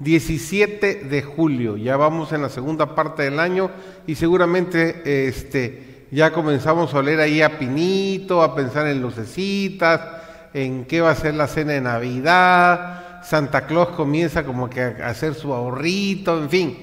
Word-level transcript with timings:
17 0.00 1.04
de 1.04 1.22
julio. 1.22 1.76
Ya 1.76 1.96
vamos 1.96 2.32
en 2.32 2.42
la 2.42 2.48
segunda 2.48 2.94
parte 2.94 3.22
del 3.22 3.38
año 3.38 3.70
y 4.06 4.14
seguramente 4.14 5.28
este, 5.28 6.06
ya 6.10 6.32
comenzamos 6.32 6.92
a 6.92 6.98
oler 6.98 7.20
ahí 7.20 7.42
a 7.42 7.58
pinito, 7.58 8.42
a 8.42 8.54
pensar 8.54 8.86
en 8.86 9.00
lucecitas, 9.02 10.00
en 10.54 10.86
qué 10.86 11.00
va 11.00 11.10
a 11.10 11.14
ser 11.14 11.34
la 11.34 11.46
cena 11.46 11.72
de 11.72 11.80
Navidad. 11.82 13.22
Santa 13.22 13.66
Claus 13.66 13.90
comienza 13.90 14.44
como 14.44 14.70
que 14.70 14.82
a 14.82 15.08
hacer 15.08 15.34
su 15.34 15.52
ahorrito, 15.52 16.42
en 16.42 16.50
fin. 16.50 16.78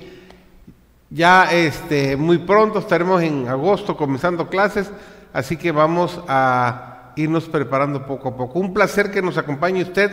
Ya 1.10 1.52
este, 1.52 2.16
muy 2.18 2.38
pronto 2.38 2.80
estaremos 2.80 3.24
en 3.24 3.48
agosto 3.48 3.98
comenzando 3.98 4.48
clases, 4.48 4.92
así 5.34 5.58
que 5.58 5.72
vamos 5.72 6.22
a 6.28 7.14
irnos 7.16 7.46
preparando 7.46 8.06
poco 8.06 8.30
a 8.30 8.38
poco. 8.38 8.60
Un 8.60 8.74
placer 8.74 9.10
que 9.10 9.22
nos 9.22 9.38
acompañe 9.38 9.82
usted 9.82 10.12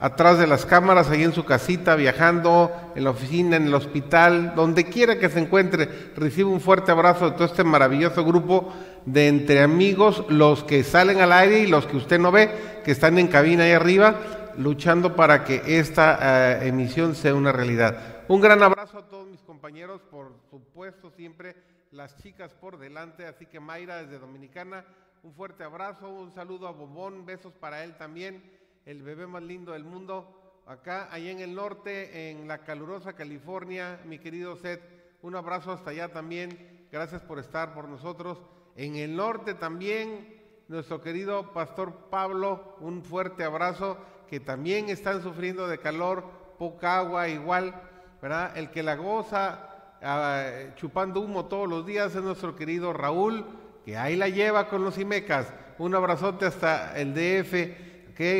atrás 0.00 0.38
de 0.38 0.46
las 0.46 0.64
cámaras, 0.64 1.10
ahí 1.10 1.24
en 1.24 1.32
su 1.32 1.44
casita, 1.44 1.96
viajando, 1.96 2.70
en 2.94 3.04
la 3.04 3.10
oficina, 3.10 3.56
en 3.56 3.66
el 3.66 3.74
hospital, 3.74 4.54
donde 4.54 4.84
quiera 4.84 5.18
que 5.18 5.28
se 5.28 5.40
encuentre, 5.40 6.12
recibe 6.16 6.48
un 6.48 6.60
fuerte 6.60 6.92
abrazo 6.92 7.30
de 7.30 7.36
todo 7.36 7.44
este 7.44 7.64
maravilloso 7.64 8.24
grupo 8.24 8.72
de 9.04 9.28
entre 9.28 9.62
amigos, 9.62 10.24
los 10.28 10.62
que 10.64 10.84
salen 10.84 11.20
al 11.20 11.32
aire 11.32 11.60
y 11.60 11.66
los 11.66 11.86
que 11.86 11.96
usted 11.96 12.18
no 12.18 12.30
ve, 12.30 12.80
que 12.84 12.92
están 12.92 13.18
en 13.18 13.28
cabina 13.28 13.64
ahí 13.64 13.72
arriba, 13.72 14.16
luchando 14.56 15.16
para 15.16 15.44
que 15.44 15.62
esta 15.78 16.60
eh, 16.60 16.68
emisión 16.68 17.14
sea 17.14 17.34
una 17.34 17.52
realidad. 17.52 18.24
Un 18.28 18.40
gran 18.40 18.62
abrazo 18.62 18.98
a 18.98 19.08
todos 19.08 19.26
mis 19.26 19.40
compañeros, 19.42 20.02
por 20.10 20.32
supuesto, 20.50 21.10
siempre 21.10 21.56
las 21.90 22.16
chicas 22.16 22.52
por 22.54 22.78
delante, 22.78 23.26
así 23.26 23.46
que 23.46 23.58
Mayra 23.58 24.02
desde 24.02 24.18
Dominicana, 24.18 24.84
un 25.22 25.32
fuerte 25.32 25.64
abrazo, 25.64 26.08
un 26.08 26.32
saludo 26.32 26.68
a 26.68 26.70
Bobón, 26.70 27.24
besos 27.26 27.54
para 27.54 27.82
él 27.82 27.96
también 27.96 28.57
el 28.88 29.02
bebé 29.02 29.26
más 29.26 29.42
lindo 29.42 29.72
del 29.72 29.84
mundo, 29.84 30.62
acá, 30.66 31.08
allá 31.12 31.30
en 31.30 31.40
el 31.40 31.54
norte, 31.54 32.30
en 32.30 32.48
la 32.48 32.64
calurosa 32.64 33.12
California, 33.12 34.00
mi 34.06 34.18
querido 34.18 34.56
Seth, 34.56 34.80
un 35.20 35.36
abrazo 35.36 35.72
hasta 35.72 35.90
allá 35.90 36.08
también, 36.10 36.86
gracias 36.90 37.20
por 37.20 37.38
estar 37.38 37.74
por 37.74 37.86
nosotros. 37.86 38.40
En 38.76 38.96
el 38.96 39.14
norte 39.14 39.52
también, 39.52 40.40
nuestro 40.68 41.02
querido 41.02 41.52
pastor 41.52 42.08
Pablo, 42.08 42.76
un 42.80 43.04
fuerte 43.04 43.44
abrazo, 43.44 43.98
que 44.26 44.40
también 44.40 44.88
están 44.88 45.22
sufriendo 45.22 45.68
de 45.68 45.76
calor, 45.76 46.24
poca 46.58 46.96
agua 46.96 47.28
igual, 47.28 47.74
¿verdad? 48.22 48.56
El 48.56 48.70
que 48.70 48.82
la 48.82 48.96
goza 48.96 49.98
ah, 50.00 50.46
chupando 50.76 51.20
humo 51.20 51.44
todos 51.44 51.68
los 51.68 51.84
días 51.84 52.14
es 52.14 52.22
nuestro 52.22 52.56
querido 52.56 52.94
Raúl, 52.94 53.44
que 53.84 53.98
ahí 53.98 54.16
la 54.16 54.30
lleva 54.30 54.70
con 54.70 54.82
los 54.82 54.96
Imecas. 54.96 55.52
Un 55.76 55.94
abrazote 55.94 56.46
hasta 56.46 56.98
el 56.98 57.12
DF 57.12 57.87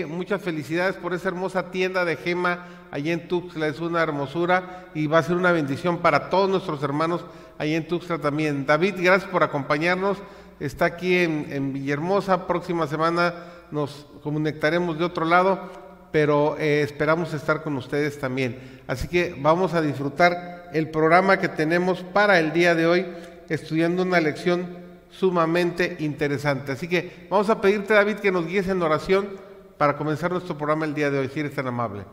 muchas 0.09 0.43
felicidades 0.43 0.97
por 0.97 1.15
esa 1.15 1.29
hermosa 1.29 1.71
tienda 1.71 2.05
de 2.05 2.17
Gema 2.17 2.67
allí 2.91 3.13
en 3.13 3.29
Tuxtla, 3.29 3.69
es 3.69 3.79
una 3.79 4.03
hermosura 4.03 4.87
y 4.93 5.07
va 5.07 5.19
a 5.19 5.23
ser 5.23 5.37
una 5.37 5.53
bendición 5.53 5.99
para 5.99 6.31
todos 6.31 6.51
nuestros 6.51 6.83
hermanos 6.83 7.25
allí 7.59 7.75
en 7.75 7.87
Tuxtla 7.87 8.19
también. 8.19 8.67
David, 8.67 8.97
gracias 8.99 9.31
por 9.31 9.45
acompañarnos, 9.45 10.19
está 10.59 10.87
aquí 10.87 11.17
en, 11.19 11.73
Villahermosa, 11.73 12.49
próxima 12.49 12.89
semana 12.89 13.35
nos 13.71 14.07
conectaremos 14.23 14.99
de 14.99 15.05
otro 15.05 15.25
lado, 15.25 15.71
pero 16.11 16.57
eh, 16.59 16.83
esperamos 16.83 17.33
estar 17.33 17.63
con 17.63 17.77
ustedes 17.77 18.19
también. 18.19 18.81
Así 18.89 19.07
que 19.07 19.37
vamos 19.39 19.75
a 19.75 19.81
disfrutar 19.81 20.71
el 20.73 20.91
programa 20.91 21.39
que 21.39 21.49
tenemos 21.49 22.03
para 22.03 22.41
el 22.41 22.53
día 22.53 22.75
de 22.75 22.87
hoy, 22.87 23.07
estudiando 23.49 24.03
una 24.03 24.21
lección 24.21 24.77
sumamente 25.11 25.97
interesante. 26.01 26.73
Así 26.73 26.89
que 26.89 27.29
vamos 27.31 27.49
a 27.49 27.61
pedirte, 27.61 27.95
David, 27.95 28.17
que 28.17 28.33
nos 28.33 28.47
guíes 28.47 28.67
en 28.69 28.83
oración 28.83 29.48
para 29.79 29.97
comenzar 29.97 30.33
nuestro 30.33 30.57
programa 30.57 30.85
el 30.85 30.95
día 30.95 31.11
de 31.11 31.21
hoy, 31.21 31.31
si 31.33 31.41
eres 31.41 31.55
tan 31.55 31.69
amable. 31.69 32.05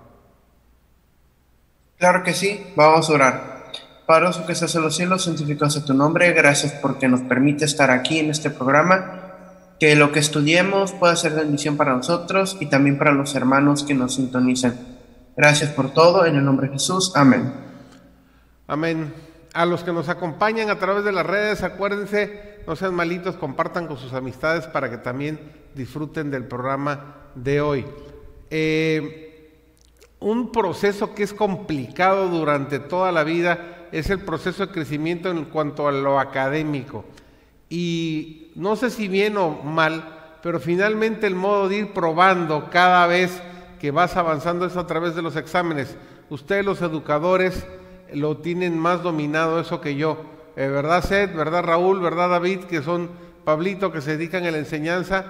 Claro 1.98 2.24
que 2.24 2.34
sí, 2.34 2.74
vamos 2.76 3.10
a 3.10 3.14
orar. 3.14 3.56
Padre 4.06 4.30
que 4.46 4.52
estás 4.52 4.76
en 4.76 4.84
los 4.84 4.96
cielos, 4.96 5.24
santificado 5.24 5.72
sea 5.72 5.84
tu 5.84 5.96
nombre. 5.96 6.32
Gracias 6.34 6.74
porque 6.74 7.08
nos 7.08 7.22
permite 7.22 7.66
estar 7.66 7.90
aquí 7.90 8.20
en 8.20 8.30
este 8.30 8.52
programa. 8.52 9.22
Que 9.80 9.96
lo 9.96 10.12
que 10.12 10.20
estudiemos 10.20 10.92
pueda 10.94 11.16
ser 11.16 11.34
bendición 11.34 11.75
para 11.75 11.96
nosotros 11.96 12.58
y 12.59 12.68
también 12.68 12.98
para 13.00 13.12
los 13.12 13.34
hermanos 13.34 13.84
que 13.84 13.96
nos 13.96 14.14
sintonizan. 14.14 14.78
Gracias 15.36 15.72
por 15.72 15.92
todo, 15.92 16.25
en 16.25 16.36
el 16.36 16.46
nombre 16.46 16.68
de 16.68 16.74
Jesús. 16.74 17.14
Amén. 17.16 17.52
Amén. 18.68 19.14
A 19.54 19.66
los 19.66 19.84
que 19.84 19.92
nos 19.92 20.08
acompañan 20.08 20.70
a 20.70 20.78
través 20.78 21.04
de 21.04 21.12
las 21.12 21.25
redes, 21.25 21.64
acuérdense, 21.64 22.55
no 22.68 22.76
sean 22.76 22.96
malitos, 22.96 23.36
compartan 23.36 23.88
con 23.88 23.98
sus 23.98 24.14
amistades 24.14 24.68
para 24.68 24.90
que 24.90 24.98
también 24.98 25.40
disfruten 25.76 26.31
del 26.31 26.46
programa 26.46 27.16
de 27.36 27.62
hoy. 27.62 27.86
Eh, 28.50 29.26
un 30.20 30.52
proceso 30.52 31.14
que 31.14 31.24
es 31.24 31.34
complicado 31.34 32.30
durante 32.30 32.80
toda 32.80 33.12
la 33.12 33.24
vida 33.24 33.88
es 33.92 34.09
el 34.09 34.20
proceso 34.20 34.66
de 34.66 34.74
crecimiento 34.74 35.30
en 35.30 35.46
cuanto 35.46 35.88
a 35.88 35.92
lo 35.92 36.20
académico. 36.20 37.06
Y 37.70 38.52
no 38.56 38.75
sé 38.75 38.90
si 38.90 39.08
bien 39.08 39.38
o 39.38 39.50
mal, 39.64 40.38
pero 40.42 40.59
finalmente 40.59 41.28
el 41.28 41.36
modo 41.36 41.70
de 41.70 41.78
ir 41.78 41.94
probando 41.94 42.70
cada 42.70 43.08
vez 43.08 43.42
que 43.80 43.92
vas 43.92 44.16
avanzando 44.16 44.66
es 44.66 44.78
a 44.78 44.88
través 44.88 45.16
de 45.16 45.22
los 45.22 45.36
exámenes. 45.36 45.96
Ustedes 46.30 46.66
los 46.66 46.81
educadores 46.81 47.66
lo 48.14 48.38
tienen 48.38 48.78
más 48.80 49.04
dominado 49.04 49.59
eso 49.59 49.81
que 49.81 49.96
yo. 49.96 50.34
Eh, 50.56 50.68
¿Verdad 50.68 51.04
Seth? 51.04 51.36
¿Verdad 51.36 51.64
Raúl? 51.64 52.00
¿Verdad 52.00 52.30
David? 52.30 52.66
Que 52.66 52.82
son 52.82 53.10
Pablito 53.44 53.92
que 53.92 54.02
se 54.02 54.18
dedican 54.18 54.46
a 54.46 54.52
la 54.52 54.58
enseñanza 54.58 55.26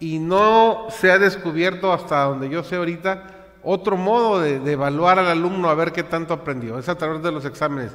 y 0.00 0.18
no 0.18 0.86
se 0.90 1.12
ha 1.12 1.18
descubierto 1.18 1.92
hasta 1.92 2.24
donde 2.24 2.48
yo 2.48 2.64
sé 2.64 2.76
ahorita 2.76 3.40
otro 3.62 3.96
modo 3.96 4.40
de, 4.40 4.56
evaluar 4.72 5.18
al 5.18 5.28
alumno 5.28 5.68
a 5.68 5.74
ver 5.74 5.92
qué 5.92 6.02
tanto 6.02 6.34
aprendió, 6.34 6.78
es 6.78 6.88
a 6.88 6.96
través 6.96 7.22
de 7.22 7.30
los 7.30 7.44
exámenes. 7.44 7.92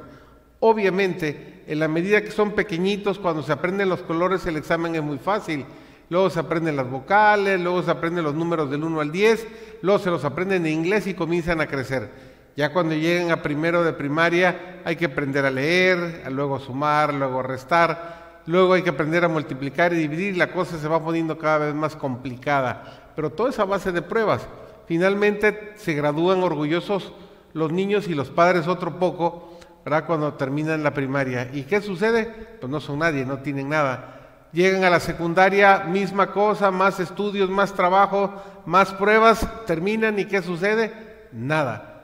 Obviamente, 0.60 1.64
en 1.68 1.80
la 1.80 1.88
medida 1.88 2.22
que 2.22 2.32
son 2.32 2.52
pequeñitos, 2.52 3.20
cuando 3.20 3.42
se 3.42 3.52
aprenden 3.52 3.90
los 3.90 4.02
colores, 4.02 4.46
el 4.46 4.58
examen 4.58 4.96
es 4.96 5.04
muy 5.04 5.18
fácil. 5.18 5.66
Luego 6.10 6.30
se 6.30 6.40
aprenden 6.40 6.76
las 6.76 6.90
vocales, 6.90 7.60
luego 7.60 7.82
se 7.82 7.90
aprenden 7.90 8.24
los 8.24 8.36
números 8.36 8.70
del 8.70 8.84
1 8.84 9.02
al 9.02 9.12
10, 9.12 9.48
luego 9.82 10.00
se 10.00 10.12
los 10.12 10.24
aprenden 10.24 10.66
en 10.68 10.74
inglés 10.74 11.08
y 11.08 11.16
comienzan 11.16 11.62
a 11.62 11.68
crecer. 11.68 12.35
Ya 12.56 12.72
cuando 12.72 12.96
lleguen 12.96 13.32
a 13.32 13.42
primero 13.42 13.84
de 13.84 13.94
primaria 13.94 14.82
hay 14.86 14.96
que 14.96 15.06
aprender 15.06 15.46
a 15.46 15.52
leer, 15.52 16.24
a 16.26 16.30
luego 16.30 16.60
sumar, 16.60 17.14
luego 17.14 17.44
restar 17.44 18.26
luego 18.48 18.74
hay 18.74 18.84
que 18.84 18.90
aprender 18.90 19.24
a 19.26 19.30
multiplicar 19.30 19.94
y 19.94 19.98
dividir, 19.98 20.38
la 20.38 20.52
cosa 20.52 20.78
se 20.78 20.88
va 20.88 21.04
poniendo 21.04 21.38
cada 21.38 21.60
vez 21.60 21.76
más 21.76 21.96
complicada. 21.96 23.12
Pero 23.16 23.32
toda 23.32 23.50
esa 23.50 23.66
base 23.66 23.92
de 23.92 24.02
pruebas. 24.02 24.48
Finalmente 24.88 25.74
se 25.78 25.94
gradúan 25.94 26.44
orgullosos 26.44 27.14
los 27.54 27.72
niños 27.72 28.08
y 28.08 28.14
los 28.14 28.30
padres 28.30 28.68
otro 28.68 29.00
poco, 29.00 29.58
¿verdad? 29.84 30.06
Cuando 30.06 30.34
terminan 30.34 30.84
la 30.84 30.94
primaria. 30.94 31.50
¿Y 31.54 31.64
qué 31.64 31.82
sucede? 31.82 32.26
Pues 32.60 32.70
no 32.70 32.80
son 32.80 33.00
nadie, 33.00 33.26
no 33.26 33.40
tienen 33.40 33.70
nada. 33.70 34.12
Llegan 34.52 34.84
a 34.84 34.90
la 34.90 35.00
secundaria, 35.00 35.80
misma 35.80 36.32
cosa, 36.32 36.72
más 36.72 37.00
estudios, 37.00 37.50
más 37.50 37.74
trabajo, 37.74 38.32
más 38.66 38.94
pruebas, 38.94 39.48
terminan 39.66 40.20
y 40.20 40.26
¿qué 40.26 40.42
sucede? 40.42 40.94
Nada. 41.32 41.95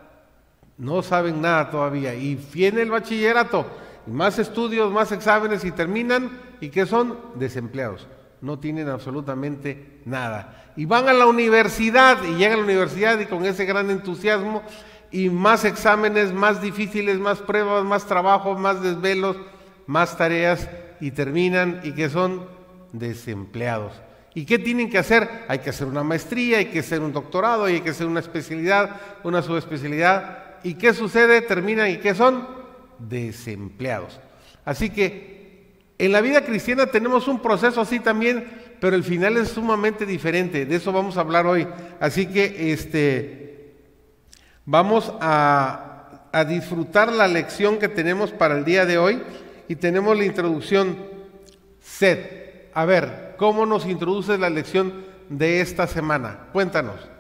No 0.81 1.03
saben 1.03 1.44
nada 1.44 1.69
todavía. 1.69 2.16
Y 2.16 2.34
viene 2.52 2.81
el 2.81 2.90
bachillerato 2.90 3.68
más 4.08 4.40
estudios, 4.40 4.92
más 4.92 5.12
exámenes 5.12 5.64
y 5.64 5.72
terminan 5.72 6.40
y 6.59 6.69
que 6.69 6.88
son 6.88 7.19
desempleados. 7.36 8.08
No 8.42 8.58
tienen 8.58 8.90
absolutamente 8.90 10.02
nada. 10.06 10.74
Y 10.75 10.86
van 10.86 11.08
a 11.08 11.14
la 11.14 11.28
universidad 11.28 12.24
y 12.24 12.34
llegan 12.34 12.53
a 12.53 12.58
la 12.58 12.64
universidad 12.64 13.19
y 13.19 13.28
con 13.28 13.46
ese 13.46 13.66
gran 13.66 13.92
entusiasmo 13.92 14.64
y 15.12 15.30
más 15.30 15.66
exámenes, 15.66 16.34
más 16.34 16.64
difíciles, 16.64 17.19
más 17.19 17.38
pruebas, 17.38 17.84
más 17.84 18.08
trabajo, 18.08 18.56
más 18.56 18.81
desvelos, 18.81 19.38
más 19.86 20.18
tareas 20.18 20.68
y 21.00 21.12
terminan 21.12 21.81
y 21.84 21.92
que 21.92 22.09
son 22.09 22.48
desempleados. 22.92 23.94
¿Y 24.34 24.46
qué 24.46 24.58
tienen 24.58 24.90
que 24.90 24.98
hacer? 24.98 25.30
Hay 25.48 25.59
que 25.59 25.69
hacer 25.69 25.86
una 25.86 26.02
maestría, 26.02 26.58
hay 26.58 26.66
que 26.66 26.80
hacer 26.80 27.02
un 27.02 27.13
doctorado, 27.13 27.66
hay 27.66 27.81
que 27.81 27.92
hacer 27.92 28.08
una 28.08 28.22
especialidad, 28.22 29.00
una 29.24 29.44
subespecialidad. 29.44 30.50
¿Y 30.63 30.75
qué 30.75 30.94
sucede? 30.94 31.41
Terminan 31.41 31.89
y 31.89 31.97
qué 31.97 32.15
son? 32.15 32.62
desempleados. 33.09 34.19
Así 34.65 34.89
que 34.89 35.71
en 35.97 36.12
la 36.12 36.21
vida 36.21 36.44
cristiana 36.44 36.88
tenemos 36.88 37.27
un 37.27 37.41
proceso 37.41 37.81
así 37.81 38.00
también, 38.00 38.75
pero 38.80 38.95
el 38.95 39.03
final 39.03 39.38
es 39.38 39.50
sumamente 39.50 40.06
diferente. 40.06 40.65
De 40.65 40.75
eso 40.75 40.91
vamos 40.91 41.18
a 41.18 41.21
hablar 41.21 41.45
hoy. 41.45 41.68
Así 42.00 42.27
que 42.27 42.71
este, 42.71 43.75
vamos 44.65 45.12
a, 45.19 45.88
disfrutar 46.47 47.12
la 47.12 47.27
lección 47.27 47.77
que 47.77 47.89
tenemos 47.89 48.31
para 48.31 48.57
el 48.57 48.63
día 48.63 48.86
de 48.86 48.97
hoy 48.97 49.21
y 49.68 49.75
tenemos 49.75 50.18
la 50.18 50.24
introducción 50.24 50.95
Sed. 51.81 52.19
A 52.74 52.86
ver, 52.86 53.36
¿cómo 53.38 53.65
nos 53.65 53.86
introduces 53.86 54.39
la 54.39 54.50
lección 54.50 54.94
de 55.27 55.59
esta 55.59 55.88
semana? 55.88 56.47
Cuéntanos. 56.53 57.11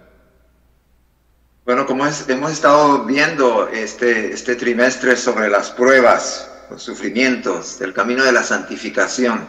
Bueno, 1.71 1.85
como 1.85 2.05
hemos 2.05 2.51
estado 2.51 3.05
viendo 3.05 3.69
este, 3.69 4.33
este 4.33 4.57
trimestre 4.57 5.15
sobre 5.15 5.47
las 5.47 5.71
pruebas, 5.71 6.51
los 6.69 6.83
sufrimientos, 6.83 7.79
el 7.79 7.93
camino 7.93 8.25
de 8.25 8.33
la 8.33 8.43
santificación. 8.43 9.47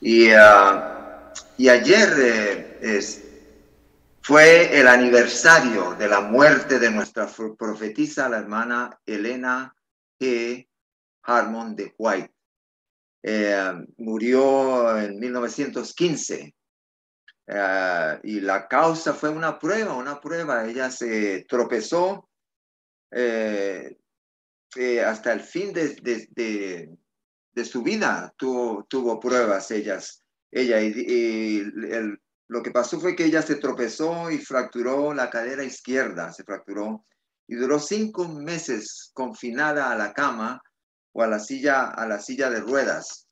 Y, 0.00 0.30
ah, 0.30 1.32
y 1.56 1.68
ayer 1.68 2.08
eh, 2.18 3.00
fue 4.22 4.76
el 4.76 4.88
aniversario 4.88 5.94
de 5.94 6.08
la 6.08 6.20
muerte 6.20 6.80
de 6.80 6.90
nuestra 6.90 7.28
profetisa, 7.56 8.28
la 8.28 8.38
hermana 8.38 8.98
Elena 9.06 9.72
G. 10.18 10.66
Harmon 11.22 11.76
de 11.76 11.94
White. 11.96 12.34
Eh, 13.22 13.86
murió 13.98 14.98
en 14.98 15.16
1915 15.20 16.55
eh, 17.46 18.20
y 18.24 18.40
la 18.40 18.66
causa 18.66 19.14
fue 19.14 19.30
una 19.30 19.58
prueba, 19.58 19.94
una 19.94 20.20
prueba. 20.20 20.66
Ella 20.68 20.90
se 20.90 21.44
tropezó 21.48 22.28
eh, 23.10 23.96
hasta 25.04 25.32
el 25.32 25.40
fin 25.40 25.72
de, 25.72 25.96
de, 27.52 27.64
su 27.64 27.82
vida, 27.82 28.34
tuvo, 28.36 28.84
tuvo 28.84 29.18
pruebas 29.18 29.70
ellas, 29.70 30.22
ella. 30.50 30.78
Lo 32.48 32.62
que 32.62 32.70
pasó 32.70 33.00
fue 33.00 33.16
que 33.16 33.24
ella 33.24 33.42
se 33.42 33.56
tropezó 33.56 34.30
y 34.30 34.38
fracturó 34.38 35.12
la 35.12 35.30
cadera 35.30 35.64
izquierda, 35.64 36.32
se 36.32 36.44
fracturó 36.44 37.04
y 37.48 37.56
duró 37.56 37.78
cinco 37.78 38.28
meses 38.28 39.10
confinada 39.14 39.90
a 39.90 39.96
la 39.96 40.12
cama 40.12 40.62
o 41.12 41.22
a 41.22 41.26
la 41.26 41.40
silla, 41.40 41.86
a 41.90 42.06
la 42.06 42.20
silla 42.20 42.50
de 42.50 42.60
ruedas. 42.60 43.25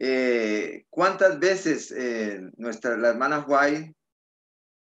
Eh, 0.00 0.84
¿Cuántas 0.88 1.40
veces 1.40 1.90
eh, 1.90 2.40
nuestra 2.56 2.92
hermana 2.92 3.44
White 3.46 3.96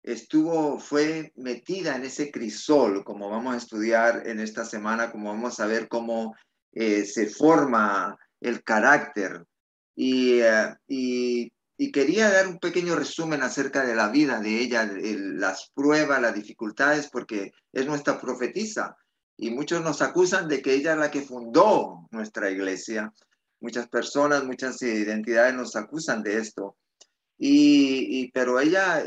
estuvo, 0.04 0.78
fue 0.78 1.32
metida 1.38 1.96
en 1.96 2.04
ese 2.04 2.32
crisol, 2.32 3.06
como 3.06 3.30
vamos 3.30 3.56
a 3.56 3.58
estudiar 3.58 4.28
en 4.28 4.42
esta 4.42 4.66
semana, 4.66 5.12
como 5.12 5.30
vamos 5.30 5.62
a 5.62 5.68
ver 5.68 5.88
cómo 5.88 6.36
eh, 6.74 7.06
se 7.06 7.28
forma 7.28 8.18
el 8.42 8.62
carácter? 8.64 9.46
Y, 9.96 10.42
quería 11.94 12.30
dar 12.30 12.48
un 12.48 12.60
pequeño 12.60 12.96
resumen 12.96 13.42
acerca 13.42 13.86
de 13.86 13.96
la 13.96 14.10
vida 14.10 14.42
de 14.42 14.60
ella, 14.60 14.92
las 14.94 15.72
pruebas, 15.74 16.22
las 16.22 16.36
dificultades, 16.36 17.08
porque 17.10 17.54
es 17.72 17.86
nuestra 17.86 18.20
profetisa. 18.20 18.98
Y 19.38 19.52
muchos 19.52 19.82
nos 19.82 20.02
acusan 20.02 20.50
de 20.50 20.62
que 20.62 20.74
ella 20.74 20.92
es 20.92 21.00
la 21.00 21.12
que 21.12 21.22
fundó 21.22 22.06
nuestra 22.12 22.50
iglesia. 22.50 23.14
Muchas 23.66 23.88
personas, 23.88 24.44
muchas 24.44 24.80
identidades 24.84 25.56
nos 25.56 25.76
acusan 25.76 26.22
de 26.22 26.38
esto. 26.38 26.78
Y, 27.36 28.32
pero 28.32 28.60
ella, 28.60 29.04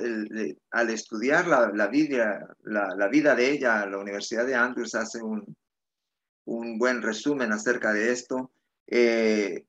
al 0.72 0.90
estudiar 0.90 1.46
la, 1.46 1.86
vida, 1.86 2.56
la, 2.64 3.06
vida 3.06 3.36
de 3.36 3.52
ella, 3.52 3.86
la 3.86 3.98
Universidad 3.98 4.44
de 4.44 4.56
Andrews 4.56 4.96
hace 4.96 5.22
un, 5.22 5.56
un 6.46 6.76
buen 6.76 7.02
resumen 7.02 7.52
acerca 7.52 7.92
de 7.92 8.10
esto. 8.10 8.50
Eh, 8.88 9.64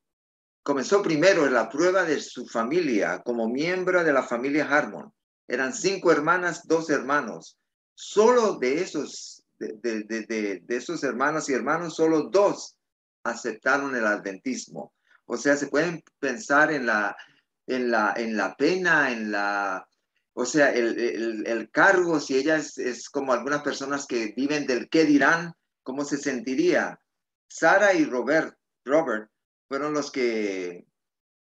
comenzó 0.63 1.03
primero 1.03 1.45
en 1.45 1.53
la 1.53 1.69
prueba 1.69 2.03
de 2.03 2.19
su 2.19 2.47
familia 2.47 3.21
como 3.23 3.47
miembro 3.47 4.03
de 4.03 4.11
la 4.11 4.23
familia 4.23 4.67
Harmon. 4.67 5.13
Eran 5.47 5.71
cinco 5.71 6.11
hermanas, 6.11 6.67
dos 6.67 6.89
hermanos. 6.89 7.59
Solo 7.93 8.57
de 8.57 8.81
esos, 8.81 9.43
de, 9.59 9.75
de, 9.83 10.63
de 10.65 10.75
esos 10.75 11.03
hermanas 11.03 11.47
y 11.47 11.53
hermanos, 11.53 11.95
solo 11.95 12.23
dos 12.23 12.78
aceptaron 13.23 13.95
el 13.95 14.05
adventismo. 14.05 14.93
O 15.25 15.37
sea, 15.37 15.55
se 15.55 15.67
pueden 15.67 16.03
pensar 16.19 16.71
en 16.71 16.85
la, 16.85 17.15
en 17.67 17.91
la, 17.91 18.13
en 18.17 18.35
la 18.35 18.55
pena, 18.55 19.11
en 19.11 19.31
la, 19.31 19.87
o 20.33 20.45
sea, 20.45 20.71
el, 20.71 21.45
el, 21.45 21.69
cargo, 21.69 22.19
si 22.19 22.37
ella 22.37 22.55
es, 22.55 23.09
como 23.09 23.33
algunas 23.33 23.61
personas 23.61 24.07
que 24.07 24.33
viven 24.35 24.65
del 24.65 24.89
qué 24.89 25.05
dirán, 25.05 25.53
¿cómo 25.83 26.03
se 26.03 26.17
sentiría? 26.17 26.99
Sara 27.47 27.93
y 27.93 28.05
Robert, 28.05 28.55
Robert 28.85 29.29
fueron 29.67 29.93
los 29.93 30.11
que 30.11 30.85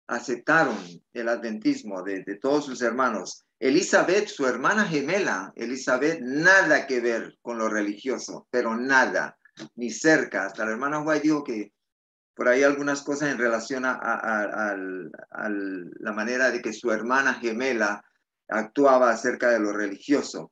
aceptaron 0.07 0.77
el 1.13 1.29
adventismo 1.29 2.03
de, 2.03 2.24
de, 2.24 2.35
todos 2.35 2.65
sus 2.65 2.81
hermanos. 2.81 3.45
Elizabeth, 3.59 4.27
su 4.27 4.45
hermana 4.45 4.85
gemela, 4.85 5.53
Elizabeth, 5.56 6.19
nada 6.21 6.85
que 6.85 7.00
ver 7.00 7.38
con 7.41 7.57
lo 7.57 7.69
religioso, 7.69 8.47
pero 8.51 8.75
nada 8.75 9.38
ni 9.75 9.89
cerca. 9.89 10.45
Hasta 10.45 10.65
la 10.65 10.71
hermana 10.71 11.01
White 11.01 11.24
dijo 11.24 11.44
que 11.44 11.71
por 12.33 12.48
ahí 12.48 12.63
algunas 12.63 13.01
cosas 13.01 13.31
en 13.31 13.38
relación 13.38 13.83
a, 13.86 14.75
la 16.00 16.13
manera 16.13 16.51
de 16.51 16.62
que 16.62 16.74
su 16.74 16.92
hermana 16.92 17.36
gemela 17.36 18.03
actuaba 18.48 19.12
acerca 19.12 19.50
de 19.51 19.59
lo 19.59 19.71
religioso. 19.71 20.51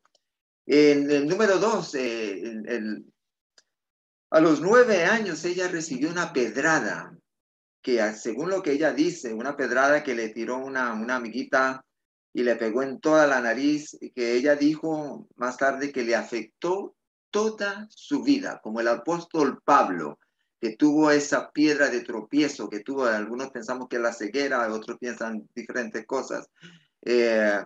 En 0.66 1.10
el 1.10 1.28
número 1.28 1.58
dos, 1.58 1.96
eh, 1.96 2.62
a 4.30 4.40
los 4.40 4.62
nueve 4.62 5.06
años 5.06 5.44
ella 5.46 5.68
recibió 5.68 6.12
una 6.12 6.32
pedrada, 6.32 7.18
que 7.82 8.00
según 8.14 8.50
lo 8.50 8.62
que 8.62 8.74
ella 8.74 8.94
dice, 8.94 9.34
una 9.34 9.58
pedrada 9.58 10.04
que 10.04 10.14
le 10.14 10.30
tiró 10.30 10.58
una, 10.58 10.94
una 10.94 11.16
amiguita 11.16 11.84
y 12.34 12.44
le 12.44 12.56
pegó 12.56 12.84
en 12.84 13.00
toda 13.00 13.26
la 13.26 13.42
nariz, 13.42 13.98
que 14.14 14.36
ella 14.36 14.56
dijo 14.56 15.28
más 15.36 15.58
tarde 15.58 15.92
que 15.92 16.04
le 16.04 16.16
afectó 16.16 16.96
toda 17.32 17.88
su 17.90 18.24
vida, 18.24 18.60
como 18.64 18.80
el 18.80 18.88
apóstol 18.88 19.62
Pablo, 19.64 20.20
que 20.60 20.76
tuvo 20.76 21.10
esa 21.12 21.52
piedra 21.52 21.90
de 21.90 22.02
tropiezo, 22.02 22.70
que 22.70 22.82
tuvo, 22.82 23.06
algunos 23.06 23.50
pensamos 23.50 23.88
que 23.88 24.00
la 24.00 24.14
ceguera, 24.14 24.72
otros 24.74 24.98
piensan 25.00 25.48
diferentes 25.56 26.06
cosas, 26.06 26.50
eh, 27.02 27.64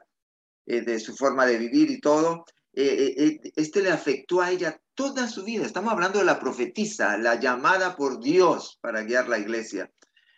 eh, 0.65 0.81
de 0.81 0.99
su 0.99 1.15
forma 1.15 1.45
de 1.45 1.57
vivir 1.57 1.89
y 1.89 1.99
todo. 1.99 2.45
Eh, 2.75 3.39
este 3.55 3.81
le 3.81 3.91
afectó 3.91 4.41
a 4.41 4.51
ella 4.51 4.79
toda 4.93 5.27
su 5.27 5.43
vida. 5.43 5.65
Estamos 5.65 5.91
hablando 5.91 6.19
de 6.19 6.25
la 6.25 6.39
profetisa, 6.39 7.17
la 7.17 7.39
llamada 7.39 7.95
por 7.95 8.19
Dios 8.19 8.77
para 8.81 9.03
guiar 9.03 9.27
la 9.27 9.39
iglesia. 9.39 9.91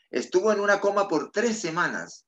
Estuvo 0.10 0.52
en 0.54 0.62
una 0.62 0.80
coma 0.80 1.08
por 1.08 1.32
tres 1.32 1.60
semanas. 1.60 2.26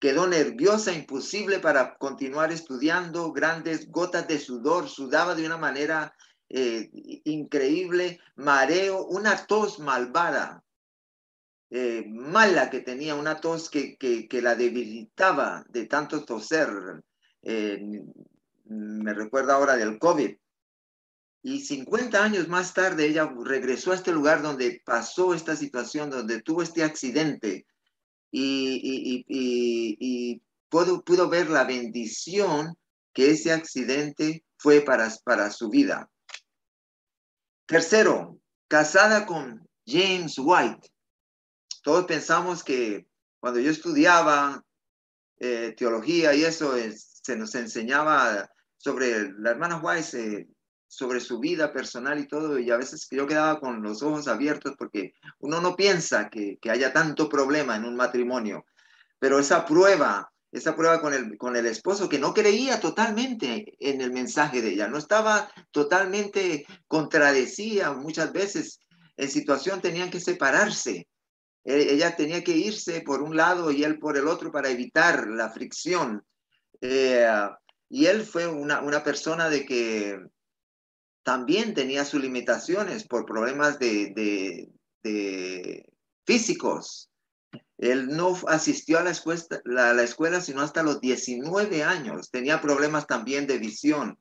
Quedó 0.00 0.26
nerviosa, 0.26 0.92
imposible 0.92 1.58
para 1.60 1.96
continuar 1.96 2.52
estudiando, 2.52 3.32
grandes 3.32 3.90
gotas 3.90 4.26
de 4.26 4.38
sudor, 4.38 4.88
sudaba 4.88 5.34
de 5.34 5.44
una 5.44 5.58
manera 5.58 6.14
eh, 6.52 6.90
increíble, 7.24 8.18
mareo, 8.34 9.06
una 9.06 9.46
tos 9.46 9.78
malvada, 9.78 10.64
eh, 11.70 12.04
mala 12.08 12.70
que 12.70 12.80
tenía, 12.80 13.14
una 13.14 13.40
tos 13.40 13.70
que, 13.70 13.96
que, 13.96 14.42
la 14.42 14.56
debilitaba 14.56 15.64
de 15.68 15.86
tanto 15.86 16.24
toser. 16.24 16.68
Eh, 17.42 18.02
me 18.64 19.14
recuerda 19.14 19.54
ahora 19.54 19.76
del 19.76 20.00
COVID. 20.00 20.36
Y 21.42 21.60
50 21.60 22.22
años 22.22 22.48
más 22.48 22.74
tarde 22.74 23.06
ella 23.06 23.32
regresó 23.44 23.92
a 23.92 23.94
este 23.94 24.12
lugar 24.12 24.42
donde 24.42 24.82
pasó 24.84 25.34
esta 25.34 25.54
situación, 25.54 26.10
donde 26.10 26.42
tuvo 26.42 26.62
este 26.62 26.82
accidente 26.82 27.64
y, 28.32 29.24
y, 29.28 30.42
pudo, 30.68 31.04
pudo, 31.04 31.28
ver 31.28 31.48
la 31.48 31.62
bendición 31.62 32.76
que 33.12 33.30
ese 33.30 33.52
accidente 33.52 34.44
fue 34.56 34.80
para, 34.80 35.08
para 35.24 35.50
su 35.50 35.70
vida. 35.70 36.10
Tercero, 37.70 38.36
casada 38.66 39.24
con 39.26 39.64
James 39.86 40.34
White. 40.40 40.90
Todos 41.84 42.04
pensamos 42.04 42.64
que 42.64 43.06
cuando 43.38 43.60
yo 43.60 43.70
estudiaba 43.70 44.64
eh, 45.38 45.72
teología 45.76 46.34
y 46.34 46.42
eso, 46.42 46.74
se 46.96 47.36
nos 47.36 47.54
enseñaba 47.54 48.50
sobre 48.76 49.30
la 49.38 49.50
hermana 49.50 49.80
White, 49.80 50.48
sobre 50.88 51.20
su 51.20 51.38
vida 51.38 51.72
personal 51.72 52.18
y 52.18 52.26
todo, 52.26 52.58
y 52.58 52.72
a 52.72 52.76
veces 52.76 53.06
yo 53.08 53.24
quedaba 53.28 53.60
con 53.60 53.80
los 53.84 54.02
ojos 54.02 54.26
abiertos 54.26 54.74
porque 54.76 55.12
uno 55.38 55.60
no 55.60 55.76
piensa 55.76 56.28
que 56.28 56.58
haya 56.68 56.92
tanto 56.92 57.28
problema 57.28 57.76
en 57.76 57.84
un 57.84 57.94
matrimonio, 57.94 58.64
pero 59.20 59.38
esa 59.38 59.64
prueba 59.64 60.28
esa 60.52 60.74
prueba 60.74 61.00
con 61.00 61.14
el, 61.14 61.38
con 61.38 61.56
el 61.56 61.66
esposo 61.66 62.08
que 62.08 62.18
no 62.18 62.34
creía 62.34 62.80
totalmente 62.80 63.74
en 63.78 64.00
el 64.00 64.12
mensaje 64.12 64.62
de 64.62 64.70
ella, 64.70 64.88
no 64.88 64.98
estaba 64.98 65.50
totalmente 65.70 66.66
contradecía 66.88 67.92
muchas 67.92 68.32
veces, 68.32 68.80
en 69.16 69.30
situación 69.30 69.80
tenían 69.80 70.10
que 70.10 70.20
separarse. 70.20 71.06
E, 71.64 71.92
ella 71.92 72.16
tenía 72.16 72.42
que 72.42 72.56
irse 72.56 73.02
por 73.02 73.22
un 73.22 73.36
lado 73.36 73.70
y 73.70 73.84
él 73.84 73.98
por 73.98 74.16
el 74.16 74.26
otro 74.26 74.50
para 74.50 74.70
evitar 74.70 75.28
la 75.28 75.50
fricción. 75.50 76.24
Eh, 76.80 77.28
y 77.88 78.06
él 78.06 78.22
fue 78.22 78.46
una, 78.46 78.80
una 78.80 79.04
persona 79.04 79.50
de 79.50 79.66
que 79.66 80.18
también 81.22 81.74
tenía 81.74 82.04
sus 82.04 82.20
limitaciones 82.20 83.06
por 83.06 83.26
problemas 83.26 83.78
de, 83.78 84.12
de, 84.14 84.68
de 85.02 85.84
físicos, 86.24 87.09
él 87.80 88.08
no 88.08 88.36
asistió 88.46 88.98
a 88.98 89.02
la 89.02 89.10
escuela, 89.10 89.42
la, 89.64 90.02
escuela 90.02 90.42
sino 90.42 90.60
hasta 90.60 90.82
los 90.82 91.00
19 91.00 91.82
años. 91.82 92.30
Tenía 92.30 92.60
problemas 92.60 93.06
también 93.06 93.46
de 93.46 93.58
visión. 93.58 94.18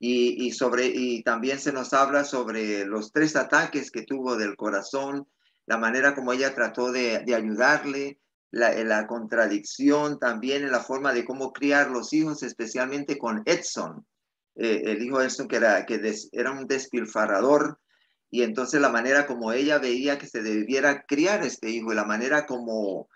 Y, 0.00 0.52
sobre, 0.52 0.86
y 0.86 1.24
también 1.24 1.58
se 1.58 1.72
nos 1.72 1.92
habla 1.92 2.24
sobre 2.24 2.86
los 2.86 3.12
tres 3.12 3.34
ataques 3.34 3.90
que 3.90 4.02
tuvo 4.02 4.36
del 4.36 4.54
corazón, 4.54 5.26
la 5.66 5.76
manera 5.76 6.14
como 6.14 6.32
ella 6.32 6.54
trató 6.54 6.92
de, 6.92 7.16
ayudarle, 7.34 8.20
la, 8.52 9.06
contradicción 9.08 10.20
también 10.20 10.62
en 10.62 10.70
la 10.70 10.80
forma 10.80 11.12
de 11.12 11.24
cómo 11.24 11.52
criar 11.52 11.90
los 11.90 12.12
hijos, 12.12 12.44
especialmente 12.44 13.18
con 13.18 13.42
Edson, 13.44 14.06
eh, 14.54 14.82
el 14.84 15.02
hijo 15.02 15.20
Edson 15.20 15.48
que 15.48 15.56
era, 15.56 15.84
que 15.84 16.00
era 16.30 16.52
un 16.52 16.68
despilfarrador, 16.68 17.80
y 18.30 18.42
entonces 18.42 18.80
la 18.80 18.90
manera 18.90 19.26
como 19.26 19.52
ella 19.52 19.78
veía 19.78 20.18
que 20.18 20.26
se 20.26 20.42
debiera 20.42 21.04
criar 21.04 21.42
este 21.44 21.70
hijo 21.70 21.92
y 21.92 21.96
la 21.96 22.04
manera 22.04 22.46
como 22.46 23.08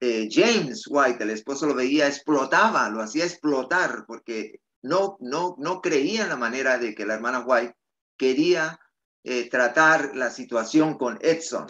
eh, 0.00 0.28
James 0.30 0.84
White, 0.88 1.22
el 1.22 1.30
esposo, 1.30 1.66
lo 1.66 1.74
veía, 1.74 2.06
explotaba, 2.06 2.88
lo 2.88 3.02
hacía 3.02 3.24
explotar, 3.24 4.04
porque 4.06 4.60
no, 4.82 5.16
no, 5.20 5.54
no 5.58 5.80
creía 5.80 6.22
en 6.22 6.28
la 6.30 6.36
manera 6.36 6.78
de 6.78 6.94
que 6.94 7.06
la 7.06 7.14
hermana 7.14 7.40
White 7.40 7.74
quería 8.16 8.78
eh, 9.22 9.48
tratar 9.48 10.16
la 10.16 10.30
situación 10.30 10.98
con 10.98 11.18
Edson. 11.20 11.66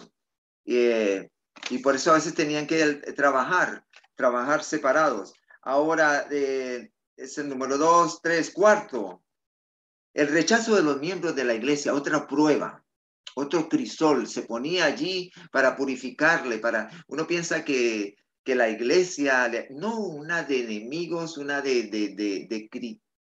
Eh, 0.65 1.29
y 1.69 1.77
por 1.79 1.95
eso 1.95 2.11
a 2.11 2.15
veces 2.15 2.33
tenían 2.33 2.67
que 2.67 2.95
trabajar, 3.15 3.85
trabajar 4.15 4.63
separados. 4.63 5.33
Ahora, 5.61 6.27
es 6.29 7.37
el 7.37 7.49
número 7.49 7.77
dos, 7.77 8.21
tres, 8.21 8.51
cuarto. 8.51 9.23
El 10.13 10.27
rechazo 10.27 10.75
de 10.75 10.83
los 10.83 10.99
miembros 10.99 11.35
de 11.35 11.43
la 11.43 11.53
iglesia, 11.53 11.93
otra 11.93 12.27
prueba, 12.27 12.84
otro 13.35 13.69
crisol, 13.69 14.27
se 14.27 14.43
ponía 14.43 14.85
allí 14.85 15.31
para 15.51 15.75
purificarle, 15.75 16.57
para, 16.57 16.89
uno 17.07 17.27
piensa 17.27 17.63
que, 17.63 18.15
que 18.43 18.55
la 18.55 18.69
iglesia, 18.69 19.51
no, 19.71 19.99
una 19.99 20.43
de 20.43 20.61
enemigos, 20.61 21.37
una 21.37 21.61
de, 21.61 21.83
de, 21.83 22.15
de, 22.15 22.47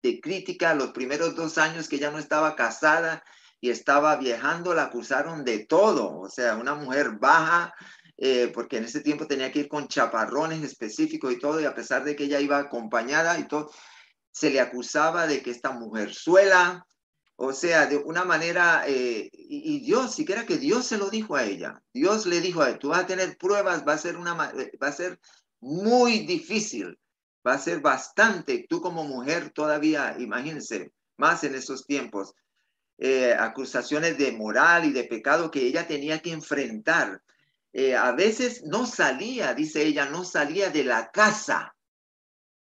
de, 0.02 0.20
crítica, 0.22 0.76
los 0.76 0.92
primeros 0.92 1.36
dos 1.36 1.58
años 1.58 1.88
que 1.88 1.98
ya 1.98 2.12
no 2.12 2.20
estaba 2.20 2.56
casada 2.56 3.24
y 3.60 3.70
estaba 3.70 4.18
viajando, 4.18 4.74
la 4.74 4.84
acusaron 4.84 5.44
de 5.44 5.66
todo, 5.66 6.20
o 6.20 6.30
sea, 6.30 6.58
una 6.58 6.76
mujer 6.76 7.18
baja, 7.20 7.74
eh, 8.18 8.52
porque 8.54 8.78
en 8.78 8.84
ese 8.84 9.02
tiempo 9.02 9.26
tenía 9.26 9.52
que 9.52 9.62
ir 9.62 9.68
con 9.68 9.88
chaparrones 9.88 10.62
específicos 10.62 11.34
y 11.34 11.40
todo, 11.40 11.60
y 11.60 11.66
a 11.66 11.74
pesar 11.74 12.04
de 12.04 12.16
que 12.16 12.26
ella 12.26 12.40
iba 12.40 12.58
acompañada 12.58 13.40
y 13.40 13.48
todo, 13.48 13.72
se 14.32 14.50
le 14.50 14.60
acusaba 14.60 15.26
de 15.26 15.42
que 15.42 15.52
esta 15.52 15.72
mujer 15.72 16.14
suela, 16.14 16.86
o 17.36 17.52
sea, 17.54 17.88
de 17.88 17.98
una 17.98 18.24
manera, 18.24 18.84
eh, 18.88 19.30
y, 19.34 19.80
Dios, 19.80 20.14
siquiera 20.14 20.46
que 20.46 20.58
Dios 20.58 20.86
se 20.86 20.98
lo 20.98 21.10
dijo 21.10 21.36
a 21.36 21.44
ella, 21.44 21.82
Dios 21.94 22.26
le 22.26 22.42
dijo 22.42 22.62
a 22.62 22.70
ella, 22.70 22.80
tú 22.80 22.90
vas 22.90 23.04
a 23.04 23.08
tener 23.08 23.38
pruebas, 23.38 23.86
va 23.88 23.94
a 23.94 23.98
ser, 23.98 24.18
una, 24.18 24.34
va 24.34 24.88
a 24.88 24.92
ser 24.92 25.20
muy 25.60 26.20
difícil, 26.20 26.98
va 27.46 27.54
a 27.54 27.60
ser 27.60 27.82
bastante, 27.82 28.66
tú 28.70 28.82
como 28.82 29.04
mujer 29.04 29.50
todavía, 29.50 30.16
imagínense, 30.20 30.92
más 31.18 31.44
en 31.44 31.56
esos 31.56 31.86
tiempos, 31.86 32.36
eh, 32.98 33.34
acusaciones 33.34 34.18
de 34.18 34.32
moral 34.32 34.86
y 34.86 34.94
de 34.94 35.06
pecado 35.06 35.50
que 35.50 35.66
ella 35.66 35.88
tenía 35.88 36.22
que 36.22 36.32
enfrentar. 36.32 37.22
Eh, 37.74 37.96
a 37.96 38.12
veces 38.12 38.64
no 38.66 38.86
salía, 38.86 39.54
dice 39.56 39.84
ella, 39.84 40.06
no 40.06 40.24
salía 40.24 40.70
de 40.70 40.84
la 40.84 41.10
casa 41.10 41.76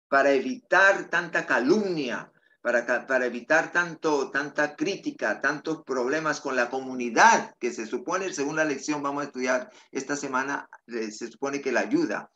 para 0.09 0.31
evitar 0.31 1.09
tanta 1.09 1.45
calumnia, 1.45 2.31
para, 2.61 3.07
para 3.07 3.25
evitar 3.25 3.71
tanto, 3.71 4.31
tanta 4.31 4.75
crítica, 4.75 5.41
tantos 5.41 5.83
problemas 5.83 6.41
con 6.41 6.55
la 6.55 6.69
comunidad, 6.69 7.55
que 7.59 7.71
se 7.71 7.85
supone, 7.85 8.33
según 8.33 8.55
la 8.55 8.65
lección 8.65 9.01
vamos 9.01 9.23
a 9.23 9.27
estudiar 9.27 9.69
esta 9.91 10.15
semana, 10.15 10.69
eh, 10.87 11.11
se 11.11 11.27
supone 11.27 11.61
que 11.61 11.71
la 11.71 11.81
ayuda. 11.81 12.31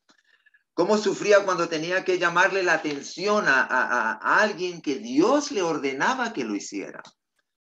Cómo 0.73 0.97
sufría 0.97 1.45
cuando 1.45 1.69
tenía 1.69 2.03
que 2.03 2.17
llamarle 2.17 2.63
la 2.63 2.73
atención 2.73 3.45
a, 3.47 3.61
a 3.69 4.41
alguien 4.41 4.81
que 4.81 4.95
Dios 4.95 5.51
le 5.51 5.61
ordenaba 5.61 6.33
que 6.33 6.43
lo 6.43 6.55
hiciera. 6.55 7.03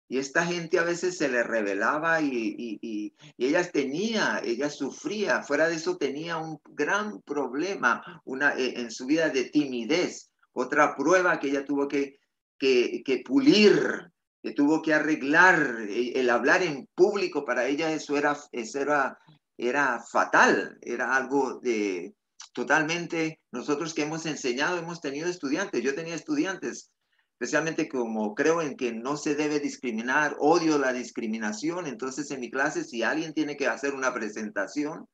Y 0.09 0.19
esta 0.19 0.45
gente 0.45 0.79
a 0.79 0.83
veces 0.83 1.17
se 1.17 1.27
le 1.27 1.43
revelaba 1.43 2.21
y, 2.21 2.29
y, 2.31 2.79
y, 2.81 3.13
ella 3.37 3.69
tenía, 3.69 4.41
ella 4.43 4.69
sufría, 4.69 5.43
fuera 5.43 5.67
de 5.67 5.75
eso 5.75 5.97
tenía 5.97 6.37
un 6.37 6.59
gran 6.69 7.21
problema 7.21 8.21
una, 8.23 8.55
eh, 8.55 8.73
en 8.77 8.89
su 8.89 9.05
vida 9.05 9.29
de 9.29 9.45
timidez, 9.49 10.31
otra 10.53 10.95
prueba 10.95 11.39
que 11.39 11.49
ella 11.49 11.65
tuvo 11.65 11.89
que, 11.89 12.19
que, 12.57 13.23
pulir, 13.25 14.11
que 14.41 14.51
tuvo 14.51 14.81
que 14.81 14.93
arreglar, 14.93 15.85
eh, 15.89 16.13
el, 16.15 16.29
hablar 16.29 16.63
en 16.63 16.87
público 16.95 17.45
para 17.45 17.67
ella 17.67 17.91
eso 17.91 18.17
era, 18.17 18.37
eso 18.51 18.79
era, 18.79 19.17
era 19.57 20.03
fatal, 20.11 20.77
era 20.81 21.15
algo 21.15 21.59
de 21.61 22.13
totalmente, 22.53 23.39
nosotros 23.51 23.93
que 23.93 24.03
hemos 24.03 24.25
enseñado, 24.25 24.77
hemos 24.77 25.01
tenido 25.01 25.29
estudiantes, 25.29 25.83
yo 25.83 25.93
tenía 25.93 26.15
estudiantes 26.15 26.91
especialmente 27.39 27.87
como 27.87 28.33
creo 28.33 28.63
en 28.63 28.75
que 28.75 28.91
no 28.91 29.15
se 29.15 29.35
debe 29.35 29.59
discriminar, 29.59 30.35
odio 30.39 30.79
la 30.79 30.91
discriminación, 30.91 31.85
entonces 31.85 32.31
en 32.31 32.39
mi 32.39 32.49
clase 32.49 32.83
si 32.83 33.03
alguien 33.03 33.35
tiene 33.35 33.55
que 33.55 33.67
hacer 33.67 33.93
una 33.93 34.11
presentación, 34.11 35.07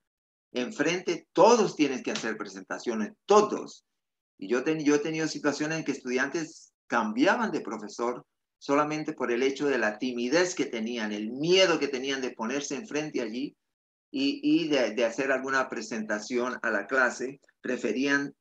enfrente 0.54 1.28
todos 1.34 1.76
tienen 1.76 2.02
que 2.02 2.12
hacer 2.12 2.38
presentaciones, 2.38 3.12
todos. 3.26 3.84
Y 4.38 4.48
yo, 4.48 4.64
yo 4.64 4.96
he 4.96 5.00
tenido 5.00 5.28
situaciones 5.28 5.80
en 5.80 5.84
que 5.84 5.92
estudiantes 5.92 6.73
cambiaban 6.94 7.50
de 7.50 7.62
profesor 7.62 8.24
solamente 8.60 9.14
por 9.14 9.32
el 9.32 9.42
hecho 9.42 9.66
de 9.66 9.80
la 9.80 9.98
timidez 9.98 10.54
que 10.54 10.68
tenían, 10.68 11.12
el 11.12 11.32
miedo 11.32 11.80
que 11.80 11.88
tenían 11.88 12.22
de 12.22 12.30
ponerse 12.30 12.76
enfrente 12.76 13.20
allí 13.20 13.58
y, 14.12 14.68
de, 14.68 15.04
hacer 15.04 15.32
alguna 15.32 15.68
presentación 15.70 16.60
a 16.62 16.70
la 16.70 16.86
clase, 16.86 17.40
preferían 17.62 18.36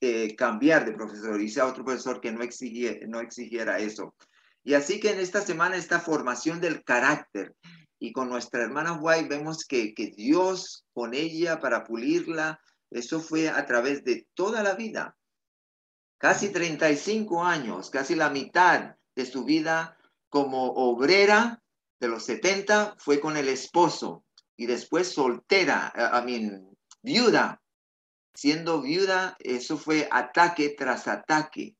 eh, 0.00 0.34
cambiar 0.34 0.84
de 0.84 0.94
profesor, 0.94 1.40
y 1.40 1.48
sea 1.48 1.66
otro 1.66 1.84
profesor 1.84 2.20
que 2.20 2.32
no, 2.32 2.40
no 2.40 3.20
exigiera 3.20 3.78
eso. 3.78 4.16
Y 4.64 4.74
así 4.74 4.98
que 4.98 5.12
en 5.12 5.20
esta 5.20 5.40
semana 5.40 5.76
esta 5.76 6.00
formación 6.00 6.60
del 6.60 6.82
carácter, 6.82 7.54
y 8.00 8.10
con 8.10 8.28
nuestra 8.28 8.64
hermana 8.64 8.98
White 9.00 9.28
vemos 9.28 9.64
que, 9.64 9.94
que 9.94 10.10
Dios 10.10 10.84
con 10.92 11.14
ella 11.14 11.60
para 11.60 11.84
pulirla, 11.84 12.60
eso 12.90 13.20
fue 13.20 13.48
a 13.48 13.64
través 13.64 14.02
de 14.02 14.26
toda 14.34 14.64
la 14.64 14.74
vida. 14.74 15.15
Casi 16.18 16.50
35 16.50 17.44
años, 17.44 17.90
casi 17.90 18.14
la 18.14 18.30
mitad 18.30 18.96
de 19.14 19.26
su 19.26 19.44
vida 19.44 19.96
como 20.28 20.72
obrera 20.72 21.62
de 22.00 22.08
los 22.08 22.24
70 22.24 22.96
fue 22.98 23.20
con 23.20 23.36
el 23.36 23.48
esposo 23.48 24.24
y 24.56 24.66
después 24.66 25.12
soltera, 25.12 25.92
a 25.94 26.22
mí, 26.22 26.50
viuda 27.02 27.60
siendo 28.36 28.82
viuda, 28.82 29.36
eso 29.40 29.78
fue 29.78 30.08
ataque 30.12 30.74
tras 30.76 31.08
ataque 31.08 31.76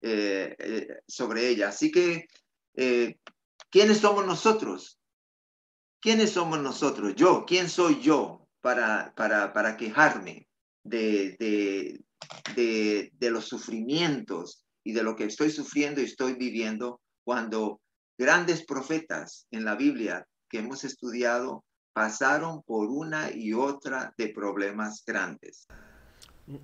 eh, 0.00 0.56
eh, 0.58 0.88
sobre 1.06 1.48
ella. 1.48 1.68
Así 1.68 1.92
que, 1.92 2.26
eh, 2.74 3.18
¿quiénes 3.70 3.98
somos 3.98 4.26
nosotros? 4.26 4.98
¿Quiénes 6.00 6.30
somos 6.30 6.60
nosotros? 6.60 7.14
Yo, 7.14 7.44
¿quién 7.46 7.70
soy 7.70 8.00
yo 8.02 8.48
para, 8.60 9.14
para, 9.14 9.52
para 9.52 9.76
quejarme 9.76 10.48
de, 10.82 11.36
de, 11.38 12.00
de, 12.54 13.10
de 13.18 13.30
los 13.30 13.46
sufrimientos 13.46 14.64
y 14.84 14.92
de 14.92 15.02
lo 15.02 15.16
que 15.16 15.24
estoy 15.24 15.50
sufriendo 15.50 16.00
y 16.00 16.04
estoy 16.04 16.34
viviendo 16.34 17.00
cuando 17.24 17.80
grandes 18.18 18.64
profetas 18.64 19.46
en 19.50 19.64
la 19.64 19.74
Biblia 19.74 20.26
que 20.48 20.58
hemos 20.58 20.84
estudiado 20.84 21.64
pasaron 21.92 22.62
por 22.62 22.88
una 22.88 23.30
y 23.32 23.52
otra 23.52 24.14
de 24.16 24.28
problemas 24.28 25.02
grandes. 25.06 25.66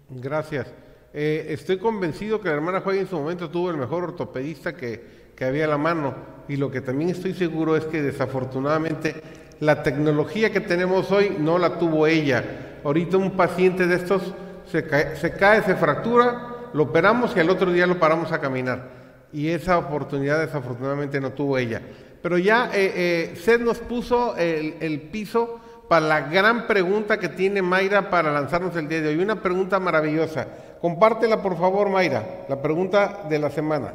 Gracias. 0.08 0.66
Eh, 1.12 1.46
estoy 1.50 1.78
convencido 1.78 2.40
que 2.40 2.48
la 2.48 2.54
hermana 2.56 2.80
Juan 2.80 2.96
en 2.96 3.08
su 3.08 3.16
momento 3.16 3.50
tuvo 3.50 3.70
el 3.70 3.76
mejor 3.76 4.04
ortopedista 4.04 4.76
que, 4.76 5.32
que 5.34 5.44
había 5.44 5.64
a 5.64 5.68
la 5.68 5.78
mano 5.78 6.14
y 6.48 6.56
lo 6.56 6.70
que 6.70 6.80
también 6.80 7.10
estoy 7.10 7.34
seguro 7.34 7.76
es 7.76 7.84
que 7.86 8.02
desafortunadamente 8.02 9.22
la 9.60 9.82
tecnología 9.82 10.52
que 10.52 10.60
tenemos 10.60 11.10
hoy 11.10 11.36
no 11.38 11.58
la 11.58 11.78
tuvo 11.78 12.06
ella. 12.06 12.80
Ahorita 12.84 13.16
un 13.16 13.36
paciente 13.36 13.86
de 13.86 13.96
estos 13.96 14.34
se 14.70 14.86
cae, 14.86 15.62
se, 15.62 15.76
fractura, 15.76 16.70
lo 16.72 16.84
operamos 16.84 17.36
y 17.36 17.40
al 17.40 17.50
otro 17.50 17.72
día 17.72 17.86
lo 17.86 17.98
paramos 17.98 18.32
a 18.32 18.40
caminar. 18.40 18.98
Y 19.32 19.48
esa 19.48 19.78
oportunidad 19.78 20.40
desafortunadamente 20.40 21.20
no 21.20 21.32
tuvo 21.32 21.58
ella. 21.58 21.82
Pero 22.22 22.38
ya 22.38 22.70
eh, 22.74 23.34
eh, 23.34 23.58
nos 23.58 23.78
puso 23.78 24.36
el, 24.36 24.76
el 24.80 25.00
piso 25.02 25.60
para 25.88 26.06
la 26.06 26.20
gran 26.28 26.66
pregunta 26.66 27.18
que 27.18 27.28
tiene 27.28 27.62
Mayra 27.62 28.10
para 28.10 28.32
lanzarnos 28.32 28.76
el 28.76 28.88
día 28.88 29.00
de 29.00 29.08
hoy. 29.08 29.18
Una 29.18 29.42
pregunta 29.42 29.78
maravillosa. 29.78 30.46
Compártela, 30.80 31.42
por 31.42 31.56
favor, 31.58 31.88
Mayra, 31.88 32.46
la 32.48 32.60
pregunta 32.62 33.26
de 33.28 33.38
la 33.38 33.50
semana. 33.50 33.94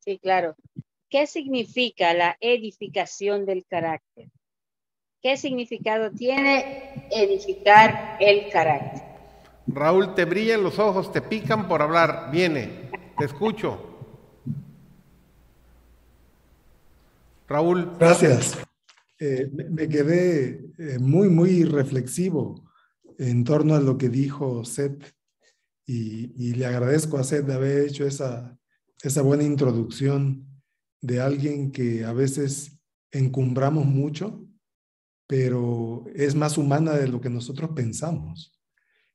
Sí, 0.00 0.18
claro. 0.18 0.56
¿Qué 1.08 1.26
significa 1.26 2.14
la 2.14 2.36
edificación 2.40 3.46
del 3.46 3.64
carácter? 3.66 4.28
¿Qué 5.22 5.36
significado 5.36 6.10
tiene 6.10 7.08
edificar 7.10 8.16
el 8.20 8.48
carácter? 8.50 9.09
Raúl, 9.72 10.14
te 10.14 10.24
brillan 10.24 10.62
los 10.62 10.78
ojos, 10.78 11.12
te 11.12 11.22
pican 11.22 11.68
por 11.68 11.82
hablar. 11.82 12.30
Viene, 12.32 12.90
te 13.18 13.24
escucho. 13.24 13.78
Raúl. 17.48 17.92
Gracias. 17.98 18.58
Eh, 19.18 19.50
me 19.70 19.88
quedé 19.88 20.70
eh, 20.78 20.98
muy, 20.98 21.28
muy 21.28 21.64
reflexivo 21.64 22.64
en 23.18 23.44
torno 23.44 23.74
a 23.74 23.80
lo 23.80 23.98
que 23.98 24.08
dijo 24.08 24.64
Seth 24.64 25.14
y, 25.86 26.54
le 26.54 26.66
agradezco 26.66 27.18
a 27.18 27.24
Seth 27.24 27.44
de 27.46 27.54
haber 27.54 27.88
hecho 27.88 28.06
esa, 28.06 28.56
esa 29.02 29.22
buena 29.22 29.42
introducción 29.42 30.46
de 31.02 31.20
alguien 31.20 31.72
que 31.72 32.04
a 32.04 32.12
veces 32.12 32.80
encumbramos 33.10 33.84
mucho, 33.84 34.46
pero 35.26 36.04
es 36.14 36.34
más 36.34 36.56
humana 36.56 36.92
de 36.92 37.08
lo 37.08 37.20
que 37.20 37.28
nosotros 37.28 37.70
pensamos 37.74 38.59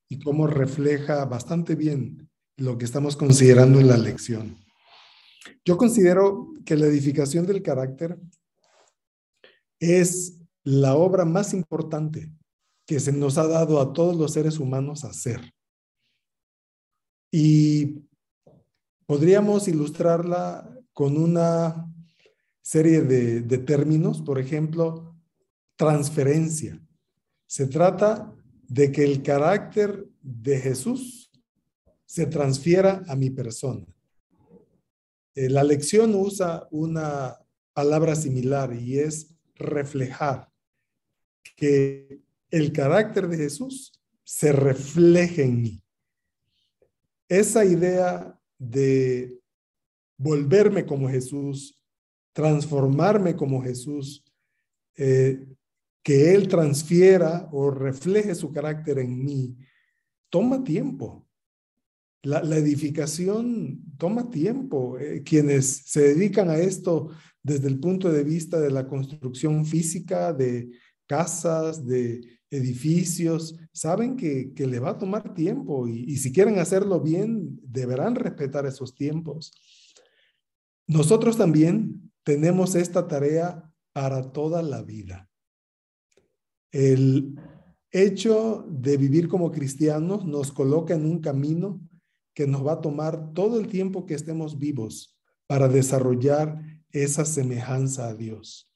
y 0.07 0.19
cómo 0.19 0.47
refleja 0.47 1.25
bastante 1.25 1.75
bien 1.75 2.29
lo 2.57 2.77
que 2.77 2.85
estamos 2.85 3.15
considerando 3.15 3.79
en 3.79 3.87
la 3.87 3.97
lección. 3.97 4.57
Yo 5.63 5.77
considero 5.77 6.53
que 6.65 6.75
la 6.75 6.85
edificación 6.85 7.45
del 7.45 7.61
carácter 7.61 8.17
es 9.79 10.39
la 10.63 10.95
obra 10.95 11.25
más 11.25 11.53
importante 11.53 12.31
que 12.85 12.99
se 12.99 13.11
nos 13.11 13.37
ha 13.37 13.47
dado 13.47 13.81
a 13.81 13.93
todos 13.93 14.15
los 14.15 14.33
seres 14.33 14.59
humanos 14.59 15.03
hacer. 15.03 15.53
Y 17.31 18.07
podríamos 19.05 19.67
ilustrarla 19.67 20.69
con 20.93 21.17
una 21.17 21.91
serie 22.61 23.01
de, 23.01 23.41
de 23.41 23.57
términos, 23.57 24.21
por 24.21 24.39
ejemplo, 24.39 25.15
transferencia. 25.75 26.79
Se 27.47 27.67
trata 27.67 28.33
de 28.67 28.91
que 28.91 29.03
el 29.03 29.21
carácter 29.21 30.07
de 30.21 30.59
Jesús 30.59 31.31
se 32.05 32.25
transfiera 32.25 33.03
a 33.07 33.15
mi 33.15 33.29
persona. 33.29 33.85
Eh, 35.35 35.49
la 35.49 35.63
lección 35.63 36.15
usa 36.15 36.67
una 36.71 37.37
palabra 37.73 38.15
similar 38.15 38.73
y 38.73 38.99
es 38.99 39.35
reflejar 39.55 40.49
que 41.55 42.21
el 42.49 42.71
carácter 42.71 43.27
de 43.27 43.37
Jesús 43.37 44.01
se 44.23 44.51
refleje 44.51 45.43
en 45.43 45.61
mí. 45.61 45.83
Esa 47.27 47.65
idea 47.65 48.39
de 48.57 49.39
volverme 50.17 50.85
como 50.85 51.09
Jesús, 51.09 51.79
transformarme 52.33 53.35
como 53.35 53.61
Jesús, 53.61 54.23
eh, 54.97 55.45
que 56.05 56.35
Él 56.35 56.47
transfiera 56.47 57.49
o 57.51 57.71
refleje 57.71 58.35
su 58.35 58.51
carácter 58.51 58.99
en 58.99 59.25
mí, 59.25 59.57
toma 60.29 60.63
tiempo. 60.63 61.27
La, 62.21 62.41
edificación 62.55 63.81
toma 63.97 64.29
tiempo. 64.29 64.99
Eh, 64.99 65.23
quienes 65.23 65.65
se 65.87 66.13
dedican 66.13 66.51
a 66.51 66.57
esto 66.57 67.09
desde 67.41 67.67
el 67.69 67.79
punto 67.79 68.11
de 68.11 68.23
vista 68.23 68.59
de 68.59 68.69
la 68.69 68.87
construcción 68.87 69.65
física, 69.65 70.31
de 70.31 70.69
casas, 71.07 71.83
de 71.83 72.21
edificios, 72.51 73.55
saben 73.73 74.15
que, 74.15 74.53
le 74.55 74.79
va 74.79 74.91
a 74.91 74.97
tomar 74.99 75.33
tiempo 75.33 75.87
y 75.87 76.17
si 76.17 76.31
quieren 76.31 76.59
hacerlo 76.59 77.01
bien, 77.01 77.59
deberán 77.63 78.13
respetar 78.13 78.67
esos 78.67 78.93
tiempos. 78.93 79.51
Nosotros 80.85 81.35
también 81.35 82.11
tenemos 82.23 82.75
esta 82.75 83.07
tarea 83.07 83.73
para 83.91 84.31
toda 84.31 84.61
la 84.61 84.83
vida. 84.83 85.31
El 86.75 87.39
hecho 87.89 88.65
de 88.67 88.97
vivir 88.97 89.29
como 89.29 89.49
cristianos 89.49 90.25
nos 90.25 90.51
coloca 90.51 90.93
en 90.93 91.05
un 91.05 91.19
camino 91.21 91.79
que 92.33 92.45
nos 92.47 92.67
va 92.67 92.73
a 92.73 92.81
tomar 92.81 93.31
todo 93.31 93.61
el 93.61 93.69
tiempo 93.69 94.05
que 94.05 94.13
estemos 94.13 94.59
vivos 94.59 95.17
para 95.47 95.69
desarrollar 95.69 96.61
esa 96.91 97.23
semejanza 97.23 98.09
a 98.09 98.13
Dios. 98.13 98.69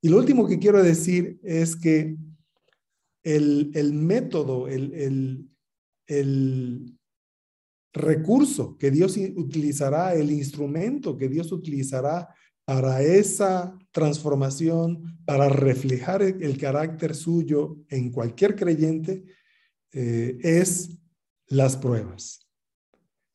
Y 0.00 0.10
lo 0.10 0.18
último 0.18 0.46
que 0.46 0.60
quiero 0.60 0.80
decir 0.80 1.40
es 1.42 1.74
que 1.74 2.16
el, 3.24 3.92
método, 3.94 4.68
el, 4.68 5.44
el 6.06 6.98
recurso 7.92 8.78
que 8.78 8.92
Dios 8.92 9.16
utilizará, 9.34 10.14
el 10.14 10.30
instrumento 10.30 11.16
que 11.16 11.28
Dios 11.28 11.50
utilizará 11.50 12.28
para 12.68 13.00
esa 13.00 13.78
transformación, 13.92 15.18
para 15.24 15.48
reflejar 15.48 16.20
el, 16.20 16.58
carácter 16.58 17.14
suyo 17.14 17.78
en 17.88 18.12
cualquier 18.12 18.56
creyente, 18.56 19.24
eh, 19.90 20.36
es 20.42 20.90
las 21.46 21.78
pruebas. 21.78 22.46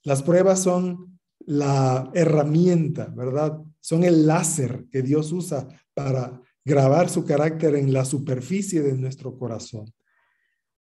Las 0.04 0.22
pruebas 0.22 0.62
son 0.62 1.20
la 1.40 2.12
herramienta, 2.14 3.08
¿verdad? 3.08 3.60
Son 3.80 4.04
el 4.04 4.28
láser 4.28 4.86
que 4.92 5.02
Dios 5.02 5.32
usa 5.32 5.68
para 5.96 6.40
grabar 6.64 7.10
su 7.10 7.26
carácter 7.26 7.74
en 7.74 7.92
la 7.92 8.06
superficie 8.06 8.84
de 8.84 8.94
nuestro 8.94 9.36
corazón. 9.40 9.92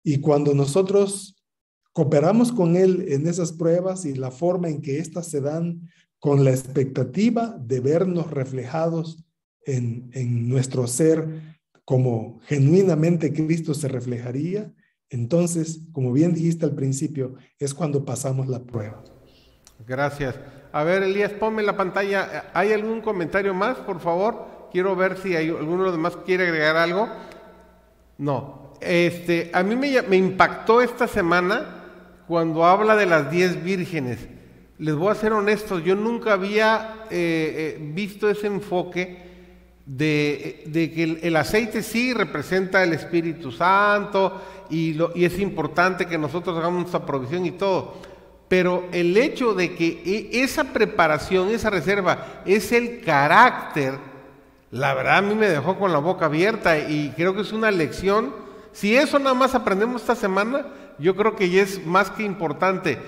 Y 0.02 0.20
cuando 0.20 0.52
nosotros 0.52 1.42
cooperamos 1.94 2.52
con 2.52 2.76
Él 2.76 3.06
en 3.08 3.26
esas 3.26 3.52
pruebas 3.52 4.04
y 4.04 4.12
la 4.12 4.30
forma 4.30 4.68
en 4.68 4.82
que 4.82 4.98
éstas 4.98 5.28
se 5.28 5.40
dan 5.40 5.80
con 6.24 6.42
la 6.42 6.52
expectativa 6.52 7.54
de 7.58 7.80
vernos 7.80 8.30
reflejados 8.30 9.26
en, 9.66 10.48
nuestro 10.48 10.86
ser 10.86 11.58
como 11.84 12.40
genuinamente 12.46 13.30
Cristo 13.34 13.74
se 13.74 13.88
reflejaría, 13.88 14.72
entonces, 15.10 15.82
como 15.92 16.14
bien 16.14 16.32
dijiste 16.32 16.64
al 16.64 16.74
principio, 16.74 17.34
es 17.58 17.74
cuando 17.74 18.06
pasamos 18.06 18.48
la 18.48 18.60
prueba. 18.60 19.04
Gracias. 19.86 20.34
A 20.72 20.82
ver, 20.82 21.02
Elías, 21.02 21.32
ponme 21.32 21.62
la 21.62 21.76
pantalla. 21.76 22.50
¿Hay 22.54 22.72
algún 22.72 23.02
comentario 23.02 23.52
más, 23.52 23.76
por 23.80 24.00
favor? 24.00 24.68
Quiero 24.72 24.96
ver 24.96 25.18
si 25.18 25.36
hay 25.36 25.50
alguno 25.50 25.80
de 25.80 25.84
los 25.84 25.92
demás 25.92 26.16
quiere 26.24 26.44
agregar 26.44 26.76
algo. 26.76 27.06
No. 28.16 28.72
Este, 28.80 29.50
a 29.52 29.62
mí 29.62 29.76
me, 29.76 30.00
me 30.00 30.16
impactó 30.16 30.80
esta 30.80 31.06
semana 31.06 31.84
cuando 32.26 32.64
habla 32.64 32.96
de 32.96 33.04
las 33.04 33.30
diez 33.30 33.62
vírgenes 33.62 34.26
les 34.78 34.94
voy 34.94 35.10
a 35.10 35.14
ser 35.14 35.32
honesto, 35.32 35.78
yo 35.78 35.94
nunca 35.94 36.32
había 36.32 37.06
eh, 37.10 37.76
eh, 37.76 37.78
visto 37.80 38.28
ese 38.28 38.48
enfoque 38.48 39.22
de, 39.86 40.62
que 40.94 41.18
el, 41.22 41.36
aceite 41.36 41.82
sí 41.82 42.14
representa 42.14 42.82
el 42.82 42.92
Espíritu 42.94 43.52
Santo 43.52 44.40
y, 44.70 44.96
y, 45.14 45.24
es 45.24 45.38
importante 45.38 46.06
que 46.06 46.18
nosotros 46.18 46.56
hagamos 46.56 46.80
nuestra 46.80 47.04
provisión 47.04 47.44
y 47.46 47.52
todo. 47.52 47.94
Pero 48.48 48.84
el 48.92 49.16
hecho 49.16 49.54
de 49.54 49.74
que 49.74 50.02
e, 50.04 50.42
esa 50.42 50.64
preparación, 50.64 51.50
esa 51.50 51.70
reserva, 51.70 52.42
es 52.46 52.72
el 52.72 53.00
carácter, 53.00 53.98
la 54.70 54.94
verdad 54.94 55.18
a 55.18 55.22
mí 55.22 55.34
me 55.34 55.48
dejó 55.48 55.78
con 55.78 55.92
la 55.92 55.98
boca 55.98 56.26
abierta 56.26 56.78
y 56.78 57.12
creo 57.14 57.34
que 57.34 57.42
es 57.42 57.52
una 57.52 57.70
lección. 57.70 58.34
Si 58.72 58.96
eso 58.96 59.18
nada 59.18 59.34
más 59.34 59.54
aprendemos 59.54 60.00
esta 60.00 60.16
semana, 60.16 60.66
yo 60.98 61.14
creo 61.14 61.36
que 61.36 61.48
ya 61.48 61.62
es 61.62 61.84
más 61.86 62.10
que 62.10 62.24
importante. 62.24 62.98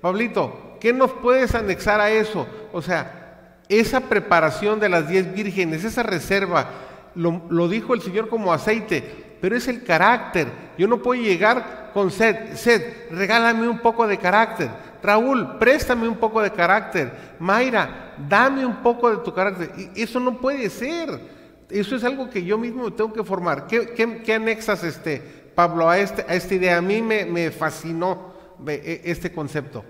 Pablito, 0.00 0.73
¿Qué 0.80 0.92
nos 0.92 1.12
puedes 1.12 1.54
anexar 1.54 2.00
a 2.00 2.10
eso? 2.10 2.46
O 2.72 2.82
sea, 2.82 3.24
esa 3.68 4.00
preparación 4.00 4.80
de 4.80 4.88
las 4.88 5.08
diez 5.08 5.32
vírgenes, 5.32 5.84
esa 5.84 6.02
reserva, 6.02 6.70
lo, 7.14 7.68
dijo 7.68 7.94
el 7.94 8.02
Señor 8.02 8.28
como 8.28 8.52
aceite, 8.52 9.02
pero 9.40 9.56
es 9.56 9.68
el 9.68 9.84
carácter. 9.84 10.48
Yo 10.76 10.86
no 10.86 11.02
puedo 11.02 11.20
llegar 11.22 11.90
con 11.94 12.10
sed, 12.10 12.54
sed, 12.54 13.10
regálame 13.10 13.68
un 13.68 13.78
poco 13.78 14.06
de 14.06 14.18
carácter. 14.18 14.68
Raúl, 15.02 15.58
préstame 15.58 16.08
un 16.08 16.16
poco 16.16 16.40
de 16.40 16.50
carácter. 16.50 17.12
Mayra, 17.38 18.14
dame 18.28 18.64
un 18.64 18.76
poco 18.76 19.10
de 19.10 19.18
tu 19.18 19.32
carácter. 19.32 19.70
Y 19.94 20.02
eso 20.02 20.18
no 20.18 20.38
puede 20.38 20.70
ser. 20.70 21.20
Eso 21.70 21.96
es 21.96 22.04
algo 22.04 22.30
que 22.30 22.44
yo 22.44 22.58
mismo 22.58 22.92
tengo 22.92 23.12
que 23.12 23.22
formar. 23.22 23.66
¿Qué, 23.66 24.34
anexas, 24.34 24.82
este, 24.82 25.20
Pablo, 25.54 25.88
a, 25.88 25.98
este, 25.98 26.22
a 26.22 26.34
esta 26.34 26.54
idea? 26.54 26.78
A 26.78 26.82
mí 26.82 27.02
me, 27.02 27.24
me 27.26 27.50
fascinó 27.50 28.34
e, 28.66 29.02
este 29.04 29.30
concepto. 29.30 29.84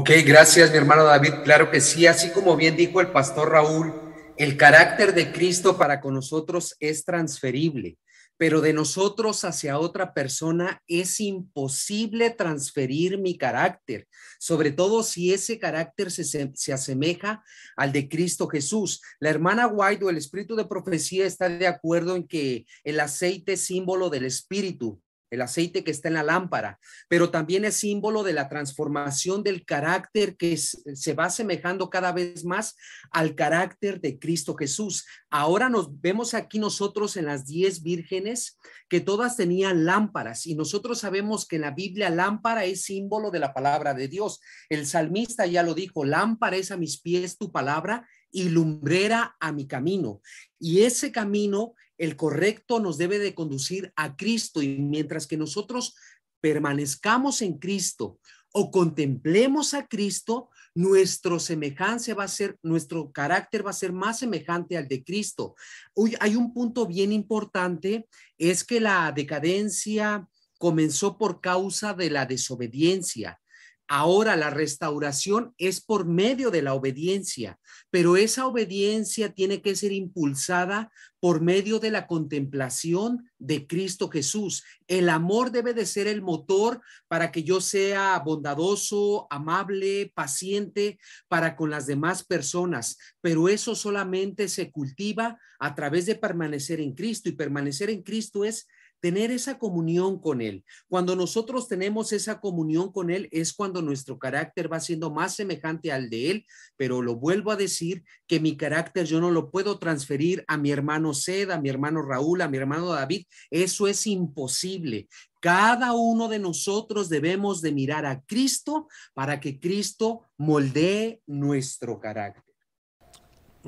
Ok, 0.00 0.10
gracias 0.24 0.70
mi 0.70 0.76
hermano 0.76 1.02
David. 1.02 1.42
Claro 1.42 1.72
que 1.72 1.80
sí, 1.80 2.06
así 2.06 2.30
como 2.30 2.54
bien 2.54 2.76
dijo 2.76 3.00
el 3.00 3.10
pastor 3.10 3.50
Raúl, 3.50 3.92
el 4.36 4.56
carácter 4.56 5.12
de 5.12 5.32
Cristo 5.32 5.76
para 5.76 6.00
con 6.00 6.14
nosotros 6.14 6.76
es 6.78 7.04
transferible, 7.04 7.98
pero 8.36 8.60
de 8.60 8.72
nosotros 8.72 9.44
hacia 9.44 9.80
otra 9.80 10.14
persona 10.14 10.80
es 10.86 11.18
imposible 11.18 12.30
transferir 12.30 13.18
mi 13.18 13.36
carácter, 13.36 14.06
sobre 14.38 14.70
todo 14.70 15.02
si 15.02 15.32
ese 15.32 15.58
carácter 15.58 16.12
se, 16.12 16.22
se 16.22 16.72
asemeja 16.72 17.42
al 17.76 17.90
de 17.90 18.08
Cristo 18.08 18.46
Jesús. 18.46 19.02
La 19.18 19.30
hermana 19.30 19.66
White 19.66 20.04
o 20.04 20.10
el 20.10 20.16
espíritu 20.16 20.54
de 20.54 20.66
profecía 20.66 21.26
está 21.26 21.48
de 21.48 21.66
acuerdo 21.66 22.14
en 22.14 22.28
que 22.28 22.66
el 22.84 23.00
aceite 23.00 23.54
es 23.54 23.62
símbolo 23.62 24.10
del 24.10 24.26
espíritu 24.26 25.02
el 25.30 25.42
aceite 25.42 25.84
que 25.84 25.90
está 25.90 26.08
en 26.08 26.14
la 26.14 26.22
lámpara, 26.22 26.78
pero 27.08 27.30
también 27.30 27.64
es 27.64 27.76
símbolo 27.76 28.22
de 28.22 28.32
la 28.32 28.48
transformación 28.48 29.42
del 29.42 29.64
carácter 29.64 30.36
que 30.36 30.56
se 30.56 31.14
va 31.14 31.26
asemejando 31.26 31.90
cada 31.90 32.12
vez 32.12 32.44
más 32.44 32.76
al 33.10 33.34
carácter 33.34 34.00
de 34.00 34.18
Cristo 34.18 34.54
Jesús. 34.54 35.06
Ahora 35.30 35.68
nos 35.68 36.00
vemos 36.00 36.34
aquí 36.34 36.58
nosotros 36.58 37.16
en 37.16 37.26
las 37.26 37.46
diez 37.46 37.82
vírgenes 37.82 38.58
que 38.88 39.00
todas 39.00 39.36
tenían 39.36 39.84
lámparas 39.84 40.46
y 40.46 40.54
nosotros 40.54 41.00
sabemos 41.00 41.46
que 41.46 41.56
en 41.56 41.62
la 41.62 41.70
Biblia 41.72 42.10
lámpara 42.10 42.64
es 42.64 42.82
símbolo 42.82 43.30
de 43.30 43.38
la 43.38 43.52
palabra 43.52 43.94
de 43.94 44.08
Dios. 44.08 44.40
El 44.68 44.86
salmista 44.86 45.46
ya 45.46 45.62
lo 45.62 45.74
dijo, 45.74 46.04
lámpara 46.04 46.56
es 46.56 46.70
a 46.70 46.76
mis 46.76 47.00
pies 47.00 47.36
tu 47.36 47.52
palabra 47.52 48.06
y 48.30 48.48
lumbrera 48.48 49.36
a 49.40 49.52
mi 49.52 49.66
camino. 49.66 50.20
Y 50.58 50.82
ese 50.82 51.12
camino 51.12 51.74
el 51.98 52.16
correcto 52.16 52.80
nos 52.80 52.96
debe 52.96 53.18
de 53.18 53.34
conducir 53.34 53.92
a 53.96 54.16
Cristo 54.16 54.62
y 54.62 54.78
mientras 54.78 55.26
que 55.26 55.36
nosotros 55.36 55.96
permanezcamos 56.40 57.42
en 57.42 57.58
Cristo 57.58 58.20
o 58.52 58.70
contemplemos 58.70 59.74
a 59.74 59.88
Cristo, 59.88 60.48
nuestro 60.74 61.40
semejanza 61.40 62.14
va 62.14 62.24
a 62.24 62.28
ser, 62.28 62.56
nuestro 62.62 63.10
carácter 63.10 63.66
va 63.66 63.70
a 63.70 63.74
ser 63.74 63.92
más 63.92 64.20
semejante 64.20 64.76
al 64.76 64.86
de 64.86 65.02
Cristo. 65.02 65.56
Hoy 65.94 66.14
hay 66.20 66.36
un 66.36 66.54
punto 66.54 66.86
bien 66.86 67.12
importante, 67.12 68.08
es 68.38 68.64
que 68.64 68.80
la 68.80 69.12
decadencia 69.12 70.28
comenzó 70.58 71.18
por 71.18 71.40
causa 71.40 71.94
de 71.94 72.10
la 72.10 72.26
desobediencia. 72.26 73.40
Ahora 73.90 74.36
la 74.36 74.50
restauración 74.50 75.54
es 75.56 75.80
por 75.80 76.04
medio 76.04 76.50
de 76.50 76.60
la 76.60 76.74
obediencia, 76.74 77.58
pero 77.90 78.18
esa 78.18 78.46
obediencia 78.46 79.32
tiene 79.32 79.62
que 79.62 79.74
ser 79.74 79.92
impulsada 79.92 80.92
por 81.20 81.40
medio 81.40 81.80
de 81.80 81.90
la 81.90 82.06
contemplación 82.06 83.30
de 83.38 83.66
Cristo 83.66 84.10
Jesús. 84.10 84.62
El 84.88 85.08
amor 85.08 85.52
debe 85.52 85.72
de 85.72 85.86
ser 85.86 86.06
el 86.06 86.20
motor 86.20 86.82
para 87.08 87.32
que 87.32 87.44
yo 87.44 87.62
sea 87.62 88.18
bondadoso, 88.18 89.26
amable, 89.30 90.12
paciente 90.14 90.98
para 91.26 91.56
con 91.56 91.70
las 91.70 91.86
demás 91.86 92.24
personas, 92.24 92.98
pero 93.22 93.48
eso 93.48 93.74
solamente 93.74 94.48
se 94.48 94.70
cultiva 94.70 95.38
a 95.58 95.74
través 95.74 96.04
de 96.04 96.14
permanecer 96.14 96.78
en 96.80 96.94
Cristo 96.94 97.30
y 97.30 97.32
permanecer 97.32 97.88
en 97.88 98.02
Cristo 98.02 98.44
es 98.44 98.68
tener 99.00 99.30
esa 99.30 99.58
comunión 99.58 100.20
con 100.20 100.40
Él. 100.40 100.64
Cuando 100.88 101.16
nosotros 101.16 101.68
tenemos 101.68 102.12
esa 102.12 102.40
comunión 102.40 102.92
con 102.92 103.10
Él 103.10 103.28
es 103.32 103.52
cuando 103.52 103.82
nuestro 103.82 104.18
carácter 104.18 104.72
va 104.72 104.80
siendo 104.80 105.10
más 105.10 105.34
semejante 105.34 105.92
al 105.92 106.10
de 106.10 106.30
Él, 106.30 106.46
pero 106.76 107.02
lo 107.02 107.16
vuelvo 107.16 107.50
a 107.50 107.56
decir 107.56 108.04
que 108.26 108.40
mi 108.40 108.56
carácter 108.56 109.06
yo 109.06 109.20
no 109.20 109.30
lo 109.30 109.50
puedo 109.50 109.78
transferir 109.78 110.44
a 110.48 110.56
mi 110.56 110.70
hermano 110.70 111.14
Seda, 111.14 111.56
a 111.56 111.60
mi 111.60 111.68
hermano 111.68 112.02
Raúl, 112.02 112.40
a 112.42 112.48
mi 112.48 112.56
hermano 112.56 112.88
David. 112.88 113.26
Eso 113.50 113.86
es 113.86 114.06
imposible. 114.06 115.08
Cada 115.40 115.92
uno 115.92 116.28
de 116.28 116.40
nosotros 116.40 117.08
debemos 117.08 117.62
de 117.62 117.72
mirar 117.72 118.06
a 118.06 118.20
Cristo 118.22 118.88
para 119.14 119.38
que 119.38 119.60
Cristo 119.60 120.22
moldee 120.36 121.22
nuestro 121.26 122.00
carácter. 122.00 122.47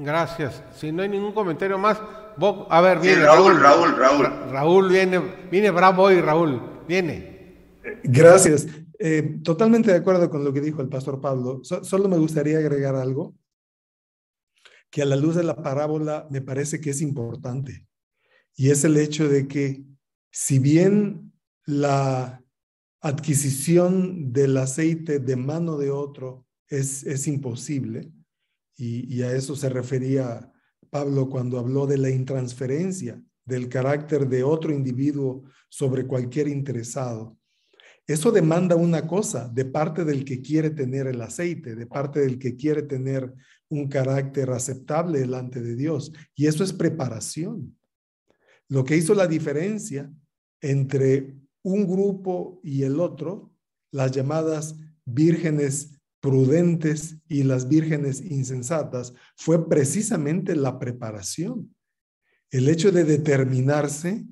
Gracias. 0.03 0.63
Si 0.75 0.93
no 0.93 1.03
hay 1.03 1.09
ningún 1.09 1.33
comentario 1.33 1.79
más, 1.79 2.01
a 2.69 2.81
ver, 2.81 3.01
viene 3.01 3.23
Raúl, 3.23 3.61
Raúl, 3.61 3.97
Raúl, 3.97 4.27
Raúl. 4.51 4.89
viene, 4.89 5.21
viene 5.51 5.71
bravo 5.71 6.05
hoy, 6.05 6.21
Raúl, 6.21 6.85
viene. 6.89 7.77
Gracias. 8.03 8.67
Eh, 8.99 9.41
totalmente 9.43 9.91
de 9.91 9.99
acuerdo 9.99 10.29
con 10.31 10.45
lo 10.45 10.53
que 10.53 10.61
dijo 10.61 10.83
el 10.83 10.89
pastor 10.89 11.21
Pablo. 11.21 11.61
solo 11.63 12.09
me 12.09 12.19
gustaría 12.19 12.59
agregar 12.59 12.95
algo 12.95 13.35
que 14.91 15.03
a 15.03 15.07
la 15.07 15.17
luz 15.17 15.37
de 15.37 15.45
la 15.45 15.63
parábola 15.63 16.27
me 16.31 16.41
parece 16.41 16.81
que 16.81 16.91
es 16.91 17.01
importante. 17.01 17.87
Y 18.57 18.71
es 18.71 18.85
el 18.85 18.97
hecho 18.97 19.29
de 19.29 19.47
que 19.47 19.85
si 20.31 20.59
bien 20.59 21.33
la 21.65 22.43
adquisición 23.01 24.33
del 24.33 24.57
aceite 24.57 25.19
de 25.19 25.37
mano 25.37 25.79
de 25.79 25.91
otro 25.91 26.47
es, 26.69 27.05
es 27.05 27.27
imposible, 27.27 28.13
y, 28.81 29.23
a 29.23 29.35
eso 29.35 29.55
se 29.55 29.69
refería 29.69 30.51
Pablo 30.89 31.29
cuando 31.29 31.59
habló 31.59 31.87
de 31.87 31.99
la 31.99 32.09
intransferencia 32.09 33.23
del 33.45 33.69
carácter 33.69 34.29
de 34.29 34.43
otro 34.43 34.73
individuo 34.73 35.45
sobre 35.69 36.07
cualquier 36.07 36.49
interesado. 36.49 37.37
Eso 38.07 38.33
demanda 38.33 38.77
una 38.77 39.07
cosa 39.07 39.49
de 39.49 39.67
parte 39.67 40.05
del 40.05 40.25
que 40.25 40.41
quiere 40.41 40.71
tener 40.71 41.07
el 41.07 41.21
aceite, 41.21 41.77
de 41.77 41.87
parte 41.87 42.21
del 42.21 42.39
que 42.39 42.57
quiere 42.57 42.83
tener 42.83 43.33
un 43.69 43.87
carácter 43.89 44.51
aceptable 44.51 45.21
delante 45.21 45.61
de 45.61 45.77
Dios. 45.77 46.13
Y 46.35 46.47
eso 46.47 46.65
es 46.65 46.73
preparación. 46.73 47.77
Lo 48.69 48.85
que 48.85 48.97
hizo 48.97 49.15
la 49.15 49.27
diferencia 49.27 50.11
entre 50.61 51.37
un 51.63 51.87
grupo 51.87 52.61
y 52.65 52.83
el 52.83 52.99
otro, 52.99 53.53
las 53.93 54.11
llamadas 54.11 54.77
vírgenes 55.05 56.00
prudentes 56.21 57.17
y 57.29 57.43
las 57.43 57.69
vírgenes 57.69 58.21
insensatas 58.21 59.15
fue 59.37 59.69
precisamente 59.69 60.55
la 60.55 60.79
preparación. 60.79 61.75
El 62.51 62.69
hecho 62.69 62.93
de 62.93 63.05
determinarse 63.05 64.27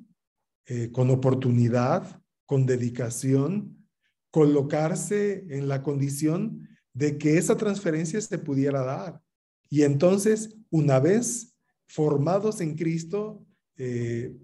eh, 0.67 0.91
con 0.93 1.11
oportunidad, 1.11 2.21
con 2.45 2.67
dedicación, 2.67 3.87
colocarse 4.31 5.47
en 5.49 5.69
la 5.69 5.83
condición 5.83 6.69
de 6.93 7.17
que 7.17 7.39
esa 7.39 7.57
transferencia 7.57 8.21
se 8.21 8.39
pudiera 8.39 8.83
dar. 8.83 9.23
Y 9.71 9.83
entonces, 9.83 10.57
una 10.71 11.01
vez 11.01 11.55
formados 11.87 12.61
en 12.61 12.75
Cristo, 12.75 13.47
eh, 13.77 14.37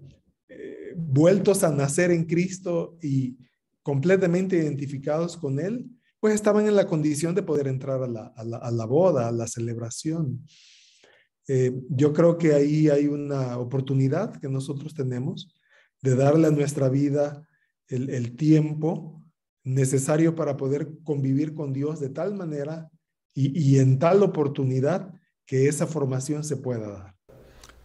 eh, 0.47 0.93
vueltos 0.95 1.63
a 1.63 1.71
nacer 1.71 2.11
en 2.11 2.25
Cristo 2.25 2.97
y 3.01 3.37
completamente 3.83 4.57
identificados 4.57 5.37
con 5.37 5.59
Él, 5.59 5.89
pues 6.25 6.33
estaban 6.33 6.65
en 6.65 6.75
la 6.75 6.87
condición 6.87 7.35
de 7.35 7.43
poder 7.43 7.67
entrar 7.67 8.01
a 8.01 8.07
la, 8.07 8.85
boda, 8.87 9.27
a 9.27 9.31
la 9.31 9.45
celebración. 9.45 10.43
Eh, 11.47 11.71
yo 11.87 12.13
creo 12.13 12.39
que 12.39 12.55
ahí 12.55 12.89
hay 12.89 13.05
una 13.05 13.59
oportunidad 13.59 14.35
que 14.41 14.49
nosotros 14.49 14.95
tenemos 14.95 15.55
de 16.01 16.15
darle 16.15 16.47
a 16.47 16.49
nuestra 16.49 16.89
vida 16.89 17.47
el, 17.89 18.35
tiempo 18.37 19.23
necesario 19.63 20.33
para 20.33 20.57
poder 20.57 20.97
convivir 21.03 21.53
con 21.53 21.73
Dios 21.73 21.99
de 21.99 22.09
tal 22.09 22.33
manera 22.33 22.89
y, 23.35 23.77
en 23.77 23.99
tal 23.99 24.23
oportunidad 24.23 25.13
que 25.45 25.67
esa 25.67 25.85
formación 25.85 26.43
se 26.43 26.57
pueda 26.57 26.87
dar. 26.89 27.15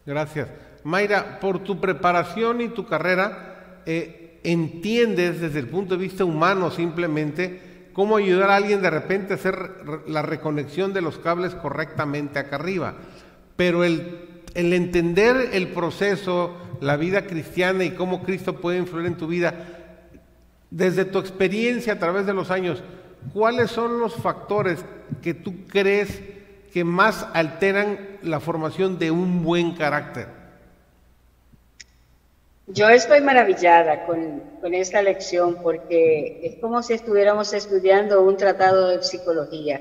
Gracias. 0.06 0.48
Mayra, 0.82 1.40
por 1.40 1.62
tu 1.62 1.78
preparación 1.78 2.62
y 2.62 2.70
tu 2.70 2.86
carrera, 2.86 3.82
eh, 3.84 4.40
¿entiendes 4.44 5.42
desde 5.42 5.58
el 5.58 5.68
punto 5.68 5.98
de 5.98 6.04
vista 6.04 6.24
humano 6.24 6.70
simplemente 6.70 7.68
cómo 8.00 8.16
ayudar 8.16 8.48
a 8.48 8.56
alguien 8.56 8.80
de 8.80 8.88
repente 8.88 9.34
a 9.34 9.36
hacer 9.36 9.72
la 10.06 10.22
reconexión 10.22 10.94
de 10.94 11.02
los 11.02 11.18
cables 11.18 11.54
correctamente 11.54 12.38
acá 12.38 12.56
arriba. 12.56 12.94
Pero 13.56 13.84
el, 13.84 14.42
entender 14.54 15.50
el 15.52 15.68
proceso, 15.68 16.56
la 16.80 16.96
vida 16.96 17.26
cristiana 17.26 17.84
y 17.84 17.90
cómo 17.90 18.22
Cristo 18.22 18.58
puede 18.58 18.78
influir 18.78 19.04
en 19.04 19.18
tu 19.18 19.26
vida, 19.26 19.54
desde 20.70 21.04
tu 21.04 21.18
experiencia 21.18 21.92
a 21.92 21.98
través 21.98 22.24
de 22.24 22.32
los 22.32 22.50
años, 22.50 22.82
¿cuáles 23.34 23.70
son 23.70 24.00
los 24.00 24.14
factores 24.14 24.82
que 25.20 25.34
tú 25.34 25.66
crees 25.66 26.22
que 26.72 26.84
más 26.84 27.26
alteran 27.34 27.98
la 28.22 28.40
formación 28.40 28.98
de 28.98 29.10
un 29.10 29.44
buen 29.44 29.74
carácter? 29.74 30.39
Yo 32.72 32.88
estoy 32.88 33.20
maravillada 33.20 34.06
con, 34.06 34.48
esta 34.72 35.02
lección 35.02 35.60
porque 35.60 36.40
es 36.44 36.60
como 36.60 36.84
si 36.84 36.92
estuviéramos 36.92 37.52
estudiando 37.52 38.22
un 38.22 38.36
tratado 38.36 38.88
de 38.88 39.02
psicología 39.02 39.80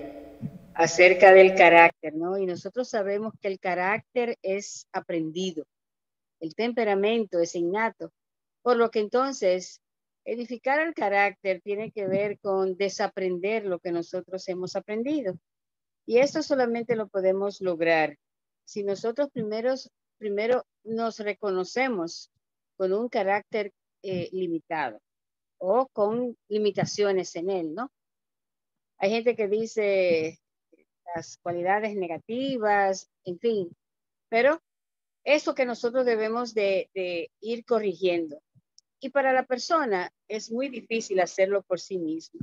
acerca 0.73 1.31
del 1.31 1.53
carácter, 1.53 2.15
¿no? 2.15 2.39
Y 2.39 2.47
nosotros 2.47 2.89
sabemos 2.89 3.33
que 3.39 3.47
el 3.47 3.59
carácter 3.59 4.37
es 4.41 4.87
aprendido, 4.91 5.65
el 6.39 6.55
temperamento 6.55 7.39
es 7.39 7.53
innato, 7.53 8.11
por 8.63 8.75
lo 8.75 8.89
que 8.89 9.01
entonces 9.01 9.81
edificar 10.25 10.79
el 10.79 10.95
carácter 10.95 11.61
tiene 11.61 11.91
que 11.91 12.07
ver 12.07 12.39
con 12.39 12.75
desaprender 12.75 13.65
lo 13.65 13.77
que 13.77 13.91
nosotros 13.91 14.47
hemos 14.47 14.75
aprendido. 14.75 15.37
Y 16.07 16.17
esto 16.17 16.41
solamente 16.41 16.95
lo 16.95 17.07
podemos 17.07 17.61
lograr 17.61 18.17
si 18.65 18.83
nosotros 18.83 19.29
primeros, 19.29 19.91
primero 20.17 20.65
nos 20.83 21.19
reconocemos 21.19 22.31
con 22.79 22.93
un 22.93 23.09
carácter 23.09 23.73
eh, 24.03 24.29
limitado 24.31 25.01
o 25.57 25.89
con 25.89 26.37
limitaciones 26.47 27.35
en 27.35 27.49
él, 27.49 27.75
¿no? 27.75 27.91
Hay 28.99 29.09
gente 29.09 29.35
que 29.35 29.49
dice 29.49 30.39
las 31.13 31.37
cualidades 31.43 31.97
negativas, 31.97 33.09
en 33.25 33.37
fin, 33.37 33.75
pero 34.29 34.61
eso 35.25 35.53
que 35.53 35.65
nosotros 35.65 36.05
debemos 36.05 36.53
de, 36.53 36.89
ir 37.41 37.65
corrigiendo. 37.65 38.41
Y 39.01 39.09
para 39.09 39.33
la 39.33 39.43
persona 39.43 40.09
es 40.29 40.49
muy 40.49 40.69
difícil 40.69 41.19
hacerlo 41.19 41.63
por 41.63 41.81
sí 41.81 41.97
mismo. 41.97 42.39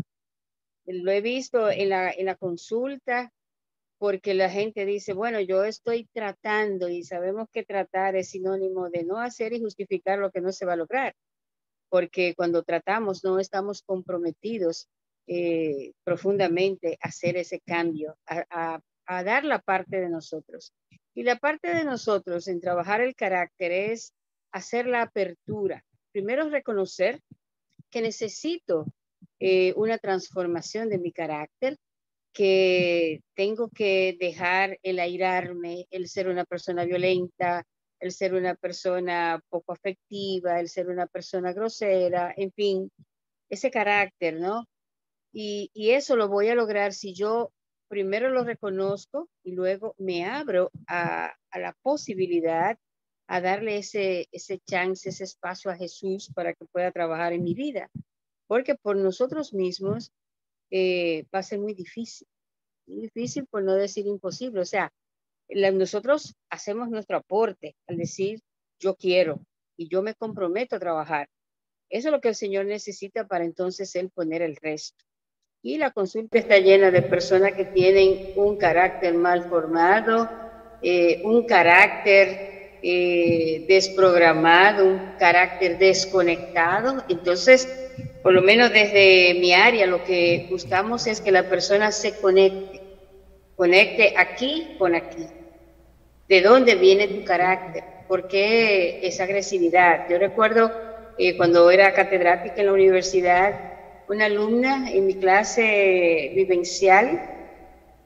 Lo 0.85 1.11
he 1.12 1.22
visto 1.22 1.70
en 1.70 1.88
la, 1.88 2.11
en 2.11 2.27
la 2.27 2.37
consulta, 2.37 3.33
porque 3.99 4.35
la 4.35 4.51
gente 4.51 4.85
dice, 4.85 5.13
bueno, 5.15 5.41
yo 5.41 5.65
estoy 5.65 6.07
tratando 6.13 6.89
y 6.89 7.03
sabemos 7.03 7.49
que 7.51 7.65
tratar 7.65 8.17
es 8.17 8.31
sinónimo 8.31 8.91
de 8.91 9.05
no 9.05 9.19
hacer 9.19 9.53
y 9.53 9.61
justificar 9.61 10.19
lo 10.19 10.31
que 10.31 10.41
no 10.41 10.53
se 10.53 10.67
va 10.67 10.75
a 10.75 10.77
lograr, 10.77 11.15
porque 11.89 12.35
cuando 12.35 12.63
tratamos 12.63 13.25
no 13.25 13.39
estamos 13.39 13.83
comprometidos 13.83 14.89
eh, 15.27 15.93
profundamente 16.05 16.99
a 17.01 17.09
hacer 17.09 17.37
ese 17.37 17.61
cambio, 17.61 18.17
a, 18.27 18.81
dar 19.07 19.45
la 19.45 19.61
parte 19.61 20.01
de 20.01 20.09
nosotros. 20.09 20.73
Y 21.15 21.23
la 21.23 21.37
parte 21.37 21.75
de 21.75 21.85
nosotros 21.85 22.49
en 22.49 22.61
trabajar 22.61 23.01
el 23.01 23.15
carácter 23.15 23.73
es 23.73 24.13
hacer 24.53 24.87
la 24.87 25.03
apertura. 25.03 25.85
Primero 26.13 26.49
reconocer 26.51 27.23
que 27.91 28.03
necesito 28.03 28.87
eh, 29.39 29.73
una 29.77 29.99
transformación 29.99 30.89
de 30.89 30.99
mi 30.99 31.13
carácter, 31.13 31.79
que 32.37 33.22
tengo 33.35 33.70
que 33.70 34.14
dejar 34.20 34.79
el 34.83 34.99
airarme, 34.99 35.87
el 35.90 36.07
ser 36.07 36.29
una 36.29 36.44
persona 36.44 36.85
violenta, 36.85 37.64
el 37.99 38.12
ser 38.12 38.35
una 38.35 38.55
persona 38.55 39.40
poco 39.49 39.72
afectiva, 39.72 40.61
el 40.61 40.68
ser 40.68 40.88
una 40.90 41.07
persona 41.07 41.55
grosera, 41.55 42.35
en 42.37 42.53
fin, 42.53 42.92
ese 43.49 43.70
carácter, 43.70 44.38
¿no? 44.38 44.66
Y, 45.33 45.70
eso 45.75 46.14
lo 46.14 46.29
voy 46.29 46.49
a 46.49 46.55
lograr 46.55 46.92
si 46.92 47.14
yo 47.14 47.53
primero 47.88 48.29
lo 48.29 48.44
reconozco 48.44 49.31
y 49.42 49.53
luego 49.53 49.94
me 49.96 50.27
abro 50.27 50.70
a, 50.88 51.33
la 51.55 51.72
posibilidad, 51.81 52.77
a 53.29 53.40
darle 53.40 53.79
ese, 53.79 54.29
ese 54.31 54.59
chance, 54.59 55.09
ese 55.09 55.25
espacio 55.25 55.70
a 55.70 55.77
Jesús 55.77 56.31
para 56.35 56.53
que 56.53 56.66
pueda 56.66 56.92
trabajar 56.92 57.33
en 57.33 57.44
mi 57.44 57.55
vida. 57.55 57.90
Porque 58.46 58.75
por 58.75 58.96
nosotros 58.96 59.55
mismos 59.55 60.12
eh, 60.71 61.25
muy 61.59 61.75
difícil. 61.75 62.27
Muy 62.87 63.03
difícil 63.03 63.47
por 63.47 63.63
no 63.63 63.75
decir 63.75 64.07
imposible. 64.07 64.61
O 64.61 64.65
sea, 64.65 64.93
nosotros 65.49 66.35
hacemos 66.51 66.89
nuestro 66.89 67.19
aporte 67.19 67.77
al 67.87 67.97
decir 67.97 68.41
yo 68.79 68.95
quiero 68.95 69.41
y 69.77 69.89
yo 69.89 70.03
me 70.03 70.15
comprometo 70.15 70.77
a 70.77 70.81
trabajar. 70.81 71.29
Eso 71.89 72.09
es 72.09 72.13
lo 72.13 72.21
que 72.21 72.29
el 72.29 72.35
Señor 72.35 72.67
necesita 72.67 73.27
para 73.27 73.45
entonces 73.45 73.95
Él 73.95 74.11
poner 74.11 74.43
el 74.43 74.57
resto. 74.57 75.05
Y 75.63 75.79
la 75.79 75.91
consulta 75.91 76.39
está 76.39 76.59
llena 76.59 76.91
de 76.91 77.03
personas 77.03 77.55
que 77.55 77.65
tienen 77.65 78.33
un 78.37 78.57
carácter 78.57 79.15
mal 79.15 79.49
formado, 79.49 80.29
eh, 80.83 81.23
un 81.25 81.45
carácter 81.47 82.79
eh, 82.83 83.65
desprogramado, 83.67 84.87
un 84.87 85.17
carácter 85.19 85.79
desconectado. 85.79 87.05
Entonces, 87.09 87.69
por 88.27 88.35
lo 88.35 88.43
menos 88.43 88.73
desde 88.73 89.35
mi 89.39 89.55
área, 89.55 89.87
lo 89.87 90.03
que 90.03 90.49
buscamos 90.51 91.07
es 91.07 91.21
que 91.21 91.31
la 91.31 91.49
persona 91.49 91.93
se 91.93 92.17
conecte, 92.17 92.81
conecte 93.55 94.15
aquí 94.17 94.75
con 94.81 94.97
aquí. 94.97 95.29
¿De 96.29 96.41
dónde 96.41 96.75
viene 96.75 97.07
tu 97.07 97.23
carácter? 97.23 97.85
¿Por 98.09 98.27
qué 98.27 98.99
esa 99.07 99.23
agresividad? 99.23 100.09
Yo 100.11 100.19
recuerdo 100.19 100.73
eh, 101.17 101.37
cuando 101.37 101.71
era 101.71 101.95
catedrática 101.95 102.57
en 102.57 102.67
la 102.67 102.73
universidad, 102.73 103.61
una 104.09 104.25
alumna 104.25 104.91
en 104.91 105.07
mi 105.07 105.15
clase 105.15 106.33
vivencial, 106.35 107.31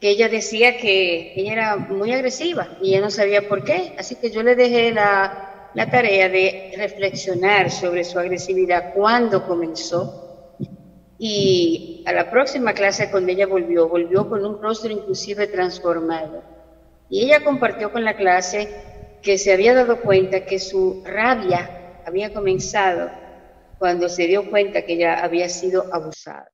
que 0.02 0.10
ella 0.10 0.28
decía 0.28 0.76
que 0.76 1.32
ella 1.34 1.52
era 1.52 1.76
muy 1.78 2.12
agresiva 2.12 2.68
y 2.82 2.90
ella 2.90 3.00
no 3.00 3.10
sabía 3.10 3.48
por 3.48 3.64
qué. 3.64 3.94
Así 3.96 4.16
que 4.16 4.30
yo 4.30 4.42
le 4.42 4.54
dejé 4.54 4.92
la, 4.92 5.49
la 5.74 5.90
tarea 5.90 6.28
de 6.28 6.72
reflexionar 6.76 7.70
sobre 7.70 8.04
su 8.04 8.18
agresividad, 8.18 8.94
cuándo 8.94 9.46
comenzó. 9.46 10.56
Y 11.18 12.02
a 12.06 12.12
la 12.12 12.30
próxima 12.30 12.72
clase 12.72 13.10
cuando 13.10 13.30
ella 13.32 13.46
volvió, 13.46 13.88
volvió 13.88 14.28
con 14.28 14.44
un 14.44 14.60
rostro 14.60 14.90
inclusive 14.90 15.46
transformado. 15.48 16.42
Y 17.08 17.24
ella 17.24 17.44
compartió 17.44 17.92
con 17.92 18.04
la 18.04 18.16
clase 18.16 18.68
que 19.22 19.36
se 19.36 19.52
había 19.52 19.74
dado 19.74 20.00
cuenta 20.00 20.46
que 20.46 20.58
su 20.58 21.02
rabia 21.04 22.02
había 22.06 22.32
comenzado 22.32 23.10
cuando 23.78 24.08
se 24.08 24.26
dio 24.26 24.48
cuenta 24.50 24.82
que 24.82 24.94
ella 24.94 25.22
había 25.22 25.48
sido 25.48 25.92
abusada. 25.92 26.50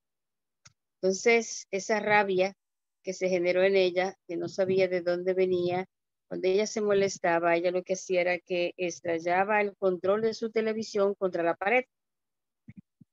Entonces, 1.01 1.67
esa 1.71 1.99
rabia 1.99 2.53
que 3.03 3.13
se 3.13 3.29
generó 3.29 3.63
en 3.63 3.75
ella, 3.75 4.15
que 4.27 4.35
no 4.35 4.49
sabía 4.49 4.87
de 4.87 5.01
dónde 5.01 5.33
venía, 5.33 5.85
cuando 6.27 6.47
ella 6.47 6.67
se 6.67 6.81
molestaba, 6.81 7.55
ella 7.55 7.71
lo 7.71 7.83
que 7.83 7.93
hacía 7.93 8.21
era 8.21 8.39
que 8.39 8.73
estrellaba 8.77 9.61
el 9.61 9.75
control 9.77 10.21
de 10.21 10.33
su 10.33 10.51
televisión 10.51 11.15
contra 11.15 11.43
la 11.43 11.55
pared. 11.55 11.85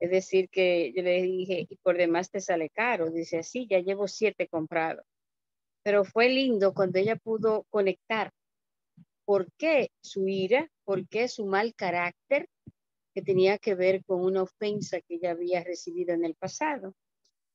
Es 0.00 0.10
decir, 0.10 0.48
que 0.50 0.92
yo 0.94 1.02
le 1.02 1.22
dije, 1.22 1.66
y 1.68 1.76
por 1.76 1.96
demás 1.96 2.30
te 2.30 2.40
sale 2.40 2.70
caro. 2.70 3.10
Dice, 3.10 3.42
sí, 3.42 3.66
ya 3.70 3.78
llevo 3.78 4.08
siete 4.08 4.48
comprados. 4.48 5.04
Pero 5.82 6.04
fue 6.04 6.28
lindo 6.28 6.74
cuando 6.74 6.98
ella 6.98 7.16
pudo 7.16 7.64
conectar 7.70 8.32
por 9.24 9.50
qué 9.56 9.90
su 10.02 10.28
ira, 10.28 10.68
por 10.84 11.08
qué 11.08 11.28
su 11.28 11.46
mal 11.46 11.74
carácter, 11.74 12.48
que 13.14 13.22
tenía 13.22 13.58
que 13.58 13.74
ver 13.76 14.04
con 14.04 14.22
una 14.24 14.42
ofensa 14.42 15.00
que 15.00 15.14
ella 15.14 15.30
había 15.30 15.62
recibido 15.62 16.14
en 16.14 16.24
el 16.24 16.34
pasado. 16.34 16.94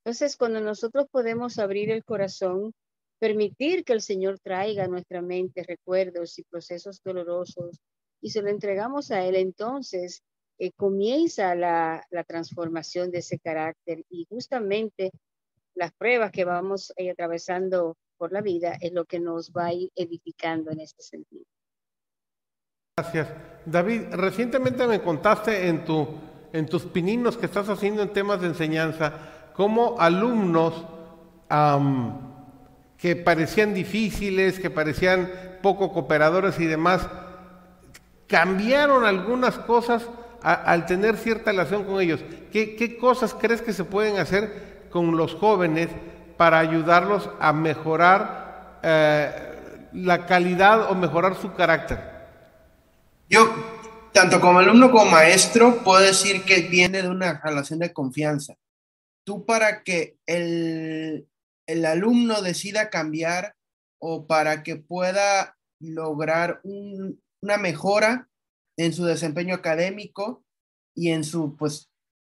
Entonces, 0.04 0.38
cuando 0.38 0.62
nosotros 0.62 1.08
podemos 1.12 1.60
abrir 1.60 1.92
el 1.92 2.06
corazón, 2.06 2.74
permitir 3.20 3.84
que 3.84 3.94
el 3.94 4.02
Señor 4.02 4.40
traiga 4.40 4.86
a 4.86 4.88
nuestra 4.88 5.22
mente 5.22 5.64
recuerdos 5.64 6.40
y 6.40 6.44
procesos 6.44 7.02
dolorosos 7.04 7.80
y 8.22 8.32
se 8.32 8.42
lo 8.42 8.50
entregamos 8.50 9.12
a 9.12 9.26
Él, 9.26 9.36
entonces 9.36 10.24
eh, 10.58 10.72
comienza 10.76 11.56
la, 11.56 12.04
la, 12.10 12.24
transformación 12.24 13.12
de 13.12 13.20
ese 13.20 13.40
carácter 13.40 14.04
y 14.10 14.26
justamente 14.30 15.12
las 15.76 15.94
pruebas 15.94 16.32
que 16.32 16.44
vamos 16.44 16.92
eh, 16.98 17.12
atravesando 17.12 17.96
por 18.18 18.34
la 18.34 18.42
vida 18.42 18.78
es 18.82 18.92
lo 18.92 19.06
que 19.06 19.20
nos 19.20 19.52
va 19.52 19.68
a 19.68 19.74
ir 19.74 19.90
edificando 19.96 20.72
en 20.72 20.82
este 20.82 21.02
sentido. 21.02 21.46
Gracias. 22.98 23.30
David, 23.66 24.02
recientemente 24.12 24.86
me 24.86 25.02
contaste 25.02 25.70
en, 25.70 25.86
tu, 25.86 26.06
en 26.52 26.66
tus 26.66 26.84
pininos 26.86 27.38
que 27.38 27.46
estás 27.46 27.70
haciendo 27.70 28.02
en 28.02 28.12
temas 28.12 28.42
de 28.42 28.48
enseñanza, 28.48 29.52
cómo 29.54 29.98
alumnos 29.98 30.86
que 33.00 33.16
parecían 33.16 33.74
difíciles, 33.74 34.60
que 34.60 34.70
parecían 34.70 35.32
poco 35.62 35.94
cooperadores 35.94 36.60
y 36.60 36.66
demás, 36.66 37.08
cambiaron 38.28 39.06
algunas 39.06 39.58
cosas 39.58 40.06
al 40.42 40.86
tener 40.86 41.18
cierta 41.18 41.52
relación 41.52 41.86
con 41.86 42.02
ellos. 42.02 42.22
¿Qué, 42.52 42.76
¿Qué 42.76 42.98
cosas 42.98 43.34
crees 43.34 43.62
que 43.62 43.74
se 43.74 43.84
pueden 43.86 44.18
hacer 44.18 44.88
con 44.90 45.16
los 45.16 45.34
jóvenes 45.36 45.90
para 46.38 46.60
ayudarlos 46.60 47.30
a 47.40 47.54
mejorar 47.54 48.80
eh, 48.84 49.88
la 49.94 50.26
calidad 50.26 50.92
o 50.92 50.96
mejorar 50.96 51.36
su 51.36 51.54
carácter? 51.54 52.00
Yo, 53.30 53.54
tanto 54.12 54.42
como 54.42 54.60
alumno 54.60 54.92
como 54.92 55.12
maestro, 55.12 55.84
puedo 55.84 56.02
decir 56.02 56.44
que 56.44 56.62
viene 56.62 57.02
de 57.02 57.10
una 57.10 57.40
relación 57.44 57.80
de 57.80 57.94
confianza. 57.94 58.56
Tú 59.24 59.46
para 59.46 59.84
que 59.84 60.18
el, 60.26 61.29
el 61.70 61.86
alumno 61.86 62.42
decida 62.42 62.90
cambiar 62.90 63.56
o 64.02 64.26
para 64.26 64.64
que 64.64 64.76
pueda 64.76 65.56
lograr 65.80 66.62
una 66.64 67.58
mejora 67.58 68.28
en 68.78 68.92
su 68.92 69.06
desempeño 69.06 69.54
académico 69.54 70.44
y 70.96 71.12
en 71.12 71.24
su, 71.24 71.56
pues, 71.56 71.90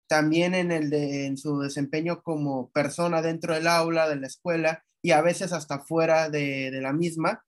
también 0.10 0.56
en, 0.56 0.72
el 0.72 0.90
de, 0.90 1.28
en 1.28 1.38
su 1.38 1.60
desempeño 1.60 2.24
como 2.24 2.72
persona 2.72 3.22
dentro 3.22 3.54
del 3.54 3.68
aula, 3.68 4.10
de 4.10 4.16
la 4.16 4.26
escuela 4.26 4.84
y 5.04 5.12
a 5.12 5.22
veces 5.22 5.54
hasta 5.54 5.80
fuera 5.80 6.30
de, 6.30 6.72
de 6.72 6.82
la 6.82 6.92
misma, 6.92 7.46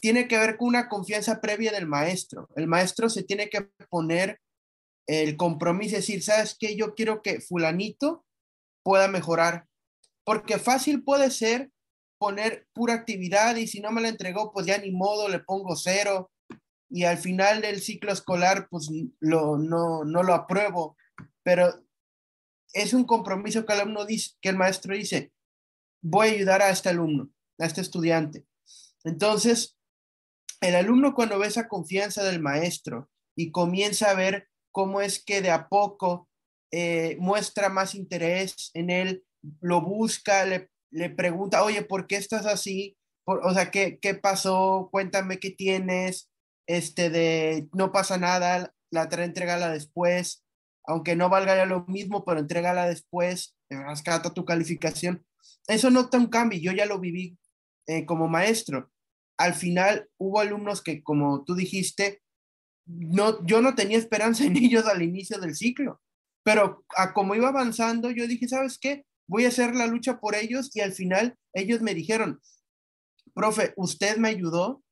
tiene 0.00 0.28
que 0.28 0.38
ver 0.38 0.56
con 0.56 0.68
una 0.68 0.88
confianza 0.88 1.40
previa 1.40 1.72
del 1.72 1.86
maestro. 1.86 2.48
El 2.54 2.68
maestro 2.68 3.08
se 3.08 3.24
tiene 3.24 3.50
que 3.50 3.68
poner 3.90 4.38
el 5.08 5.36
compromiso, 5.36 5.96
decir, 5.96 6.22
¿sabes 6.22 6.56
qué? 6.58 6.76
Yo 6.76 6.94
quiero 6.94 7.20
que 7.20 7.40
fulanito 7.40 8.24
pueda 8.84 9.08
mejorar. 9.08 9.66
Porque 10.24 10.58
fácil 10.58 11.02
puede 11.02 11.30
ser 11.30 11.70
poner 12.18 12.66
pura 12.72 12.94
actividad 12.94 13.56
y 13.56 13.66
si 13.66 13.80
no 13.80 13.90
me 13.90 14.00
la 14.00 14.08
entregó, 14.08 14.52
pues 14.52 14.66
ya 14.66 14.78
ni 14.78 14.90
modo, 14.90 15.28
le 15.28 15.40
pongo 15.40 15.76
cero. 15.76 16.30
Y 16.88 17.04
al 17.04 17.18
final 17.18 17.60
del 17.60 17.80
ciclo 17.80 18.12
escolar, 18.12 18.68
pues 18.70 18.88
lo, 19.20 19.58
no, 19.58 20.04
no 20.04 20.22
lo 20.22 20.34
apruebo 20.34 20.96
pero 21.44 21.84
es 22.72 22.92
un 22.92 23.04
compromiso 23.04 23.64
que 23.64 23.74
el 23.74 23.80
alumno 23.80 24.04
dice, 24.04 24.32
que 24.40 24.48
el 24.48 24.56
maestro 24.56 24.96
dice, 24.96 25.32
voy 26.02 26.28
a 26.28 26.32
ayudar 26.32 26.62
a 26.62 26.70
este 26.70 26.88
alumno, 26.88 27.30
a 27.60 27.66
este 27.66 27.82
estudiante. 27.82 28.46
Entonces, 29.04 29.76
el 30.60 30.74
alumno 30.74 31.14
cuando 31.14 31.38
ve 31.38 31.46
esa 31.46 31.68
confianza 31.68 32.24
del 32.24 32.40
maestro 32.40 33.10
y 33.36 33.52
comienza 33.52 34.10
a 34.10 34.14
ver 34.14 34.48
cómo 34.72 35.00
es 35.00 35.22
que 35.22 35.42
de 35.42 35.50
a 35.50 35.68
poco 35.68 36.28
eh, 36.72 37.16
muestra 37.20 37.68
más 37.68 37.94
interés 37.94 38.70
en 38.74 38.90
él, 38.90 39.24
lo 39.60 39.80
busca, 39.80 40.44
le, 40.44 40.70
le, 40.90 41.10
pregunta, 41.10 41.62
oye, 41.62 41.82
¿por 41.82 42.06
qué 42.06 42.16
estás 42.16 42.46
así? 42.46 42.96
o 43.26 43.54
sea, 43.54 43.70
¿qué, 43.70 43.98
¿qué 44.00 44.14
pasó? 44.14 44.90
Cuéntame 44.92 45.38
qué 45.38 45.50
tienes, 45.50 46.30
este 46.66 47.08
de, 47.08 47.68
no 47.72 47.90
pasa 47.90 48.18
nada, 48.18 48.74
la 48.90 49.08
trae, 49.08 49.24
entregala 49.24 49.70
después 49.70 50.44
aunque 50.86 51.16
no 51.16 51.28
valga 51.28 51.56
ya 51.56 51.66
lo 51.66 51.84
mismo, 51.86 52.24
pero 52.24 52.40
entrégala 52.40 52.86
después, 52.86 53.56
rescata 53.68 54.34
tu 54.34 54.44
calificación. 54.44 55.24
Eso 55.66 55.90
no 55.90 56.00
está 56.00 56.18
un 56.18 56.26
cambio, 56.26 56.60
yo 56.60 56.72
ya 56.72 56.86
lo 56.86 57.00
viví 57.00 57.38
eh, 57.86 58.04
como 58.04 58.28
maestro. 58.28 58.90
Al 59.38 59.54
final 59.54 60.08
hubo 60.18 60.40
alumnos 60.40 60.82
que, 60.82 61.02
como 61.02 61.42
tú 61.44 61.54
dijiste, 61.54 62.22
no, 62.86 63.44
yo 63.46 63.62
no 63.62 63.74
tenía 63.74 63.98
esperanza 63.98 64.44
en 64.44 64.56
ellos 64.62 64.86
al 64.86 65.02
inicio 65.02 65.38
del 65.38 65.54
ciclo, 65.54 66.00
pero 66.44 66.84
a 66.96 67.14
como 67.14 67.34
iba 67.34 67.48
avanzando, 67.48 68.10
yo 68.10 68.26
dije, 68.26 68.46
¿sabes 68.46 68.78
qué? 68.78 69.04
Voy 69.26 69.44
a 69.44 69.48
hacer 69.48 69.74
la 69.74 69.86
lucha 69.86 70.20
por 70.20 70.34
ellos 70.34 70.74
y 70.74 70.80
al 70.80 70.92
final 70.92 71.36
ellos 71.52 71.80
me 71.80 71.94
dijeron, 71.94 72.40
profe, 73.34 73.72
usted 73.76 74.16
me 74.16 74.28
ayudó 74.28 74.82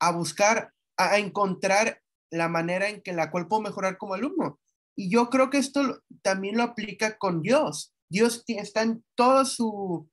a 0.00 0.12
buscar, 0.12 0.72
a 0.96 1.18
encontrar 1.18 2.02
la 2.30 2.48
manera 2.48 2.88
en 2.88 3.02
que 3.02 3.12
la 3.12 3.30
cual 3.30 3.48
puedo 3.48 3.62
mejorar 3.62 3.98
como 3.98 4.14
alumno. 4.14 4.58
Y 4.96 5.10
yo 5.10 5.28
creo 5.30 5.50
que 5.50 5.58
esto 5.58 6.02
también 6.22 6.56
lo 6.56 6.62
aplica 6.62 7.18
con 7.18 7.42
Dios. 7.42 7.94
Dios 8.08 8.44
está 8.46 8.82
en 8.82 9.04
todo 9.14 9.44
su, 9.44 10.08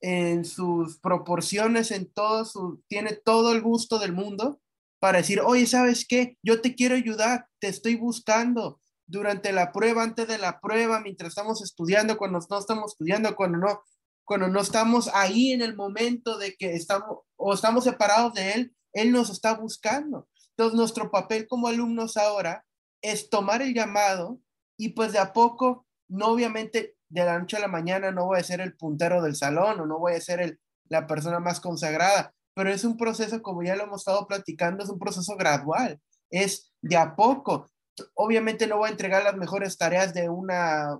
en 0.00 0.44
sus 0.44 0.98
proporciones, 0.98 1.90
en 1.90 2.12
todo 2.12 2.44
su, 2.44 2.82
tiene 2.88 3.14
todo 3.14 3.52
el 3.52 3.62
gusto 3.62 3.98
del 3.98 4.12
mundo 4.12 4.60
para 5.00 5.18
decir, 5.18 5.40
oye, 5.40 5.66
¿sabes 5.66 6.06
qué? 6.06 6.36
Yo 6.42 6.60
te 6.60 6.74
quiero 6.74 6.94
ayudar, 6.94 7.48
te 7.58 7.68
estoy 7.68 7.96
buscando 7.96 8.81
durante 9.06 9.52
la 9.52 9.72
prueba, 9.72 10.02
antes 10.02 10.28
de 10.28 10.38
la 10.38 10.60
prueba, 10.60 11.00
mientras 11.00 11.28
estamos 11.28 11.62
estudiando, 11.62 12.16
cuando 12.16 12.38
no 12.48 12.58
estamos 12.58 12.92
estudiando, 12.92 13.34
cuando 13.36 13.58
no, 13.58 13.82
cuando 14.24 14.48
no 14.48 14.60
estamos 14.60 15.10
ahí 15.14 15.52
en 15.52 15.62
el 15.62 15.76
momento 15.76 16.38
de 16.38 16.54
que 16.54 16.74
estamos 16.74 17.18
o 17.36 17.52
estamos 17.52 17.84
separados 17.84 18.34
de 18.34 18.52
Él, 18.52 18.76
Él 18.92 19.12
nos 19.12 19.30
está 19.30 19.54
buscando. 19.54 20.28
Entonces, 20.56 20.76
nuestro 20.76 21.10
papel 21.10 21.46
como 21.46 21.68
alumnos 21.68 22.16
ahora 22.16 22.64
es 23.02 23.30
tomar 23.30 23.62
el 23.62 23.74
llamado 23.74 24.38
y 24.76 24.90
pues 24.90 25.12
de 25.12 25.18
a 25.18 25.32
poco, 25.32 25.86
no 26.08 26.28
obviamente 26.28 26.96
de 27.08 27.24
la 27.24 27.38
noche 27.38 27.56
a 27.56 27.60
la 27.60 27.68
mañana 27.68 28.10
no 28.10 28.26
voy 28.26 28.38
a 28.38 28.44
ser 28.44 28.60
el 28.60 28.74
puntero 28.74 29.22
del 29.22 29.36
salón 29.36 29.80
o 29.80 29.86
no 29.86 29.98
voy 29.98 30.14
a 30.14 30.20
ser 30.20 30.40
el, 30.40 30.60
la 30.88 31.06
persona 31.06 31.40
más 31.40 31.60
consagrada, 31.60 32.34
pero 32.54 32.70
es 32.70 32.84
un 32.84 32.96
proceso, 32.96 33.42
como 33.42 33.62
ya 33.62 33.76
lo 33.76 33.84
hemos 33.84 34.02
estado 34.02 34.26
platicando, 34.26 34.84
es 34.84 34.90
un 34.90 34.98
proceso 34.98 35.36
gradual, 35.36 36.00
es 36.30 36.72
de 36.80 36.96
a 36.96 37.16
poco. 37.16 37.70
Obviamente 38.14 38.66
no 38.66 38.78
voy 38.78 38.88
a 38.88 38.92
entregar 38.92 39.22
las 39.22 39.36
mejores 39.36 39.76
tareas 39.76 40.14
de 40.14 40.28
una, 40.28 40.98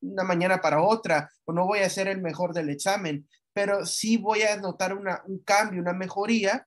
una 0.00 0.24
mañana 0.24 0.60
para 0.60 0.82
otra, 0.82 1.30
o 1.44 1.52
no 1.52 1.66
voy 1.66 1.80
a 1.80 1.90
ser 1.90 2.08
el 2.08 2.20
mejor 2.20 2.52
del 2.52 2.70
examen, 2.70 3.28
pero 3.52 3.86
sí 3.86 4.16
voy 4.16 4.42
a 4.42 4.56
notar 4.56 4.96
una, 4.96 5.22
un 5.26 5.40
cambio, 5.40 5.80
una 5.80 5.92
mejoría, 5.92 6.66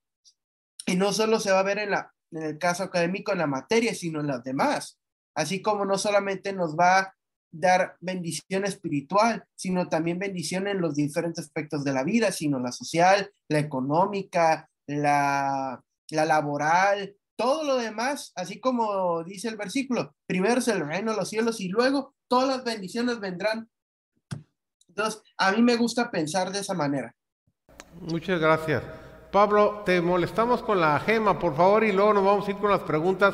y 0.86 0.96
no 0.96 1.14
solo 1.14 1.40
se 1.40 1.52
va 1.52 1.60
a 1.60 1.64
ver 1.64 1.80
en, 1.80 1.92
la, 1.92 2.14
en 2.32 2.44
el 2.44 2.58
caso 2.58 2.84
académico 2.84 3.32
en 3.32 3.40
la 3.40 3.48
materia, 3.48 3.94
sino 3.94 4.20
en 4.20 4.28
las 4.28 4.44
demás. 4.44 5.00
Así 5.36 5.62
como 5.62 5.86
no 5.86 5.98
solamente 5.98 6.54
nos 6.54 6.76
va 6.76 7.00
a 7.00 7.16
dar 7.52 7.98
bendición 8.00 8.66
espiritual, 8.66 9.46
sino 9.56 9.90
también 9.90 10.20
bendición 10.20 10.68
en 10.68 10.82
los 10.82 10.96
diferentes 10.96 11.46
aspectos 11.46 11.84
de 11.84 11.94
la 11.94 12.04
vida, 12.04 12.32
sino 12.32 12.60
la 12.60 12.72
social, 12.72 13.32
la 13.50 13.60
económica, 13.60 14.70
la, 14.88 15.82
la 16.10 16.26
laboral, 16.26 17.16
todo 17.42 17.64
lo 17.64 17.78
demás, 17.78 18.32
así 18.36 18.60
como 18.60 19.24
dice 19.24 19.48
el 19.48 19.58
versículo, 19.58 20.16
primero 20.28 20.60
es 20.60 20.68
el 20.68 20.86
reino 20.86 21.10
de 21.10 21.18
los 21.18 21.28
cielos 21.28 21.60
y 21.60 21.70
luego 21.70 22.14
todas 22.28 22.48
las 22.48 22.64
bendiciones 22.64 23.20
vendrán. 23.20 23.68
Entonces, 24.88 25.24
a 25.38 25.52
mí 25.52 25.64
me 25.64 25.76
gusta 25.76 26.12
pensar 26.12 26.52
de 26.52 26.60
esa 26.60 26.76
manera. 26.76 27.16
Muchas 28.00 28.40
gracias. 28.40 28.84
Pablo, 29.32 29.82
te 29.84 30.02
molestamos 30.02 30.62
con 30.62 30.80
la 30.80 31.00
gema, 31.00 31.40
por 31.40 31.56
favor, 31.56 31.84
y 31.84 31.92
luego 31.92 32.14
nos 32.14 32.24
vamos 32.24 32.48
a 32.48 32.52
ir 32.52 32.58
con 32.58 32.70
las 32.70 32.82
preguntas, 32.82 33.34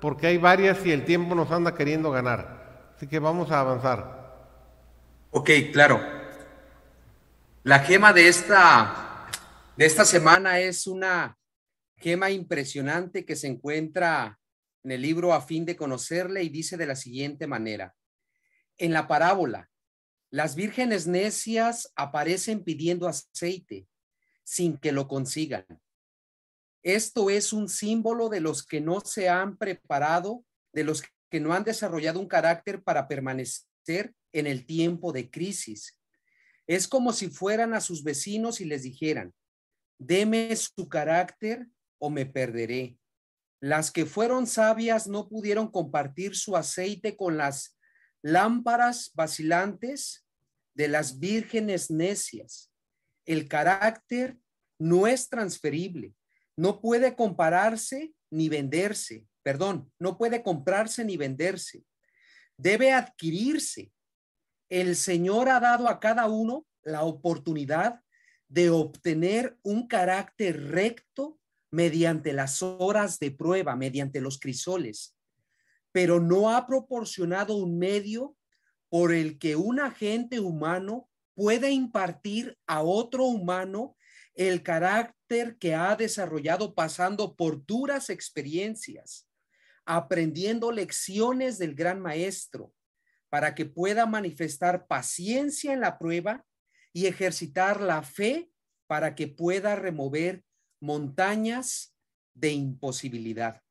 porque 0.00 0.26
hay 0.26 0.38
varias 0.38 0.84
y 0.84 0.90
el 0.90 1.04
tiempo 1.04 1.36
nos 1.36 1.52
anda 1.52 1.76
queriendo 1.76 2.10
ganar. 2.10 2.90
Así 2.96 3.06
que 3.06 3.20
vamos 3.20 3.52
a 3.52 3.60
avanzar. 3.60 4.34
Ok, 5.30 5.50
claro. 5.72 6.00
La 7.62 7.78
gema 7.78 8.12
de 8.12 8.26
esta, 8.26 9.28
de 9.76 9.86
esta 9.86 10.04
semana 10.04 10.58
es 10.58 10.88
una 10.88 11.36
gema 12.04 12.30
impresionante 12.30 13.24
que 13.24 13.34
se 13.34 13.46
encuentra 13.46 14.38
en 14.82 14.90
el 14.90 15.00
libro 15.00 15.32
A 15.32 15.40
fin 15.40 15.64
de 15.64 15.74
conocerle 15.74 16.42
y 16.42 16.50
dice 16.50 16.76
de 16.76 16.84
la 16.84 16.96
siguiente 16.96 17.46
manera. 17.46 17.96
En 18.76 18.92
la 18.92 19.08
parábola, 19.08 19.70
las 20.30 20.54
vírgenes 20.54 21.06
necias 21.06 21.90
aparecen 21.96 22.62
pidiendo 22.62 23.08
aceite 23.08 23.88
sin 24.42 24.76
que 24.76 24.92
lo 24.92 25.08
consigan. 25.08 25.64
Esto 26.82 27.30
es 27.30 27.54
un 27.54 27.70
símbolo 27.70 28.28
de 28.28 28.40
los 28.40 28.66
que 28.66 28.82
no 28.82 29.00
se 29.00 29.30
han 29.30 29.56
preparado, 29.56 30.44
de 30.74 30.84
los 30.84 31.04
que 31.30 31.40
no 31.40 31.54
han 31.54 31.64
desarrollado 31.64 32.20
un 32.20 32.28
carácter 32.28 32.82
para 32.82 33.08
permanecer 33.08 34.12
en 34.34 34.46
el 34.46 34.66
tiempo 34.66 35.10
de 35.10 35.30
crisis. 35.30 35.98
Es 36.66 36.86
como 36.86 37.14
si 37.14 37.30
fueran 37.30 37.72
a 37.72 37.80
sus 37.80 38.04
vecinos 38.04 38.60
y 38.60 38.66
les 38.66 38.82
dijeran, 38.82 39.32
deme 39.98 40.54
su 40.54 40.86
carácter 40.90 41.66
o 42.04 42.10
me 42.10 42.26
perderé. 42.26 42.98
Las 43.60 43.90
que 43.90 44.04
fueron 44.04 44.46
sabias 44.46 45.06
no 45.06 45.26
pudieron 45.26 45.70
compartir 45.70 46.36
su 46.36 46.54
aceite 46.54 47.16
con 47.16 47.38
las 47.38 47.78
lámparas 48.20 49.10
vacilantes 49.14 50.26
de 50.74 50.88
las 50.88 51.18
vírgenes 51.18 51.90
necias. 51.90 52.70
El 53.24 53.48
carácter 53.48 54.36
no 54.78 55.06
es 55.06 55.30
transferible, 55.30 56.14
no 56.58 56.82
puede 56.82 57.16
compararse 57.16 58.12
ni 58.30 58.50
venderse, 58.50 59.26
perdón, 59.42 59.90
no 59.98 60.18
puede 60.18 60.42
comprarse 60.42 61.06
ni 61.06 61.16
venderse, 61.16 61.86
debe 62.58 62.92
adquirirse. 62.92 63.90
El 64.68 64.94
Señor 64.94 65.48
ha 65.48 65.58
dado 65.58 65.88
a 65.88 66.00
cada 66.00 66.28
uno 66.28 66.66
la 66.82 67.04
oportunidad 67.04 68.02
de 68.48 68.68
obtener 68.68 69.56
un 69.62 69.86
carácter 69.88 70.70
recto 70.70 71.38
mediante 71.74 72.32
las 72.32 72.62
horas 72.62 73.18
de 73.18 73.32
prueba, 73.32 73.74
mediante 73.74 74.20
los 74.20 74.38
crisoles, 74.38 75.16
pero 75.90 76.20
no 76.20 76.54
ha 76.54 76.66
proporcionado 76.68 77.56
un 77.56 77.78
medio 77.78 78.36
por 78.88 79.12
el 79.12 79.38
que 79.38 79.56
un 79.56 79.80
agente 79.80 80.38
humano 80.38 81.08
puede 81.34 81.72
impartir 81.72 82.56
a 82.68 82.82
otro 82.82 83.24
humano 83.24 83.96
el 84.34 84.62
carácter 84.62 85.56
que 85.58 85.74
ha 85.74 85.96
desarrollado 85.96 86.74
pasando 86.76 87.34
por 87.34 87.66
duras 87.66 88.08
experiencias, 88.08 89.28
aprendiendo 89.84 90.70
lecciones 90.70 91.58
del 91.58 91.74
gran 91.74 92.00
maestro, 92.00 92.72
para 93.28 93.56
que 93.56 93.66
pueda 93.66 94.06
manifestar 94.06 94.86
paciencia 94.86 95.72
en 95.72 95.80
la 95.80 95.98
prueba 95.98 96.44
y 96.92 97.06
ejercitar 97.06 97.80
la 97.80 98.04
fe 98.04 98.48
para 98.86 99.16
que 99.16 99.26
pueda 99.26 99.74
remover 99.74 100.44
montañas 100.84 101.94
de 102.34 102.52
imposibilidad. 102.52 103.62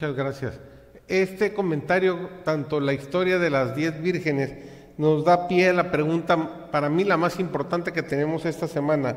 Muchas 0.00 0.16
gracias. 0.16 0.60
Este 1.06 1.52
comentario, 1.52 2.30
tanto 2.44 2.80
la 2.80 2.94
historia 2.94 3.38
de 3.38 3.50
las 3.50 3.76
diez 3.76 4.00
vírgenes, 4.00 4.54
nos 4.96 5.24
da 5.24 5.46
pie 5.48 5.68
a 5.68 5.74
la 5.74 5.90
pregunta, 5.90 6.70
para 6.70 6.88
mí 6.88 7.04
la 7.04 7.18
más 7.18 7.38
importante 7.38 7.92
que 7.92 8.02
tenemos 8.02 8.46
esta 8.46 8.66
semana, 8.66 9.16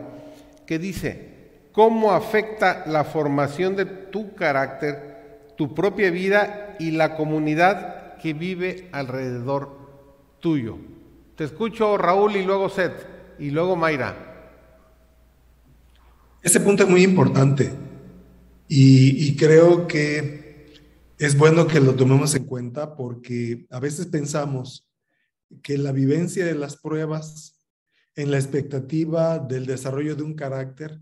que 0.68 0.78
dice, 0.78 1.70
¿cómo 1.72 2.12
afecta 2.12 2.84
la 2.86 3.06
formación 3.06 3.76
de 3.78 3.86
tu 3.86 4.36
carácter, 4.36 5.54
tu 5.58 5.74
propia 5.74 6.12
vida 6.12 6.76
y 6.78 6.92
la 6.92 7.16
comunidad 7.16 8.18
que 8.18 8.34
vive 8.34 8.90
alrededor 8.92 9.78
tuyo? 10.42 10.78
Te 11.36 11.46
escucho 11.46 11.98
Raúl 11.98 12.36
y 12.36 12.44
luego 12.44 12.68
Seth 12.68 13.08
y 13.40 13.50
luego 13.50 13.78
Mayra. 13.78 14.29
Ese 16.42 16.62
punto 16.62 16.84
es 16.84 16.90
muy 16.90 17.04
importante 17.04 17.74
y, 18.70 19.36
creo 19.36 19.88
que 19.88 20.72
es 21.18 21.38
bueno 21.38 21.68
que 21.68 21.82
lo 21.82 21.96
tomemos 21.96 22.34
en 22.36 22.46
cuenta 22.46 22.96
porque 22.96 23.66
a 23.70 23.80
veces 23.80 24.06
pensamos 24.06 24.88
que 25.62 25.78
la 25.78 25.92
vivencia 25.92 26.46
de 26.46 26.56
las 26.56 26.78
pruebas 26.78 27.60
en 28.16 28.32
la 28.32 28.38
expectativa 28.38 29.40
del 29.40 29.66
desarrollo 29.66 30.16
de 30.16 30.24
un 30.24 30.34
carácter 30.34 31.02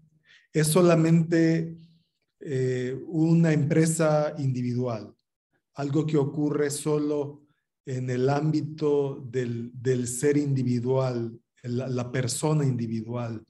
es 0.54 0.68
solamente 0.68 1.78
eh, 2.40 3.00
una 3.08 3.54
empresa 3.54 4.34
individual, 4.40 5.14
algo 5.76 6.08
que 6.08 6.18
ocurre 6.18 6.72
solo 6.72 7.44
en 7.86 8.10
el 8.10 8.30
ámbito 8.30 9.24
del, 9.30 10.08
ser 10.08 10.38
individual, 10.38 11.40
la 11.62 12.12
persona 12.12 12.66
individual. 12.66 13.46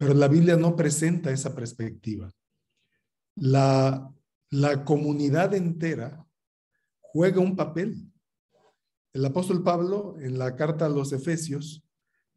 Pero 0.00 0.14
la 0.14 0.28
Biblia 0.28 0.56
no 0.56 0.76
presenta 0.76 1.30
esa 1.30 1.54
perspectiva. 1.54 2.32
La, 3.34 4.10
la 4.48 4.82
comunidad 4.82 5.54
entera 5.54 6.26
juega 7.00 7.42
un 7.42 7.54
papel. 7.54 8.10
El 9.12 9.26
apóstol 9.26 9.62
Pablo, 9.62 10.16
en 10.18 10.38
la 10.38 10.56
carta 10.56 10.86
a 10.86 10.88
los 10.88 11.12
Efesios, 11.12 11.84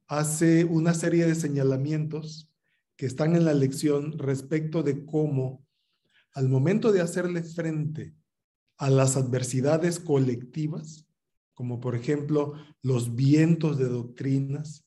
hace 0.07 0.65
una 0.65 0.93
serie 0.93 1.25
de 1.25 1.35
señalamientos 1.35 2.49
que 2.97 3.05
están 3.05 3.33
en 3.33 3.45
la 3.45 3.53
lección 3.53 4.19
respecto 4.19 4.83
de 4.83 5.05
cómo 5.05 5.65
al 6.33 6.49
momento 6.49 6.91
de 6.91 6.99
hacerle 6.99 7.43
frente 7.43 8.13
a 8.75 8.89
las 8.89 9.15
adversidades 9.15 10.01
colectivas, 10.01 11.07
como 11.53 11.79
por 11.79 11.95
ejemplo 11.95 12.55
los 12.81 13.15
vientos 13.15 13.77
de 13.77 13.87
doctrinas, 13.87 14.83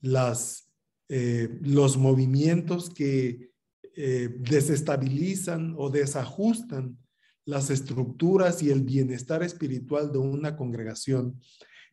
las 0.00 0.69
eh, 1.12 1.58
los 1.62 1.96
movimientos 1.96 2.88
que 2.88 3.50
eh, 3.96 4.28
desestabilizan 4.38 5.74
o 5.76 5.90
desajustan 5.90 6.96
las 7.44 7.68
estructuras 7.68 8.62
y 8.62 8.70
el 8.70 8.82
bienestar 8.82 9.42
espiritual 9.42 10.12
de 10.12 10.18
una 10.18 10.54
congregación, 10.54 11.40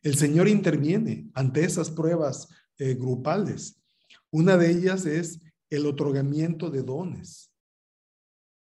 el 0.02 0.14
Señor 0.14 0.46
interviene 0.46 1.28
ante 1.34 1.64
esas 1.64 1.90
pruebas 1.90 2.48
eh, 2.78 2.94
grupales. 2.94 3.82
Una 4.30 4.56
de 4.56 4.70
ellas 4.70 5.04
es 5.04 5.40
el 5.68 5.86
otorgamiento 5.86 6.70
de 6.70 6.84
dones. 6.84 7.50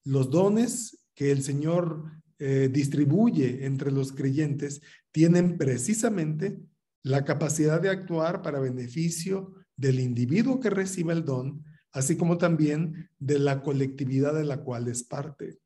Los 0.06 0.30
dones 0.32 1.10
que 1.14 1.32
el 1.32 1.44
Señor 1.44 2.14
distribuye 2.40 3.66
entre 3.66 3.92
los 3.92 4.14
creyentes 4.14 4.82
tienen 5.12 5.58
precisamente 5.58 6.60
la 7.02 7.26
capacidad 7.26 7.82
de 7.82 7.90
actuar 7.90 8.44
para 8.44 8.60
beneficio 8.60 9.57
del 9.78 10.00
individuo 10.00 10.60
que 10.60 10.70
recibe 10.70 11.14
el 11.14 11.24
don, 11.24 11.64
así 11.92 12.18
como 12.18 12.38
también 12.38 13.10
de 13.20 13.40
la 13.40 13.62
colectividad 13.62 14.34
de 14.34 14.44
la 14.44 14.62
cual 14.62 14.88
es 14.88 15.04
parte. 15.04 15.60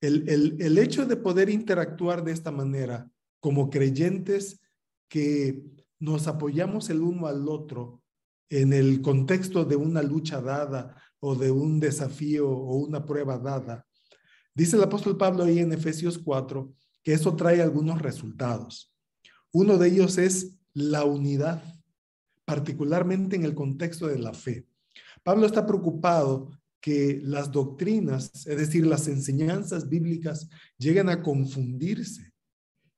El, 0.00 0.78
hecho 0.78 1.06
de 1.06 1.16
poder 1.16 1.50
interactuar 1.50 2.24
de 2.24 2.32
esta 2.32 2.50
manera 2.50 3.10
como 3.40 3.68
creyentes 3.68 4.60
que 5.08 5.62
nos 5.98 6.26
apoyamos 6.28 6.88
el 6.90 7.00
uno 7.00 7.26
al 7.26 7.48
otro 7.48 8.02
en 8.48 8.72
el 8.72 9.02
contexto 9.02 9.64
de 9.64 9.76
una 9.76 10.02
lucha 10.02 10.40
dada 10.40 11.02
o 11.20 11.34
de 11.34 11.50
un 11.50 11.80
desafío 11.80 12.48
o 12.48 12.76
una 12.76 13.04
prueba 13.04 13.38
dada. 13.38 13.86
Dice 14.54 14.76
el 14.76 14.84
apóstol 14.84 15.16
Pablo 15.16 15.44
ahí 15.44 15.58
en 15.58 15.72
Efesios 15.72 16.18
4 16.18 16.72
que 17.02 17.12
eso 17.12 17.34
trae 17.34 17.60
algunos 17.60 18.00
resultados. 18.00 18.94
Uno 19.52 19.78
de 19.78 19.88
ellos 19.88 20.18
es 20.18 20.58
la 20.74 21.04
unidad, 21.04 21.62
particularmente 22.48 23.36
en 23.36 23.44
el 23.44 23.54
contexto 23.54 24.06
de 24.06 24.18
la 24.18 24.32
fe. 24.32 24.66
Pablo 25.22 25.44
está 25.44 25.66
preocupado 25.66 26.50
que 26.80 27.20
las 27.22 27.52
doctrinas, 27.52 28.30
es 28.46 28.56
decir, 28.56 28.86
las 28.86 29.06
enseñanzas 29.06 29.86
bíblicas, 29.86 30.48
lleguen 30.78 31.10
a 31.10 31.22
confundirse. 31.22 32.32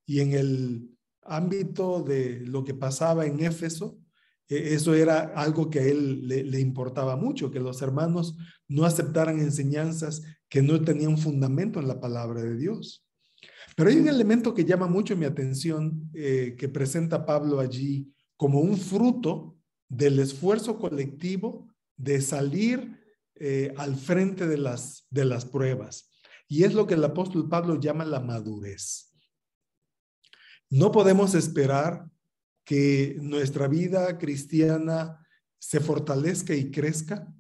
Y 0.07 0.21
en 0.21 0.35
el 0.35 0.89
ámbito 1.23 2.01
de 2.01 2.47
lo 2.47 2.63
que 2.63 2.75
pasaba 2.75 3.27
en 3.27 3.41
Éfeso, 3.41 3.99
e, 4.49 4.75
eso 4.75 4.95
era 4.95 5.33
algo 5.35 5.69
que 5.69 5.81
a 5.81 5.85
él 5.85 6.29
le, 6.29 6.61
importaba 6.61 7.17
mucho, 7.17 7.51
que 7.51 7.59
los 7.59 7.83
hermanos 7.83 8.37
no 8.69 8.85
aceptaran 8.85 9.41
enseñanzas 9.41 10.23
que 10.49 10.63
no 10.63 10.81
tenían 10.81 11.19
fundamento 11.19 11.81
en 11.81 11.89
la 11.89 11.99
palabra 11.99 12.41
de 12.41 12.57
Dios. 12.57 13.05
Pero 13.75 13.91
hay 13.91 13.97
un 13.97 14.07
elemento 14.07 14.55
que 14.55 14.65
llama 14.65 14.87
mucho 14.87 15.17
mi 15.17 15.25
atención, 15.25 16.09
eh, 16.15 16.55
que 16.57 16.69
presenta 16.69 17.27
Pablo 17.27 17.59
allí 17.59 18.15
como 18.41 18.61
un 18.61 18.79
fruto 18.79 19.55
del 19.87 20.19
esfuerzo 20.19 20.79
colectivo 20.79 21.69
de 21.99 22.23
salir 22.23 22.99
eh, 23.35 23.75
al 23.77 23.97
frente 23.97 24.47
de 24.47 24.57
las, 24.57 25.07
de 25.11 25.27
las 25.27 25.45
pruebas. 25.45 26.11
Y 26.49 26.65
es 26.65 26.73
lo 26.73 26.87
que 26.87 26.95
el 26.95 27.05
apóstol 27.05 27.51
Pablo 27.51 27.79
llama 27.79 28.07
la 28.07 28.19
madurez. 28.19 29.15
No 30.71 30.91
podemos 30.91 31.35
esperar 31.35 32.11
que 32.65 33.19
nuestra 33.21 33.69
vida 33.69 34.17
cristiana 34.17 35.23
se 35.59 35.79
fortalezca 35.79 36.55
y 36.55 36.71
crezca 36.71 37.31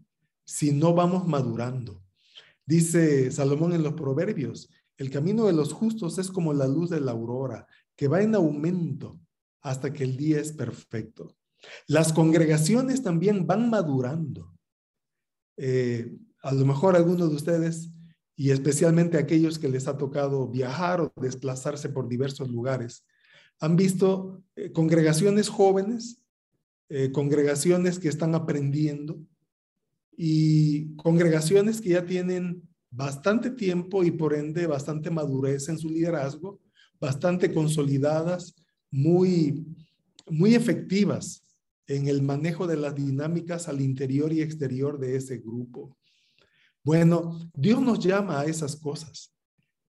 si 0.44 0.70
no 0.70 0.92
vamos 0.92 1.26
madurando. 1.26 2.04
Dice 2.66 3.30
Salomón 3.30 3.72
en 3.72 3.84
los 3.84 3.94
Proverbios, 3.94 4.68
el 4.98 5.08
camino 5.08 5.46
de 5.46 5.54
los 5.54 5.72
justos 5.72 6.18
es 6.18 6.30
como 6.30 6.52
la 6.52 6.68
luz 6.68 6.90
de 6.90 7.00
la 7.00 7.12
aurora, 7.12 7.66
que 7.96 8.06
va 8.06 8.20
en 8.20 8.34
aumento 8.34 9.18
hasta 9.62 9.92
que 9.92 10.04
el 10.04 10.16
día 10.16 10.40
es 10.40 10.52
perfecto. 10.52 11.36
Las 11.86 12.12
congregaciones 12.12 13.02
también 13.02 13.46
van 13.46 13.68
madurando. 13.68 14.54
Eh, 15.56 16.16
a 16.42 16.54
lo 16.54 16.64
mejor 16.64 16.96
algunos 16.96 17.28
de 17.28 17.36
ustedes, 17.36 17.90
y 18.36 18.50
especialmente 18.50 19.18
aquellos 19.18 19.58
que 19.58 19.68
les 19.68 19.86
ha 19.86 19.98
tocado 19.98 20.48
viajar 20.48 21.00
o 21.00 21.12
desplazarse 21.20 21.90
por 21.90 22.08
diversos 22.08 22.48
lugares, 22.50 23.04
han 23.60 23.76
visto 23.76 24.42
eh, 24.56 24.72
congregaciones 24.72 25.50
jóvenes, 25.50 26.22
eh, 26.88 27.12
congregaciones 27.12 27.98
que 27.98 28.08
están 28.08 28.34
aprendiendo 28.34 29.20
y 30.16 30.96
congregaciones 30.96 31.80
que 31.80 31.90
ya 31.90 32.04
tienen 32.04 32.68
bastante 32.90 33.50
tiempo 33.50 34.02
y 34.02 34.10
por 34.10 34.34
ende 34.34 34.66
bastante 34.66 35.10
madurez 35.10 35.68
en 35.68 35.78
su 35.78 35.88
liderazgo, 35.88 36.60
bastante 36.98 37.52
consolidadas, 37.52 38.56
muy, 38.90 39.66
muy 40.28 40.54
efectivas 40.54 41.42
en 41.86 42.08
el 42.08 42.22
manejo 42.22 42.66
de 42.66 42.76
las 42.76 42.94
dinámicas 42.94 43.68
al 43.68 43.80
interior 43.80 44.32
y 44.32 44.42
exterior 44.42 44.98
de 44.98 45.16
ese 45.16 45.38
grupo. 45.38 45.96
Bueno, 46.82 47.50
Dios 47.54 47.80
nos 47.80 47.98
llama 47.98 48.40
a 48.40 48.44
esas 48.44 48.76
cosas 48.76 49.34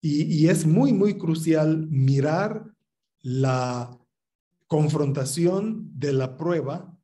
y, 0.00 0.22
y 0.22 0.48
es 0.48 0.66
muy, 0.66 0.92
muy 0.92 1.18
crucial 1.18 1.88
mirar 1.88 2.64
la 3.22 3.98
confrontación 4.66 5.90
de 5.98 6.12
la 6.12 6.36
prueba 6.36 6.96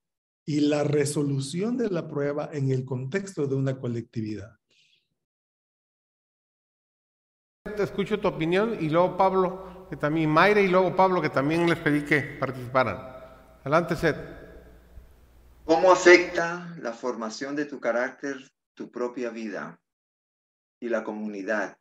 y 0.47 0.61
la 0.61 0.85
resolución 0.85 1.77
de 1.77 1.91
la 1.91 2.07
prueba 2.07 2.49
en 2.53 2.71
el 2.71 2.85
contexto 2.85 3.47
de 3.47 3.57
una 3.57 3.79
colectividad. 3.79 4.57
Te 7.75 7.83
escucho 7.83 8.21
tu 8.21 8.29
opinión 8.29 8.77
y 8.81 8.89
luego 8.89 9.17
Pablo, 9.17 9.87
que 9.91 9.97
también, 9.97 10.31
Mayra 10.31 10.61
y 10.61 10.69
luego 10.69 10.95
Pablo, 10.95 11.21
que 11.21 11.31
también 11.31 11.69
les 11.69 11.79
pedí 11.79 12.05
que 12.05 12.21
participaran. 12.21 12.97
Adelante, 13.61 13.97
Seth. 13.97 14.17
¿Cómo 15.65 15.91
afecta 15.91 16.75
la 16.79 16.93
formación 16.93 17.57
de 17.57 17.65
tu 17.65 17.81
carácter 17.81 18.37
tu 18.75 18.91
propia 18.91 19.31
vida 19.31 19.81
y 20.81 20.89
la 20.89 21.03
comunidad? 21.03 21.77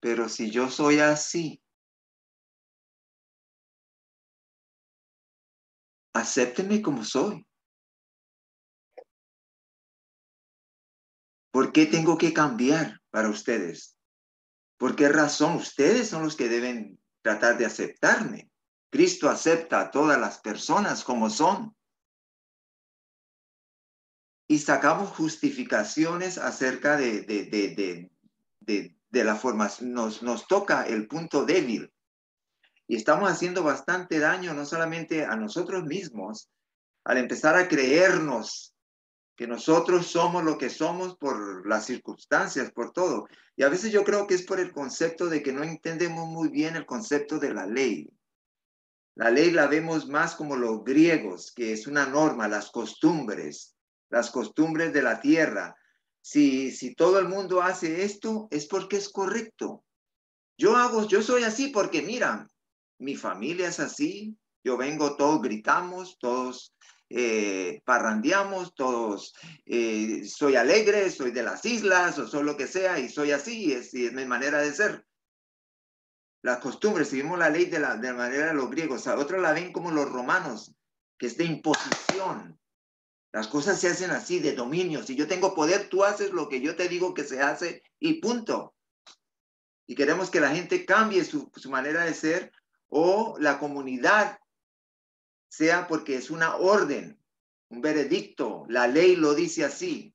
Pero 0.00 0.28
si 0.28 0.50
yo 0.50 0.68
soy 0.68 0.98
así, 1.00 1.62
acéptenme 6.14 6.82
como 6.82 7.04
soy. 7.04 7.46
¿Por 11.50 11.72
qué 11.72 11.86
tengo 11.86 12.18
que 12.18 12.34
cambiar 12.34 13.00
para 13.10 13.30
ustedes? 13.30 13.96
¿Por 14.76 14.96
qué 14.96 15.08
razón? 15.08 15.56
Ustedes 15.56 16.08
son 16.08 16.24
los 16.24 16.36
que 16.36 16.48
deben 16.48 16.98
tratar 17.22 17.56
de 17.58 17.66
aceptarme. 17.66 18.50
Cristo 18.90 19.28
acepta 19.28 19.80
a 19.80 19.90
todas 19.90 20.20
las 20.20 20.38
personas 20.40 21.04
como 21.04 21.30
son. 21.30 21.74
Y 24.48 24.58
sacamos 24.58 25.10
justificaciones 25.10 26.38
acerca 26.38 26.96
de, 26.96 27.22
de, 27.22 27.44
de, 27.46 28.10
de, 28.60 28.96
de 29.08 29.24
la 29.24 29.36
formación. 29.36 29.92
Nos, 29.92 30.22
nos 30.22 30.46
toca 30.46 30.86
el 30.86 31.08
punto 31.08 31.44
débil. 31.44 31.92
Y 32.86 32.96
estamos 32.96 33.30
haciendo 33.30 33.62
bastante 33.62 34.18
daño 34.18 34.52
no 34.52 34.66
solamente 34.66 35.24
a 35.24 35.36
nosotros 35.36 35.84
mismos, 35.84 36.50
al 37.04 37.16
empezar 37.18 37.56
a 37.56 37.68
creernos 37.68 38.73
que 39.36 39.46
nosotros 39.46 40.06
somos 40.06 40.44
lo 40.44 40.56
que 40.58 40.70
somos 40.70 41.16
por 41.16 41.66
las 41.68 41.86
circunstancias, 41.86 42.70
por 42.70 42.92
todo. 42.92 43.26
Y 43.56 43.64
a 43.64 43.68
veces 43.68 43.90
yo 43.90 44.04
creo 44.04 44.26
que 44.26 44.34
es 44.34 44.42
por 44.42 44.60
el 44.60 44.72
concepto 44.72 45.26
de 45.26 45.42
que 45.42 45.52
no 45.52 45.62
entendemos 45.62 46.28
muy 46.28 46.48
bien 46.48 46.76
el 46.76 46.86
concepto 46.86 47.38
de 47.38 47.52
la 47.52 47.66
ley. 47.66 48.08
La 49.16 49.30
ley 49.30 49.50
la 49.50 49.66
vemos 49.66 50.08
más 50.08 50.34
como 50.34 50.56
los 50.56 50.84
griegos, 50.84 51.52
que 51.52 51.72
es 51.72 51.86
una 51.86 52.06
norma, 52.06 52.48
las 52.48 52.70
costumbres, 52.70 53.74
las 54.10 54.30
costumbres 54.30 54.92
de 54.92 55.02
la 55.02 55.20
tierra. 55.20 55.76
Si, 56.20 56.70
si 56.70 56.94
todo 56.94 57.18
el 57.18 57.28
mundo 57.28 57.62
hace 57.62 58.04
esto, 58.04 58.48
es 58.50 58.66
porque 58.66 58.96
es 58.96 59.08
correcto. 59.08 59.84
Yo 60.56 60.76
hago, 60.76 61.06
yo 61.06 61.22
soy 61.22 61.42
así 61.42 61.68
porque, 61.68 62.02
mira, 62.02 62.48
mi 62.98 63.16
familia 63.16 63.68
es 63.68 63.80
así, 63.80 64.36
yo 64.62 64.76
vengo, 64.76 65.16
todos 65.16 65.42
gritamos, 65.42 66.16
todos 66.18 66.74
eh, 67.10 67.82
parrandeamos, 67.84 68.74
todos 68.74 69.34
eh, 69.66 70.24
soy 70.24 70.56
alegre, 70.56 71.10
soy 71.10 71.30
de 71.30 71.42
las 71.42 71.64
islas 71.64 72.18
o 72.18 72.26
soy 72.26 72.44
lo 72.44 72.56
que 72.56 72.66
sea 72.66 72.98
y 72.98 73.08
soy 73.08 73.32
así, 73.32 73.72
es, 73.72 73.92
mi 73.92 74.24
manera 74.24 74.58
de 74.60 74.72
ser. 74.72 75.06
Las 76.42 76.58
costumbres, 76.58 77.08
seguimos 77.08 77.38
la 77.38 77.50
ley 77.50 77.66
de 77.66 77.78
la, 77.78 77.96
de 77.96 78.12
manera 78.12 78.48
de 78.48 78.54
los 78.54 78.70
griegos, 78.70 79.06
a 79.06 79.18
otros 79.18 79.40
la 79.40 79.52
ven 79.52 79.72
como 79.72 79.90
los 79.90 80.10
romanos, 80.10 80.74
que 81.18 81.26
es 81.26 81.36
de 81.36 81.44
imposición. 81.44 82.58
Las 83.32 83.48
cosas 83.48 83.80
se 83.80 83.88
hacen 83.88 84.10
así, 84.10 84.38
de 84.38 84.52
dominio. 84.52 85.02
Si 85.02 85.16
yo 85.16 85.26
tengo 85.26 85.54
poder, 85.54 85.88
tú 85.88 86.04
haces 86.04 86.30
lo 86.30 86.48
que 86.48 86.60
yo 86.60 86.76
te 86.76 86.88
digo 86.88 87.14
que 87.14 87.24
se 87.24 87.40
hace 87.40 87.82
y 87.98 88.20
punto. 88.20 88.74
Y 89.86 89.94
queremos 89.94 90.30
que 90.30 90.40
la 90.40 90.50
gente 90.50 90.84
cambie 90.84 91.24
su, 91.24 91.50
su 91.54 91.70
manera 91.70 92.04
de 92.04 92.14
ser 92.14 92.52
o 92.88 93.36
la 93.40 93.58
comunidad 93.58 94.38
sea 95.56 95.86
porque 95.86 96.16
es 96.16 96.30
una 96.30 96.56
orden, 96.56 97.20
un 97.68 97.80
veredicto, 97.80 98.64
la 98.68 98.86
ley 98.86 99.16
lo 99.16 99.34
dice 99.34 99.64
así. 99.64 100.14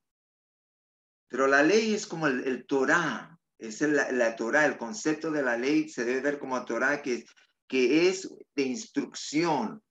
Pero 1.29 1.47
la 1.47 1.63
ley 1.63 1.93
es 1.93 2.07
como 2.07 2.27
el, 2.27 2.45
el 2.45 2.65
Torah, 2.65 3.39
es 3.57 3.81
el, 3.81 3.95
la 3.95 4.35
Torah, 4.35 4.65
el 4.65 4.77
concepto 4.77 5.31
de 5.31 5.43
la 5.43 5.57
ley 5.57 5.89
se 5.89 6.03
debe 6.03 6.21
ver 6.21 6.39
como 6.39 6.63
Torah 6.65 7.01
que, 7.01 7.25
que 7.67 8.09
es 8.09 8.29
de 8.55 8.63
instrucción, 8.63 9.81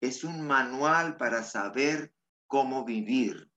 es 0.00 0.24
un 0.24 0.46
manual 0.46 1.16
para 1.16 1.42
saber 1.42 2.12
cómo 2.46 2.84
vivir. 2.84 3.50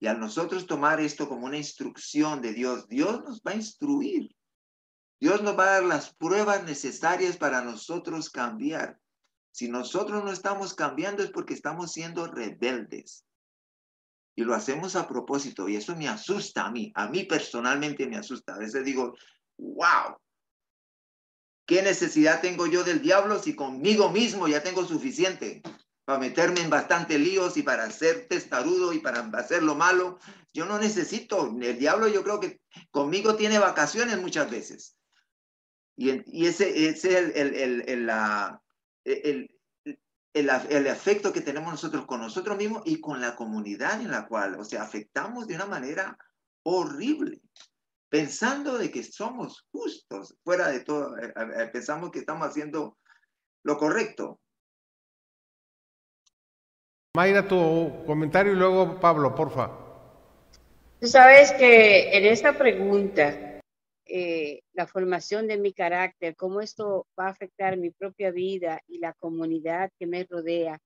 Y 0.00 0.06
al 0.06 0.20
nosotros 0.20 0.66
tomar 0.66 1.00
esto 1.00 1.28
como 1.28 1.46
una 1.46 1.56
instrucción 1.56 2.40
de 2.40 2.52
Dios, 2.52 2.88
Dios 2.88 3.24
nos 3.24 3.40
va 3.42 3.52
a 3.52 3.56
instruir. 3.56 4.34
Dios 5.20 5.42
nos 5.42 5.58
va 5.58 5.64
a 5.64 5.72
dar 5.72 5.84
las 5.84 6.14
pruebas 6.14 6.62
necesarias 6.62 7.36
para 7.36 7.62
nosotros 7.62 8.30
cambiar. 8.30 9.00
Si 9.52 9.68
nosotros 9.68 10.24
no 10.24 10.30
estamos 10.30 10.74
cambiando 10.74 11.22
es 11.22 11.30
porque 11.30 11.54
estamos 11.54 11.92
siendo 11.92 12.26
rebeldes. 12.26 13.24
Y 14.36 14.44
lo 14.44 14.54
hacemos 14.54 14.94
a 14.94 15.08
propósito 15.08 15.68
y 15.68 15.76
eso 15.76 15.96
me 15.96 16.08
asusta 16.08 16.66
a 16.66 16.70
mí. 16.70 16.92
A 16.94 17.08
mí 17.08 17.24
personalmente 17.24 18.06
me 18.06 18.16
asusta. 18.16 18.54
A 18.54 18.58
veces 18.58 18.84
digo, 18.84 19.16
wow, 19.56 20.16
¿qué 21.66 21.82
necesidad 21.82 22.40
tengo 22.40 22.66
yo 22.66 22.84
del 22.84 23.02
diablo 23.02 23.40
si 23.40 23.56
conmigo 23.56 24.10
mismo 24.10 24.46
ya 24.46 24.62
tengo 24.62 24.84
suficiente 24.84 25.60
para 26.04 26.20
meterme 26.20 26.60
en 26.60 26.70
bastante 26.70 27.18
líos 27.18 27.56
y 27.56 27.62
para 27.62 27.90
ser 27.90 28.28
testarudo 28.28 28.92
y 28.92 29.00
para 29.00 29.20
hacer 29.34 29.64
lo 29.64 29.74
malo? 29.74 30.20
Yo 30.54 30.66
no 30.66 30.78
necesito. 30.78 31.52
El 31.60 31.78
diablo 31.78 32.06
yo 32.06 32.22
creo 32.22 32.38
que 32.38 32.60
conmigo 32.92 33.34
tiene 33.34 33.58
vacaciones 33.58 34.20
muchas 34.20 34.48
veces. 34.50 34.96
Y, 35.96 36.46
ese, 36.46 36.88
es 36.88 37.04
el, 37.04 37.32
el, 37.32 37.82
el, 37.88 38.06
la, 38.06 38.62
el, 39.08 39.50
el, 40.34 40.50
el, 40.70 40.88
afecto 40.88 41.32
que 41.32 41.40
tenemos 41.40 41.70
nosotros 41.70 42.06
con 42.06 42.20
nosotros 42.20 42.56
mismos 42.56 42.82
y 42.84 43.00
con 43.00 43.20
la 43.20 43.34
comunidad 43.34 44.00
en 44.00 44.10
la 44.10 44.26
cual, 44.26 44.54
o 44.58 44.64
sea, 44.64 44.82
afectamos 44.82 45.46
de 45.46 45.54
una 45.54 45.66
manera 45.66 46.16
horrible, 46.62 47.40
pensando 48.08 48.78
de 48.78 48.90
que 48.90 49.02
somos 49.02 49.66
justos, 49.72 50.36
fuera 50.44 50.68
de 50.68 50.80
todo, 50.80 51.16
eh, 51.18 51.32
eh, 51.36 51.68
pensamos 51.72 52.10
que 52.10 52.20
estamos 52.20 52.46
haciendo 52.46 52.98
lo 53.64 53.78
correcto. 53.78 54.40
Mayra, 57.16 57.48
tu 57.48 58.04
comentario 58.06 58.52
y 58.52 58.56
luego 58.56 59.00
Pablo, 59.00 59.34
porfa. 59.34 59.70
Tú 61.00 61.06
sabes 61.06 61.52
que 61.52 62.16
en 62.16 62.24
esta 62.26 62.56
pregunta 62.56 63.47
eh, 64.08 64.62
la 64.72 64.86
formación 64.86 65.46
de 65.48 65.58
mi 65.58 65.72
carácter, 65.72 66.34
cómo 66.34 66.60
esto 66.60 67.06
va 67.18 67.26
a 67.26 67.30
afectar 67.30 67.76
mi 67.76 67.90
propia 67.90 68.30
vida 68.30 68.80
y 68.86 68.98
la 68.98 69.12
comunidad 69.12 69.90
que 69.98 70.06
me 70.06 70.24
rodea, 70.24 70.80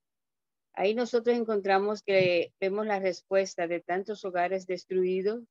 ahí 0.75 0.95
nosotros 0.95 1.37
encontramos 1.37 2.03
que 2.03 2.53
vemos 2.61 2.87
la 2.87 2.99
respuesta 2.99 3.66
de 3.68 3.81
tantos 3.81 4.25
hogares 4.25 4.66
destruidos, 4.66 5.45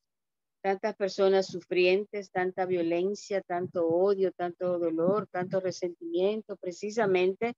tantas 0.61 0.95
personas 0.95 1.47
sufrientes, 1.47 2.29
tanta 2.31 2.65
violencia, 2.65 3.41
tanto 3.41 3.87
odio, 3.87 4.31
tanto 4.31 4.77
dolor, 4.77 5.27
tanto 5.31 5.59
resentimiento, 5.59 6.57
precisamente 6.57 7.53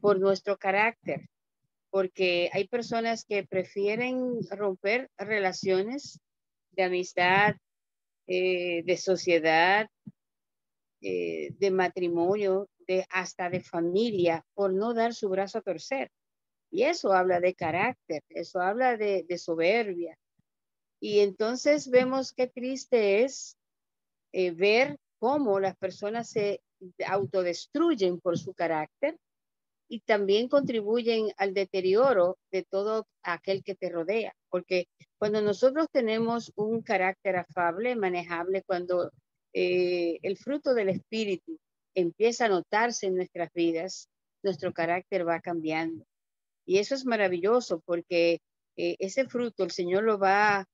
por 0.00 0.18
nuestro 0.18 0.58
carácter, 0.58 1.28
porque 1.90 2.50
hay 2.52 2.68
personas 2.68 3.24
que 3.24 3.44
prefieren 3.44 4.40
romper 4.50 5.08
relaciones 5.16 6.20
de 6.72 6.82
amistad, 6.82 7.54
eh, 8.26 8.82
de 8.84 8.96
sociedad, 8.96 9.88
eh, 11.00 11.50
de 11.58 11.70
matrimonio, 11.70 12.68
de 12.86 13.06
hasta 13.10 13.50
de 13.50 13.60
familia, 13.60 14.44
por 14.54 14.72
no 14.72 14.94
dar 14.94 15.14
su 15.14 15.28
brazo 15.28 15.58
a 15.58 15.62
torcer. 15.62 16.10
Y 16.70 16.82
eso 16.82 17.12
habla 17.12 17.40
de 17.40 17.54
carácter, 17.54 18.22
eso 18.28 18.60
habla 18.60 18.96
de, 18.96 19.24
soberbia, 19.38 20.16
y 21.00 21.20
entonces 21.20 21.88
vemos 21.88 22.32
qué 22.32 22.48
triste 22.48 23.22
es 23.22 23.56
eh, 24.32 24.50
ver 24.50 24.98
cómo 25.18 25.60
las 25.60 25.76
personas 25.76 26.28
se 26.28 26.60
autodestruyen 27.06 28.20
por 28.20 28.38
su 28.38 28.54
carácter 28.54 29.16
y 29.88 30.00
también 30.00 30.48
contribuyen 30.48 31.32
al 31.36 31.54
deterioro 31.54 32.38
de 32.50 32.64
todo 32.64 33.06
aquel 33.22 33.62
que 33.62 33.74
te 33.74 33.88
rodea. 33.90 34.34
Porque 34.48 34.88
cuando 35.18 35.40
nosotros 35.42 35.88
tenemos 35.90 36.52
un 36.56 36.82
carácter 36.82 37.36
afable, 37.36 37.96
manejable, 37.96 38.62
cuando 38.62 39.10
eh, 39.52 40.18
el 40.22 40.36
fruto 40.36 40.74
del 40.74 40.90
espíritu 40.90 41.58
empieza 41.94 42.46
a 42.46 42.50
notarse 42.50 43.06
en 43.06 43.16
nuestras 43.16 43.50
vidas, 43.54 44.08
nuestro 44.42 44.72
carácter 44.72 45.26
va 45.26 45.40
cambiando. 45.40 46.04
Y 46.66 46.78
eso 46.78 46.94
es 46.94 47.06
maravilloso 47.06 47.80
porque 47.86 48.40
eh, 48.76 48.96
ese 48.98 49.26
fruto 49.26 49.64
el 49.64 49.70
Señor 49.70 50.04
lo 50.04 50.18
va 50.18 50.66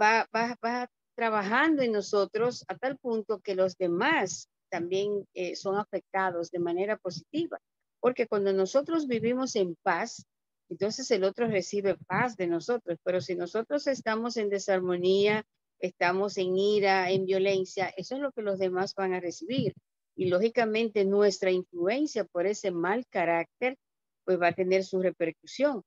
va, 0.00 0.28
va, 0.34 0.88
trabajando 1.14 1.82
en 1.82 1.92
nosotros 1.92 2.64
a 2.68 2.76
tal 2.76 2.98
punto 2.98 3.40
que 3.40 3.54
los 3.54 3.76
demás 3.76 4.48
también 4.70 5.26
eh, 5.34 5.54
son 5.54 5.76
afectados 5.76 6.50
de 6.50 6.58
manera 6.58 6.96
positiva. 6.96 7.58
Porque 8.00 8.26
cuando 8.26 8.52
nosotros 8.52 9.06
vivimos 9.06 9.56
en 9.56 9.76
paz, 9.82 10.26
entonces 10.68 11.10
el 11.10 11.24
otro 11.24 11.46
recibe 11.48 11.96
paz 12.06 12.36
de 12.36 12.46
nosotros. 12.46 12.98
Pero 13.04 13.20
si 13.20 13.34
nosotros 13.34 13.86
estamos 13.86 14.36
en 14.36 14.48
desarmonía, 14.48 15.44
estamos 15.78 16.38
en 16.38 16.56
ira, 16.56 17.10
en 17.10 17.26
violencia, 17.26 17.92
eso 17.96 18.14
es 18.16 18.20
lo 18.20 18.32
que 18.32 18.42
los 18.42 18.58
demás 18.58 18.94
van 18.94 19.14
a 19.14 19.20
recibir. 19.20 19.74
Y 20.16 20.28
lógicamente 20.28 21.04
nuestra 21.04 21.50
influencia 21.50 22.24
por 22.24 22.46
ese 22.46 22.70
mal 22.70 23.04
carácter, 23.10 23.76
pues 24.24 24.40
va 24.40 24.48
a 24.48 24.54
tener 24.54 24.84
su 24.84 25.02
repercusión. 25.02 25.82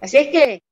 Así 0.00 0.18
es 0.18 0.28
que 0.28 0.62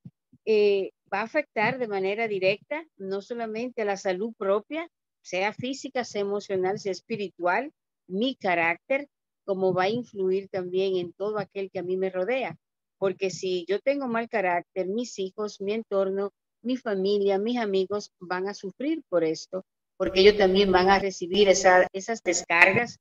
eh, 0.45 0.91
va 1.12 1.20
a 1.20 1.24
afectar 1.24 1.78
de 1.78 1.88
manera 1.88 2.28
directa 2.28 2.84
no 2.97 3.22
solamente 3.22 3.84
la 3.84 3.97
salud 3.97 4.34
propia, 4.36 4.88
sea 5.22 5.53
física, 5.53 6.05
sea 6.05 6.22
emocional, 6.22 6.78
sea 6.78 6.93
espiritual, 6.93 7.72
mi 8.09 8.34
carácter, 8.34 9.09
como 9.45 9.72
va 9.72 9.84
a 9.84 9.88
influir 9.88 10.49
también 10.49 10.97
en 10.97 11.12
todo 11.12 11.38
aquel 11.38 11.70
que 11.70 11.78
a 11.78 11.82
mí 11.82 11.97
me 11.97 12.11
rodea. 12.11 12.57
Porque 13.01 13.30
si 13.30 13.64
yo 13.66 13.80
tengo 13.80 14.07
mal 14.09 14.28
carácter, 14.28 14.86
mis 14.86 15.18
hijos, 15.18 15.59
mi 15.62 15.72
entorno, 15.72 16.34
mi 16.62 16.76
familia, 16.76 17.38
mis 17.38 17.57
amigos 17.57 18.12
van 18.20 18.46
a 18.46 18.53
sufrir 18.53 19.03
por 19.09 19.24
esto, 19.24 19.64
porque 19.96 20.20
ellos 20.20 20.36
también 20.36 20.70
van 20.70 20.90
a 20.90 20.98
recibir 20.98 21.48
esas 21.48 22.22
descargas 22.22 22.98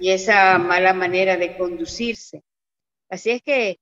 y 0.00 0.08
esa 0.08 0.56
mala 0.58 0.94
manera 0.94 1.36
de 1.36 1.58
conducirse. 1.58 2.42
Así 3.10 3.30
es 3.30 3.42
que 3.42 3.76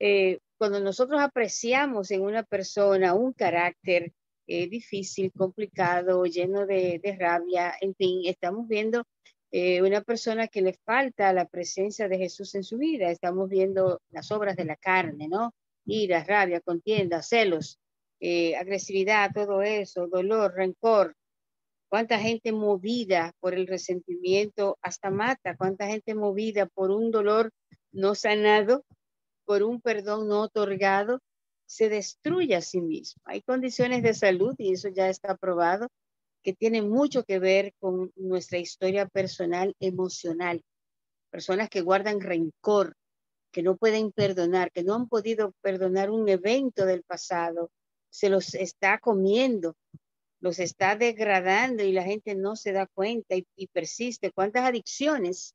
eh, 0.00 0.40
cuando 0.58 0.80
nosotros 0.80 1.20
apreciamos 1.20 2.10
en 2.10 2.22
una 2.22 2.42
persona 2.42 3.14
un 3.14 3.32
carácter 3.32 4.12
eh, 4.48 4.68
difícil, 4.68 5.30
complicado, 5.30 6.24
lleno 6.24 6.66
de, 6.66 7.00
rabia, 7.16 7.74
en 7.80 7.94
fin, 7.94 8.22
estamos 8.24 8.66
viendo 8.66 9.04
eh, 9.52 9.82
una 9.82 10.00
persona 10.00 10.48
que 10.48 10.62
le 10.62 10.72
falta 10.72 11.32
la 11.34 11.44
presencia 11.44 12.08
de 12.08 12.16
Jesús 12.16 12.54
en 12.54 12.64
su 12.64 12.78
vida. 12.78 13.10
Estamos 13.10 13.50
viendo 13.50 14.00
las 14.10 14.32
obras 14.32 14.56
de 14.56 14.64
la 14.64 14.76
carne, 14.76 15.28
¿no? 15.28 15.54
Ira, 15.84 16.24
rabia, 16.24 16.60
contienda, 16.60 17.22
celos, 17.22 17.78
eh, 18.18 18.56
agresividad, 18.56 19.30
todo 19.34 19.62
eso, 19.62 20.08
dolor, 20.08 20.54
rencor. 20.54 21.14
Cuánta 21.90 22.18
gente 22.18 22.50
movida 22.52 23.34
por 23.40 23.52
el 23.52 23.66
resentimiento 23.66 24.78
hasta 24.80 25.10
mata, 25.10 25.54
cuánta 25.56 25.86
gente 25.86 26.14
movida 26.14 26.64
por 26.64 26.90
un 26.90 27.10
dolor 27.10 27.50
no 27.92 28.14
sanado 28.14 28.84
por 29.44 29.62
un 29.62 29.82
perdón 29.82 30.28
no 30.28 30.40
otorgado, 30.40 31.20
se 31.66 31.90
destruye 31.90 32.54
a 32.54 32.62
sí 32.62 32.80
mismo. 32.80 33.20
Hay 33.26 33.42
condiciones 33.42 34.02
de 34.02 34.14
salud, 34.14 34.54
y 34.56 34.72
eso 34.72 34.88
ya 34.88 35.10
está 35.10 35.36
probado, 35.36 35.88
que 36.42 36.52
tienen 36.52 36.88
mucho 36.88 37.24
que 37.24 37.38
ver 37.38 37.74
con 37.78 38.12
nuestra 38.16 38.58
historia 38.58 39.06
personal 39.06 39.74
emocional. 39.80 40.62
Personas 41.30 41.68
que 41.68 41.80
guardan 41.80 42.20
rencor, 42.20 42.94
que 43.52 43.62
no 43.62 43.76
pueden 43.76 44.12
perdonar, 44.12 44.70
que 44.72 44.82
no 44.82 44.94
han 44.94 45.08
podido 45.08 45.52
perdonar 45.60 46.10
un 46.10 46.28
evento 46.28 46.84
del 46.86 47.02
pasado, 47.02 47.70
se 48.10 48.28
los 48.28 48.54
está 48.54 48.98
comiendo, 48.98 49.76
los 50.40 50.58
está 50.58 50.96
degradando 50.96 51.82
y 51.84 51.92
la 51.92 52.02
gente 52.02 52.34
no 52.34 52.56
se 52.56 52.72
da 52.72 52.86
cuenta 52.86 53.36
y, 53.36 53.66
persiste. 53.68 54.32
¿Cuántas 54.32 54.64
adicciones 54.64 55.54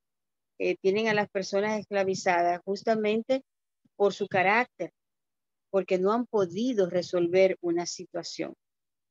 eh, 0.59 0.75
tienen 0.77 1.07
a 1.07 1.13
las 1.13 1.29
personas 1.29 1.79
esclavizadas 1.79 2.61
justamente 2.63 3.43
por 3.95 4.13
su 4.13 4.27
carácter, 4.27 4.91
porque 5.69 5.97
no 5.97 6.13
han 6.13 6.25
podido 6.25 6.89
resolver 6.89 7.57
una 7.61 7.85
situación. 7.85 8.53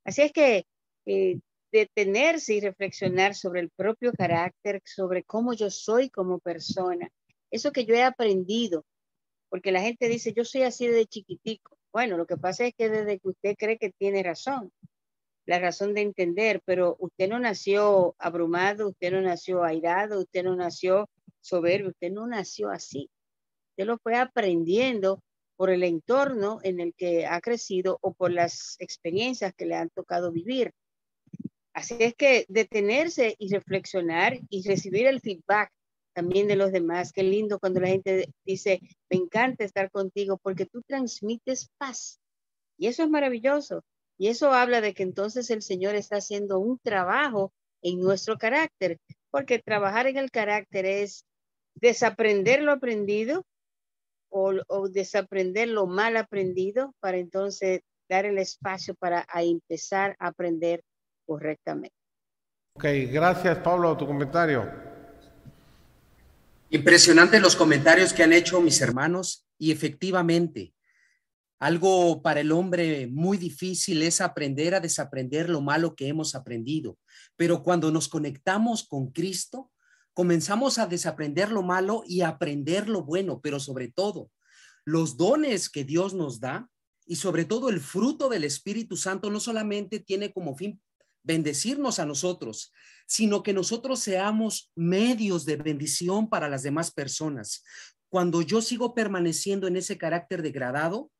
Así 0.04 0.22
es 0.22 0.32
que 0.32 0.64
eh, 1.04 1.40
detenerse 1.76 2.54
y 2.54 2.60
reflexionar 2.60 3.34
sobre 3.34 3.60
el 3.60 3.70
propio 3.70 4.12
carácter, 4.12 4.82
sobre 4.84 5.22
cómo 5.24 5.54
yo 5.54 5.70
soy 5.70 6.10
como 6.10 6.38
persona, 6.38 7.08
eso 7.50 7.72
que 7.72 7.84
yo 7.84 7.94
he 7.94 8.02
aprendido, 8.02 8.84
porque 9.48 9.72
la 9.72 9.80
gente 9.80 10.08
dice, 10.08 10.32
yo 10.32 10.44
soy 10.44 10.62
así 10.62 10.86
desde 10.86 11.06
chiquitico. 11.06 11.78
Bueno, 11.92 12.16
lo 12.16 12.26
que 12.26 12.36
pasa 12.36 12.66
es 12.66 12.74
que 12.74 12.90
desde 12.90 13.18
que 13.18 13.28
usted 13.28 13.56
cree 13.56 13.78
que 13.78 13.92
tiene 13.92 14.22
razón, 14.22 14.70
la 15.46 15.58
razón 15.60 15.94
de 15.94 16.02
entender, 16.02 16.60
pero 16.64 16.96
usted 16.98 17.28
no 17.28 17.38
nació 17.38 18.16
abrumado, 18.18 18.88
usted 18.88 19.12
no 19.12 19.20
nació 19.20 19.62
airado, 19.62 20.20
usted 20.20 20.42
no 20.44 20.56
nació 20.56 21.08
soberbio, 21.40 21.90
usted 21.90 22.10
no 22.10 22.26
nació 22.26 22.70
así 22.70 23.08
usted 23.76 23.86
lo 23.88 23.98
fue 23.98 24.16
aprendiendo 24.16 25.20
por 25.56 25.68
el 25.68 25.82
entorno 25.82 26.60
en 26.62 26.80
el 26.80 26.94
que 26.94 27.26
ha 27.26 27.42
crecido 27.42 27.98
o 28.00 28.14
por 28.14 28.32
las 28.32 28.76
experiencias 28.78 29.52
que 29.54 29.66
le 29.66 29.74
han 29.74 29.90
tocado 29.90 30.32
vivir. 30.32 30.72
Así 31.76 31.94
es 32.00 32.14
que 32.14 32.46
detenerse 32.48 33.36
y 33.38 33.52
reflexionar 33.52 34.40
y 34.48 34.66
recibir 34.66 35.06
el 35.06 35.20
feedback 35.20 35.70
también 36.14 36.48
de 36.48 36.56
los 36.56 36.72
demás. 36.72 37.12
Qué 37.12 37.22
lindo 37.22 37.58
cuando 37.58 37.80
la 37.80 37.88
gente 37.88 38.32
dice, 38.46 38.80
me 39.10 39.18
encanta 39.18 39.62
estar 39.62 39.90
contigo 39.90 40.38
porque 40.42 40.64
tú 40.64 40.80
transmites 40.86 41.68
paz. 41.76 42.18
Y 42.78 42.86
eso 42.86 43.02
es 43.02 43.10
maravilloso. 43.10 43.84
Y 44.16 44.28
eso 44.28 44.54
habla 44.54 44.80
de 44.80 44.94
que 44.94 45.02
entonces 45.02 45.50
el 45.50 45.60
Señor 45.60 45.96
está 45.96 46.16
haciendo 46.16 46.58
un 46.58 46.78
trabajo 46.78 47.52
en 47.82 48.00
nuestro 48.00 48.38
carácter, 48.38 48.96
porque 49.30 49.58
trabajar 49.58 50.06
en 50.06 50.16
el 50.16 50.30
carácter 50.30 50.86
es 50.86 51.26
desaprender 51.74 52.62
lo 52.62 52.72
aprendido 52.72 53.44
o, 54.30 54.88
desaprender 54.88 55.68
lo 55.68 55.86
mal 55.86 56.16
aprendido 56.16 56.94
para 57.00 57.18
entonces 57.18 57.82
dar 58.08 58.24
el 58.24 58.38
espacio 58.38 58.94
para 58.94 59.26
empezar 59.34 60.16
a 60.18 60.28
aprender 60.28 60.82
correctamente. 61.26 61.96
Ok, 62.74 62.84
gracias 63.10 63.58
Pablo, 63.58 63.96
tu 63.96 64.06
comentario. 64.06 64.70
Impresionante 66.70 67.40
los 67.40 67.56
comentarios 67.56 68.12
que 68.12 68.22
han 68.22 68.32
hecho 68.32 68.60
mis 68.60 68.80
hermanos 68.80 69.46
y 69.58 69.72
efectivamente, 69.72 70.74
algo 71.58 72.20
para 72.22 72.40
el 72.40 72.52
hombre 72.52 73.06
muy 73.06 73.38
difícil 73.38 74.02
es 74.02 74.20
aprender 74.20 74.74
a 74.74 74.80
desaprender 74.80 75.48
lo 75.48 75.60
malo 75.60 75.94
que 75.94 76.08
hemos 76.08 76.34
aprendido, 76.34 76.98
pero 77.36 77.62
cuando 77.62 77.90
nos 77.90 78.08
conectamos 78.08 78.86
con 78.86 79.10
Cristo, 79.10 79.70
comenzamos 80.12 80.78
a 80.78 80.86
desaprender 80.86 81.50
lo 81.50 81.62
malo 81.62 82.02
y 82.06 82.20
aprender 82.22 82.88
lo 82.88 83.02
bueno, 83.02 83.40
pero 83.40 83.58
sobre 83.60 83.88
todo, 83.88 84.30
los 84.84 85.16
dones 85.16 85.70
que 85.70 85.84
Dios 85.84 86.14
nos 86.14 86.40
da 86.40 86.68
y 87.06 87.16
sobre 87.16 87.44
todo 87.44 87.70
el 87.70 87.80
fruto 87.80 88.28
del 88.28 88.44
Espíritu 88.44 88.96
Santo 88.96 89.30
no 89.30 89.40
solamente 89.40 90.00
tiene 90.00 90.32
como 90.32 90.56
fin 90.56 90.80
bendecirnos 91.26 91.98
a 91.98 92.06
nosotros, 92.06 92.72
sino 93.06 93.42
que 93.42 93.52
nosotros 93.52 94.00
seamos 94.00 94.72
medios 94.74 95.44
de 95.44 95.56
bendición 95.56 96.28
para 96.28 96.48
las 96.48 96.62
demás 96.62 96.90
personas. 96.90 97.62
cuando 98.08 98.40
yo 98.40 98.62
sigo 98.62 98.94
permaneciendo 98.94 99.66
en 99.66 99.76
ese 99.76 99.98
carácter 99.98 100.40
degradado, 100.40 101.10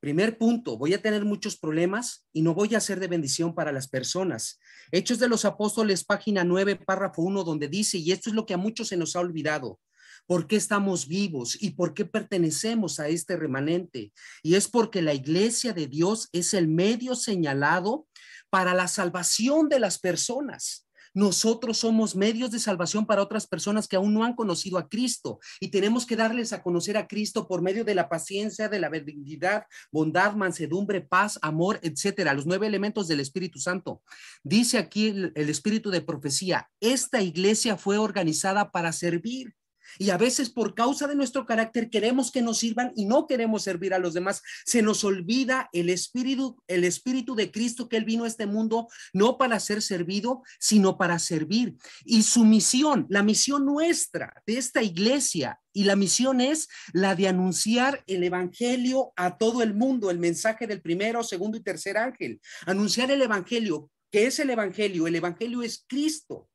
Primer 0.00 0.38
punto, 0.38 0.78
voy 0.78 0.94
a 0.94 1.02
tener 1.02 1.24
muchos 1.24 1.58
problemas 1.58 2.24
y 2.32 2.42
no 2.42 2.54
voy 2.54 2.76
a 2.76 2.80
ser 2.80 3.00
de 3.00 3.08
bendición 3.08 3.52
para 3.52 3.72
las 3.72 3.88
personas. 3.88 4.60
Hechos 4.92 5.18
de 5.18 5.28
los 5.28 5.44
Apóstoles, 5.44 6.04
página 6.04 6.44
9, 6.44 6.76
párrafo 6.76 7.22
1, 7.22 7.42
donde 7.42 7.66
dice, 7.66 7.98
y 7.98 8.12
esto 8.12 8.30
es 8.30 8.36
lo 8.36 8.46
que 8.46 8.54
a 8.54 8.58
muchos 8.58 8.88
se 8.88 8.96
nos 8.96 9.16
ha 9.16 9.20
olvidado, 9.20 9.80
¿por 10.26 10.46
qué 10.46 10.54
estamos 10.54 11.08
vivos 11.08 11.60
y 11.60 11.70
por 11.70 11.94
qué 11.94 12.04
pertenecemos 12.04 13.00
a 13.00 13.08
este 13.08 13.36
remanente? 13.36 14.12
Y 14.44 14.54
es 14.54 14.68
porque 14.68 15.02
la 15.02 15.14
iglesia 15.14 15.72
de 15.72 15.88
Dios 15.88 16.28
es 16.32 16.54
el 16.54 16.68
medio 16.68 17.16
señalado 17.16 18.06
para 18.50 18.74
la 18.74 18.88
salvación 18.88 19.68
de 19.68 19.80
las 19.80 19.98
personas. 19.98 20.88
Nosotros 21.14 21.78
somos 21.78 22.14
medios 22.14 22.50
de 22.50 22.58
salvación 22.58 23.06
para 23.06 23.22
otras 23.22 23.46
personas 23.46 23.88
que 23.88 23.96
aún 23.96 24.14
no 24.14 24.24
han 24.24 24.34
conocido 24.34 24.78
a 24.78 24.88
Cristo 24.88 25.40
y 25.60 25.68
tenemos 25.68 26.06
que 26.06 26.16
darles 26.16 26.52
a 26.52 26.62
conocer 26.62 26.96
a 26.96 27.08
Cristo 27.08 27.48
por 27.48 27.62
medio 27.62 27.84
de 27.84 27.94
la 27.94 28.08
paciencia, 28.08 28.68
de 28.68 28.78
la 28.78 28.88
benignidad, 28.88 29.64
bondad, 29.90 30.34
mansedumbre, 30.34 31.00
paz, 31.00 31.38
amor, 31.42 31.80
etcétera, 31.82 32.34
los 32.34 32.46
nueve 32.46 32.66
elementos 32.66 33.08
del 33.08 33.20
Espíritu 33.20 33.58
Santo. 33.58 34.02
Dice 34.42 34.78
aquí 34.78 35.08
el, 35.08 35.32
el 35.34 35.48
espíritu 35.48 35.90
de 35.90 36.02
profecía, 36.02 36.68
esta 36.80 37.20
iglesia 37.22 37.76
fue 37.76 37.98
organizada 37.98 38.70
para 38.70 38.92
servir. 38.92 39.54
Y 39.98 40.10
a 40.10 40.18
veces 40.18 40.50
por 40.50 40.74
causa 40.74 41.06
de 41.06 41.14
nuestro 41.14 41.46
carácter 41.46 41.90
queremos 41.90 42.30
que 42.30 42.42
nos 42.42 42.58
sirvan 42.58 42.92
y 42.96 43.06
no 43.06 43.26
queremos 43.26 43.62
servir 43.62 43.94
a 43.94 43.98
los 43.98 44.14
demás. 44.14 44.42
Se 44.64 44.82
nos 44.82 45.04
olvida 45.04 45.68
el 45.72 45.88
espíritu, 45.88 46.62
el 46.66 46.84
espíritu 46.84 47.34
de 47.34 47.50
Cristo 47.50 47.88
que 47.88 47.96
él 47.96 48.04
vino 48.04 48.24
a 48.24 48.28
este 48.28 48.46
mundo 48.46 48.88
no 49.12 49.38
para 49.38 49.60
ser 49.60 49.82
servido, 49.82 50.42
sino 50.58 50.98
para 50.98 51.18
servir. 51.18 51.76
Y 52.04 52.22
su 52.22 52.44
misión, 52.44 53.06
la 53.08 53.22
misión 53.22 53.64
nuestra 53.64 54.42
de 54.46 54.58
esta 54.58 54.82
iglesia 54.82 55.60
y 55.72 55.84
la 55.84 55.96
misión 55.96 56.40
es 56.40 56.68
la 56.92 57.14
de 57.14 57.28
anunciar 57.28 58.02
el 58.06 58.24
evangelio 58.24 59.12
a 59.16 59.38
todo 59.38 59.62
el 59.62 59.74
mundo, 59.74 60.10
el 60.10 60.18
mensaje 60.18 60.66
del 60.66 60.80
primero, 60.80 61.22
segundo 61.22 61.56
y 61.56 61.62
tercer 61.62 61.96
ángel. 61.96 62.40
Anunciar 62.66 63.10
el 63.10 63.22
evangelio. 63.22 63.90
¿Qué 64.10 64.26
es 64.26 64.38
el 64.38 64.50
evangelio? 64.50 65.06
El 65.06 65.16
evangelio 65.16 65.62
es 65.62 65.84
Cristo. 65.86 66.48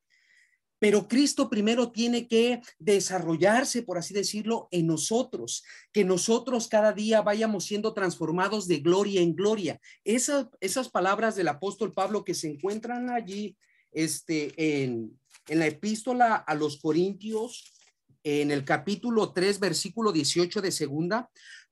Pero 0.83 1.07
Cristo 1.07 1.49
primero 1.49 1.93
tiene 1.93 2.27
que 2.27 2.61
desarrollarse, 2.77 3.83
por 3.83 3.97
así 3.97 4.13
decirlo, 4.13 4.67
en 4.69 4.85
nosotros, 4.87 5.63
que 5.93 6.03
nosotros 6.03 6.67
cada 6.67 6.91
día 6.91 7.21
vayamos 7.21 7.63
siendo 7.63 7.93
transformados 7.93 8.67
de 8.67 8.79
gloria 8.79 9.21
en 9.21 9.33
gloria. 9.33 9.79
Esas, 10.03 10.89
palabras 10.89 11.37
del 11.37 11.47
apóstol 11.47 11.93
Pablo 11.93 12.25
que 12.25 12.33
se 12.33 12.49
encuentran 12.49 13.09
allí 13.09 13.55
este, 13.93 14.51
en, 14.83 15.17
en 15.47 15.59
la 15.59 15.67
epístola 15.67 16.35
a 16.35 16.53
los 16.53 16.81
Corintios, 16.81 17.73
en 18.21 18.51
el 18.51 18.65
capítulo 18.65 19.31
3, 19.31 19.61
versículo 19.61 20.11
18 20.11 20.61
de 20.61 20.71
segunda. 20.73 21.29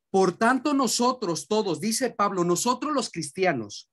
Por 0.09 0.37
tanto, 0.37 0.73
nosotros 0.73 1.49
todos, 1.49 1.81
dice 1.81 2.11
Pablo, 2.11 2.45
nosotros 2.45 2.93
los 2.93 3.09
cristianos, 3.09 3.89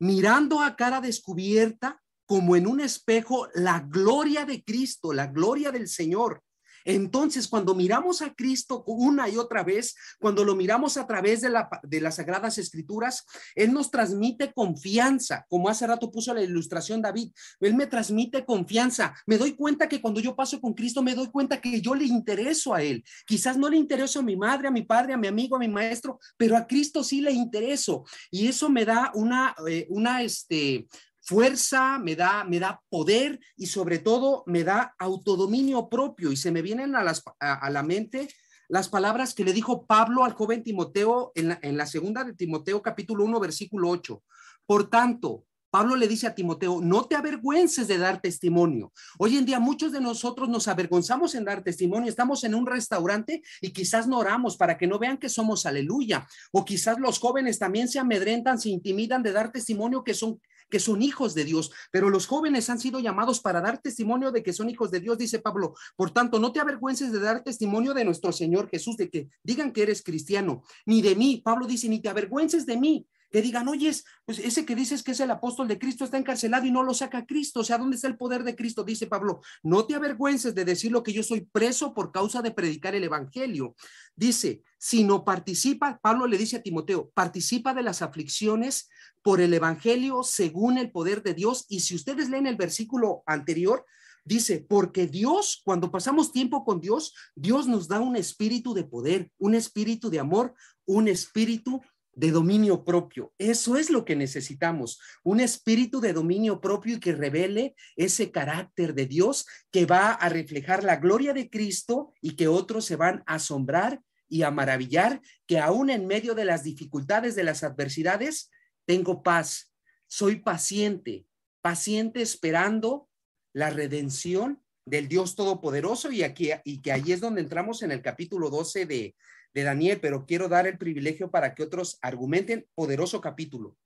mirando 0.00 0.60
a 0.60 0.74
cara 0.74 1.00
descubierta, 1.00 2.01
como 2.32 2.56
en 2.56 2.66
un 2.66 2.80
espejo 2.80 3.46
la 3.52 3.80
gloria 3.80 4.46
de 4.46 4.64
Cristo, 4.64 5.12
la 5.12 5.26
gloria 5.26 5.70
del 5.70 5.86
Señor. 5.86 6.42
Entonces, 6.82 7.46
cuando 7.46 7.74
miramos 7.74 8.22
a 8.22 8.32
Cristo 8.34 8.84
una 8.86 9.28
y 9.28 9.36
otra 9.36 9.62
vez, 9.62 9.94
cuando 10.18 10.42
lo 10.42 10.56
miramos 10.56 10.96
a 10.96 11.06
través 11.06 11.42
de, 11.42 11.50
la, 11.50 11.68
de 11.82 12.00
las 12.00 12.16
sagradas 12.16 12.56
escrituras, 12.56 13.26
Él 13.54 13.74
nos 13.74 13.90
transmite 13.90 14.50
confianza, 14.54 15.44
como 15.50 15.68
hace 15.68 15.86
rato 15.86 16.10
puso 16.10 16.32
la 16.32 16.42
ilustración 16.42 17.02
David, 17.02 17.32
Él 17.60 17.74
me 17.74 17.86
transmite 17.86 18.46
confianza. 18.46 19.14
Me 19.26 19.36
doy 19.36 19.54
cuenta 19.54 19.86
que 19.86 20.00
cuando 20.00 20.18
yo 20.18 20.34
paso 20.34 20.58
con 20.58 20.72
Cristo, 20.72 21.02
me 21.02 21.14
doy 21.14 21.30
cuenta 21.30 21.60
que 21.60 21.82
yo 21.82 21.94
le 21.94 22.06
intereso 22.06 22.72
a 22.72 22.82
Él. 22.82 23.04
Quizás 23.26 23.58
no 23.58 23.68
le 23.68 23.76
intereso 23.76 24.20
a 24.20 24.22
mi 24.22 24.38
madre, 24.38 24.68
a 24.68 24.70
mi 24.72 24.84
padre, 24.84 25.12
a 25.12 25.18
mi 25.18 25.26
amigo, 25.26 25.56
a 25.56 25.58
mi 25.58 25.68
maestro, 25.68 26.18
pero 26.38 26.56
a 26.56 26.66
Cristo 26.66 27.04
sí 27.04 27.20
le 27.20 27.32
intereso. 27.32 28.04
Y 28.30 28.46
eso 28.46 28.70
me 28.70 28.86
da 28.86 29.12
una, 29.14 29.54
eh, 29.68 29.86
una, 29.90 30.22
este, 30.22 30.88
fuerza, 31.22 31.98
me 31.98 32.16
da, 32.16 32.44
me 32.44 32.58
da 32.58 32.82
poder 32.88 33.40
y 33.56 33.66
sobre 33.66 33.98
todo 33.98 34.42
me 34.46 34.64
da 34.64 34.94
autodominio 34.98 35.88
propio. 35.88 36.32
Y 36.32 36.36
se 36.36 36.50
me 36.50 36.62
vienen 36.62 36.94
a, 36.96 37.02
las, 37.02 37.22
a, 37.40 37.70
la 37.70 37.82
mente 37.82 38.28
las 38.68 38.88
palabras 38.88 39.34
que 39.34 39.44
le 39.44 39.52
dijo 39.52 39.86
Pablo 39.86 40.24
al 40.24 40.32
joven 40.32 40.62
Timoteo 40.62 41.32
en 41.34 41.48
la, 41.48 41.58
en 41.62 41.76
la 41.76 41.86
segunda 41.86 42.24
de 42.24 42.34
Timoteo 42.34 42.82
capítulo 42.82 43.24
1 43.24 43.40
versículo 43.40 43.88
8. 43.90 44.22
Por 44.66 44.88
tanto, 44.90 45.44
Pablo 45.72 45.96
le 45.96 46.06
dice 46.06 46.26
a 46.26 46.34
Timoteo, 46.34 46.82
no 46.82 47.06
te 47.06 47.16
avergüences 47.16 47.88
de 47.88 47.96
dar 47.96 48.20
testimonio. 48.20 48.92
Hoy 49.18 49.38
en 49.38 49.46
día 49.46 49.58
muchos 49.58 49.90
de 49.90 50.02
nosotros 50.02 50.50
nos 50.50 50.68
avergonzamos 50.68 51.34
en 51.34 51.46
dar 51.46 51.62
testimonio. 51.62 52.10
Estamos 52.10 52.44
en 52.44 52.54
un 52.54 52.66
restaurante 52.66 53.42
y 53.62 53.72
quizás 53.72 54.06
no 54.06 54.18
oramos 54.18 54.58
para 54.58 54.76
que 54.76 54.86
no 54.86 54.98
vean 54.98 55.16
que 55.16 55.30
somos 55.30 55.64
aleluya. 55.64 56.28
O 56.52 56.62
quizás 56.66 56.98
los 56.98 57.18
jóvenes 57.18 57.58
también 57.58 57.88
se 57.88 57.98
amedrentan, 57.98 58.60
se 58.60 58.68
intimidan 58.68 59.22
de 59.22 59.32
dar 59.32 59.50
testimonio 59.50 60.04
que 60.04 60.12
son 60.12 60.42
que 60.72 60.80
son 60.80 61.02
hijos 61.02 61.34
de 61.34 61.44
Dios, 61.44 61.70
pero 61.90 62.08
los 62.08 62.26
jóvenes 62.26 62.70
han 62.70 62.80
sido 62.80 62.98
llamados 62.98 63.40
para 63.40 63.60
dar 63.60 63.82
testimonio 63.82 64.32
de 64.32 64.42
que 64.42 64.54
son 64.54 64.70
hijos 64.70 64.90
de 64.90 65.00
Dios, 65.00 65.18
dice 65.18 65.38
Pablo. 65.38 65.74
Por 65.96 66.12
tanto, 66.12 66.40
no 66.40 66.50
te 66.50 66.60
avergüences 66.60 67.12
de 67.12 67.20
dar 67.20 67.44
testimonio 67.44 67.92
de 67.92 68.06
nuestro 68.06 68.32
Señor 68.32 68.70
Jesús, 68.70 68.96
de 68.96 69.10
que 69.10 69.28
digan 69.42 69.70
que 69.70 69.82
eres 69.82 70.02
cristiano, 70.02 70.62
ni 70.86 71.02
de 71.02 71.14
mí. 71.14 71.42
Pablo 71.44 71.66
dice, 71.66 71.90
ni 71.90 72.00
te 72.00 72.08
avergüences 72.08 72.64
de 72.64 72.78
mí, 72.78 73.06
que 73.32 73.40
digan, 73.42 73.66
oye, 73.66 73.90
pues 74.26 74.38
ese 74.38 74.66
que 74.66 74.76
dices 74.76 75.02
que 75.02 75.12
es 75.12 75.20
el 75.20 75.30
apóstol 75.30 75.66
de 75.66 75.78
Cristo 75.78 76.04
está 76.04 76.18
encarcelado 76.18 76.66
y 76.66 76.70
no 76.70 76.82
lo 76.82 76.92
saca 76.92 77.24
Cristo. 77.24 77.60
O 77.60 77.64
sea, 77.64 77.78
¿dónde 77.78 77.96
está 77.96 78.06
el 78.06 78.18
poder 78.18 78.44
de 78.44 78.54
Cristo? 78.54 78.84
Dice 78.84 79.06
Pablo, 79.06 79.40
no 79.62 79.86
te 79.86 79.94
avergüences 79.94 80.54
de 80.54 80.66
decir 80.66 80.92
lo 80.92 81.02
que 81.02 81.14
yo 81.14 81.22
soy 81.22 81.40
preso 81.40 81.94
por 81.94 82.12
causa 82.12 82.42
de 82.42 82.50
predicar 82.50 82.94
el 82.94 83.04
evangelio. 83.04 83.74
Dice, 84.14 84.62
si 84.78 85.02
no 85.02 85.24
participa, 85.24 85.98
Pablo 86.02 86.26
le 86.26 86.36
dice 86.36 86.56
a 86.56 86.62
Timoteo, 86.62 87.10
participa 87.14 87.72
de 87.72 87.82
las 87.82 88.02
aflicciones 88.02 88.90
por 89.22 89.40
el 89.40 89.54
evangelio 89.54 90.22
según 90.22 90.76
el 90.76 90.92
poder 90.92 91.22
de 91.22 91.32
Dios. 91.32 91.64
Y 91.70 91.80
si 91.80 91.94
ustedes 91.94 92.28
leen 92.28 92.46
el 92.46 92.56
versículo 92.56 93.22
anterior, 93.26 93.86
Dice, 94.24 94.64
porque 94.68 95.08
Dios, 95.08 95.62
cuando 95.64 95.90
pasamos 95.90 96.30
tiempo 96.30 96.64
con 96.64 96.80
Dios, 96.80 97.12
Dios 97.34 97.66
nos 97.66 97.88
da 97.88 97.98
un 97.98 98.14
espíritu 98.14 98.72
de 98.72 98.84
poder, 98.84 99.32
un 99.38 99.56
espíritu 99.56 100.10
de 100.10 100.20
amor, 100.20 100.54
un 100.84 101.08
espíritu 101.08 101.80
de 102.14 102.30
dominio 102.30 102.84
propio. 102.84 103.32
Eso 103.38 103.76
es 103.76 103.90
lo 103.90 104.04
que 104.04 104.16
necesitamos, 104.16 105.00
un 105.22 105.40
espíritu 105.40 106.00
de 106.00 106.12
dominio 106.12 106.60
propio 106.60 106.96
y 106.96 107.00
que 107.00 107.12
revele 107.12 107.74
ese 107.96 108.30
carácter 108.30 108.94
de 108.94 109.06
Dios 109.06 109.46
que 109.70 109.86
va 109.86 110.12
a 110.12 110.28
reflejar 110.28 110.84
la 110.84 110.96
gloria 110.96 111.32
de 111.32 111.48
Cristo 111.48 112.12
y 112.20 112.36
que 112.36 112.48
otros 112.48 112.84
se 112.84 112.96
van 112.96 113.22
a 113.26 113.36
asombrar 113.36 114.00
y 114.28 114.42
a 114.42 114.50
maravillar 114.50 115.20
que 115.46 115.58
aún 115.58 115.90
en 115.90 116.06
medio 116.06 116.34
de 116.34 116.44
las 116.44 116.64
dificultades, 116.64 117.34
de 117.34 117.44
las 117.44 117.62
adversidades, 117.64 118.50
tengo 118.86 119.22
paz, 119.22 119.72
soy 120.06 120.36
paciente, 120.36 121.26
paciente 121.60 122.20
esperando 122.22 123.08
la 123.52 123.70
redención 123.70 124.62
del 124.84 125.08
Dios 125.08 125.36
Todopoderoso 125.36 126.10
y 126.10 126.22
aquí 126.22 126.50
y 126.64 126.82
que 126.82 126.92
ahí 126.92 127.12
es 127.12 127.20
donde 127.20 127.40
entramos 127.40 127.82
en 127.82 127.92
el 127.92 128.02
capítulo 128.02 128.50
12 128.50 128.86
de, 128.86 129.14
de 129.54 129.62
Daniel, 129.62 130.00
pero 130.00 130.26
quiero 130.26 130.48
dar 130.48 130.66
el 130.66 130.78
privilegio 130.78 131.30
para 131.30 131.54
que 131.54 131.62
otros 131.62 131.98
argumenten. 132.02 132.66
Poderoso 132.74 133.20
capítulo. 133.20 133.76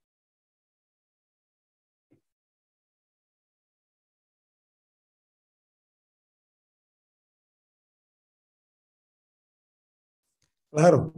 Claro. 10.70 11.14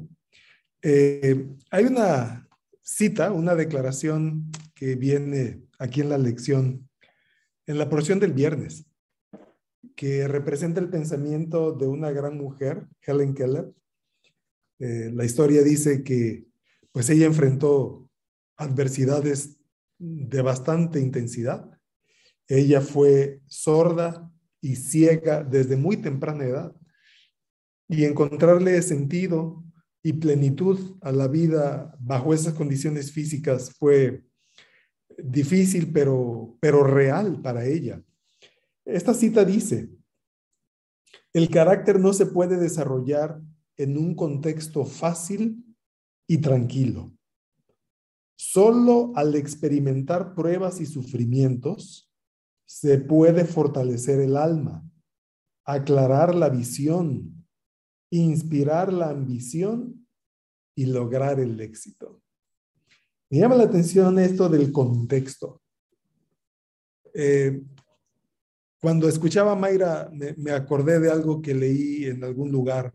Eh, 0.83 1.49
hay 1.71 1.85
una 1.85 2.49
cita, 2.81 3.33
una 3.33 3.57
declaración 3.57 4.51
que 4.75 4.95
viene 4.95 5.63
aquí 5.81 6.01
en 6.01 6.11
la 6.11 6.19
lección, 6.19 6.89
en 7.67 7.79
la 7.79 7.89
porción 7.91 8.21
del 8.21 8.33
viernes, 8.33 8.87
que 9.97 10.29
representa 10.29 10.81
el 10.81 10.89
pensamiento 10.89 11.73
de 11.73 11.89
una 11.89 12.13
gran 12.13 12.37
mujer, 12.37 12.87
Helen 13.03 13.35
Keller, 13.35 13.75
eh, 14.79 15.11
la 15.13 15.25
historia 15.25 15.63
dice 15.63 16.03
que 16.03 16.47
pues 16.93 17.11
ella 17.11 17.27
enfrentó 17.27 18.09
adversidades 18.57 19.59
de 19.99 20.43
bastante 20.43 21.01
intensidad. 21.01 21.71
Ella 22.47 22.81
fue 22.81 23.41
sorda 23.47 24.31
y 24.61 24.77
ciega 24.77 25.45
desde 25.45 25.77
muy 25.77 25.97
temprana 25.97 26.45
edad 26.45 26.75
y 27.89 28.05
encontrarle 28.05 28.81
sentido 28.83 29.65
y 30.03 30.15
plenitud 30.15 30.97
a 31.01 31.13
la 31.13 31.29
vida 31.29 31.97
bajo 31.99 32.33
esas 32.33 32.55
condiciones 32.55 33.13
físicas 33.13 33.73
fue 33.79 34.25
difícil 35.19 35.93
pero, 35.93 36.57
pero 36.61 36.85
real 36.85 37.41
para 37.43 37.65
ella. 37.65 38.03
Esta 38.85 39.13
cita 39.13 39.45
dice, 39.45 39.91
el 41.33 41.51
carácter 41.51 42.01
no 42.01 42.13
se 42.13 42.27
puede 42.27 42.57
desarrollar 42.57 43.41
en 43.79 43.97
un 43.97 44.15
contexto 44.15 44.85
fácil 44.85 45.65
y 46.27 46.39
tranquilo. 46.39 47.13
Solo 48.37 49.13
al 49.17 49.35
experimentar 49.35 50.35
pruebas 50.35 50.81
y 50.81 50.87
sufrimientos 50.87 52.13
se 52.67 52.99
puede 52.99 53.47
fortalecer 53.47 54.21
el 54.21 54.37
alma, 54.37 54.85
aclarar 55.65 56.35
la 56.35 56.51
visión 56.51 57.39
inspirar 58.11 58.93
la 58.93 59.11
ambición 59.11 60.07
y 60.75 60.87
lograr 60.87 61.41
el 61.41 61.61
éxito. 61.61 62.23
Me 63.31 63.39
llama 63.39 63.57
la 63.57 63.65
atención 63.65 64.19
esto 64.19 64.49
del 64.49 64.73
contexto. 64.73 65.61
Eh, 67.13 67.63
cuando 68.81 69.09
escuchaba 69.09 69.53
a 69.53 69.57
Mayra, 69.57 70.11
me, 70.13 70.53
acordé 70.53 71.01
de 71.01 71.11
algo 71.11 71.43
que 71.43 71.53
leí 71.53 72.05
en 72.05 72.23
algún 72.25 72.51
lugar. 72.51 72.95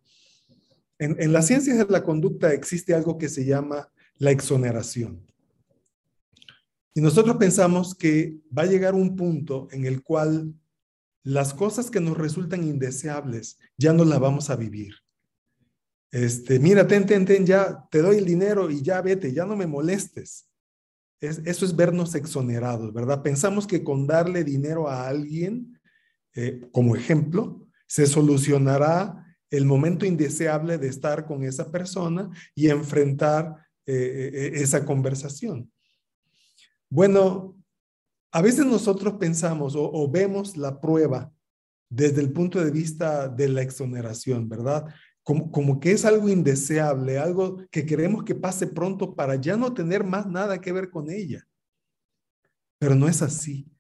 En, 1.04 1.34
las 1.34 1.48
ciencias 1.48 1.78
de 1.78 1.86
la 1.90 2.04
conducta 2.04 2.54
existe 2.54 2.94
algo 2.94 3.18
que 3.18 3.28
se 3.28 3.44
llama 3.46 3.90
la 4.18 4.32
exoneración. 4.32 5.26
Y 6.94 7.02
nosotros 7.02 7.36
pensamos 7.38 7.96
que 7.96 8.38
va 8.56 8.64
a 8.64 8.68
llegar 8.68 8.94
un 8.94 9.16
punto 9.16 9.68
en 9.72 9.86
el 9.86 10.04
cual 10.04 10.54
las 11.24 11.54
cosas 11.54 11.90
que 11.90 12.00
nos 12.00 12.18
resultan 12.18 12.64
indeseables 12.64 13.58
ya 13.78 13.92
no 13.92 14.06
las 14.06 14.20
vamos 14.20 14.50
a 14.50 14.56
vivir. 14.56 14.96
Este, 16.12 16.60
mira, 16.60 16.88
ten, 16.88 17.06
ten, 17.06 17.26
ten, 17.26 17.46
ya 17.46 17.86
te 17.90 18.02
doy 18.02 18.18
el 18.18 18.26
dinero 18.26 18.70
y 18.70 18.82
ya 18.82 19.02
vete, 19.02 19.34
ya 19.34 19.46
no 19.46 19.56
me 19.56 19.66
molestes. 19.66 20.48
eso 21.20 21.66
es 21.66 21.76
vernos 21.76 22.14
exonerados, 22.16 22.94
¿verdad? 22.94 23.24
Pensamos 23.24 23.66
que 23.66 23.84
con 23.84 24.06
darle 24.06 24.44
dinero 24.44 24.88
a 24.88 25.08
alguien, 25.08 25.80
eh, 26.36 26.62
como 26.72 26.96
ejemplo, 26.96 27.68
se 27.88 28.06
solucionará 28.06 29.23
el 29.54 29.66
momento 29.66 30.04
indeseable 30.04 30.80
de 30.80 30.88
estar 30.88 31.28
con 31.28 31.44
esa 31.44 31.72
persona 31.72 32.28
y 32.56 32.70
enfrentar 32.70 33.56
eh, 33.86 34.32
eh, 34.34 34.52
esa 34.56 34.84
conversación. 34.84 35.72
Bueno, 36.90 37.56
a 38.32 38.42
veces 38.42 38.66
nosotros 38.66 39.14
pensamos 39.20 39.76
o, 39.78 40.10
vemos 40.10 40.58
la 40.58 40.82
prueba 40.82 41.32
desde 41.88 42.22
el 42.22 42.34
punto 42.34 42.66
de 42.66 42.72
vista 42.72 43.28
de 43.30 43.48
la 43.48 43.62
exoneración, 43.62 44.50
¿verdad? 44.50 44.88
Como, 45.22 45.52
como, 45.52 45.80
que 45.80 45.92
es 45.92 46.04
algo 46.04 46.30
indeseable, 46.30 47.20
algo 47.20 47.58
que 47.70 47.86
queremos 47.86 48.24
que 48.24 48.34
pase 48.34 48.66
pronto 48.66 49.14
para 49.14 49.36
ya 49.36 49.56
no 49.56 49.72
tener 49.72 50.04
más 50.04 50.26
nada 50.26 50.60
que 50.60 50.72
ver 50.72 50.90
con 50.90 51.12
ella. 51.12 51.48
Pero 52.80 52.96
no 52.96 53.08
es 53.08 53.22
así. 53.22 53.72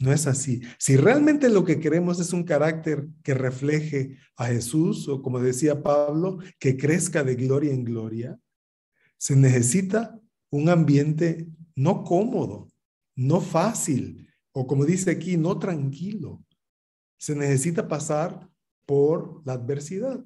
No 0.00 0.12
es 0.14 0.26
así. 0.26 0.62
Si 0.78 0.96
realmente 0.96 1.50
lo 1.50 1.62
que 1.62 1.78
queremos 1.78 2.20
es 2.20 2.32
un 2.32 2.42
carácter 2.44 3.06
que 3.22 3.34
refleje 3.34 4.16
a 4.34 4.46
Jesús, 4.46 5.06
o 5.08 5.20
como 5.20 5.40
decía 5.40 5.82
Pablo, 5.82 6.38
que 6.58 6.78
crezca 6.78 7.22
de 7.22 7.34
gloria 7.34 7.74
en 7.74 7.84
gloria, 7.84 8.40
se 9.18 9.36
necesita 9.36 10.18
un 10.48 10.70
ambiente 10.70 11.48
no 11.76 12.02
cómodo, 12.02 12.68
no 13.14 13.42
fácil, 13.42 14.26
o 14.52 14.66
como 14.66 14.86
dice 14.86 15.10
aquí, 15.10 15.36
no 15.36 15.58
tranquilo. 15.58 16.42
Se 17.18 17.36
necesita 17.36 17.86
pasar 17.86 18.48
por 18.86 19.42
la 19.44 19.52
adversidad. 19.52 20.24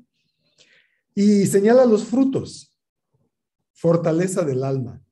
Y 1.16 1.46
señala 1.46 1.84
los 1.84 2.04
frutos. 2.04 2.78
Fortaleza 3.72 4.44
del 4.44 4.62
alma. 4.62 5.02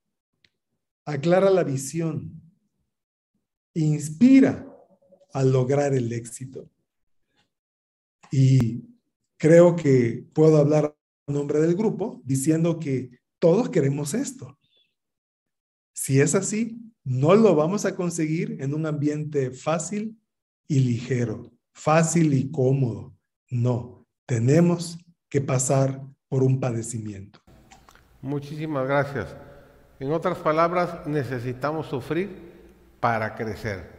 Aclara 1.05 1.51
la 1.51 1.65
visión. 1.65 2.42
Inspira 3.75 4.67
a 5.33 5.43
lograr 5.43 5.95
el 5.95 6.13
éxito. 6.13 6.69
Y 8.31 8.85
creo 9.37 9.77
que 9.77 10.27
puedo 10.33 10.57
hablar 10.57 10.97
en 11.27 11.35
nombre 11.35 11.61
del 11.61 11.75
grupo 11.75 12.21
diciendo 12.25 12.79
que 12.79 13.11
todos 13.39 13.69
queremos 13.71 14.15
esto. 14.15 14.59
Si 15.95 16.21
es 16.21 16.35
así, 16.35 16.81
no 17.05 17.35
lo 17.35 17.55
vamos 17.55 17.85
a 17.85 17.95
conseguir 17.95 18.57
en 18.61 18.75
un 18.75 18.87
ambiente 18.87 19.51
fácil 19.51 20.19
y 20.69 20.81
ligero, 20.81 21.53
fácil 21.73 22.33
y 22.35 22.51
cómodo. 22.51 23.15
No, 23.51 24.07
tenemos 24.27 24.99
que 25.29 25.41
pasar 25.41 26.03
por 26.29 26.43
un 26.43 26.61
padecimiento. 26.61 27.41
Muchísimas 28.21 28.87
gracias. 28.87 29.37
En 29.99 30.13
otras 30.13 30.39
palabras, 30.39 31.07
necesitamos 31.07 31.87
sufrir 31.87 32.52
para 33.03 33.35
crecer. 33.35 33.91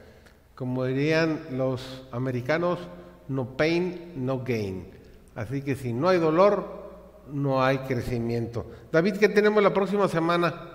Como 0.56 0.86
dirían 0.86 1.41
los 1.51 2.08
americanos, 2.14 2.80
no 3.28 3.58
pain, 3.58 4.14
no 4.16 4.45
gain. 4.45 4.88
Así 5.36 5.62
que 5.62 5.76
si 5.76 5.91
no 5.91 6.08
hay 6.08 6.20
dolor, 6.20 7.26
no 7.28 7.62
hay 7.62 7.80
crecimiento. 7.80 8.72
David, 8.93 9.18
¿qué 9.18 9.28
tenemos 9.28 9.62
la 9.62 9.74
próxima 9.74 10.08
semana? 10.08 10.70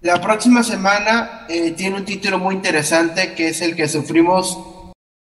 La 0.00 0.20
próxima 0.20 0.64
semana 0.64 1.46
eh, 1.48 1.70
tiene 1.70 1.98
un 1.98 2.04
título 2.04 2.40
muy 2.40 2.56
interesante 2.56 3.32
que 3.36 3.50
es 3.50 3.60
el 3.60 3.76
que 3.76 3.86
sufrimos 3.86 4.58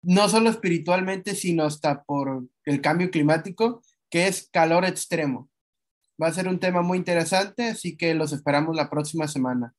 no 0.03 0.29
solo 0.29 0.51
espiritualmente, 0.51 1.33
sino 1.33 1.63
hasta 1.63 2.03
por 2.03 2.45
el 2.65 2.81
cambio 2.81 3.09
climático, 3.09 3.81
que 4.11 4.27
es 4.27 4.47
calor 4.51 4.85
extremo. 4.85 5.49
Va 6.21 6.27
a 6.27 6.33
ser 6.33 6.47
un 6.47 6.59
tema 6.59 6.83
muy 6.83 6.99
interesante, 6.99 7.69
así 7.69 7.97
que 7.97 8.13
los 8.13 8.31
esperamos 8.31 8.75
la 8.75 8.91
próxima 8.91 9.27
semana. 9.27 9.73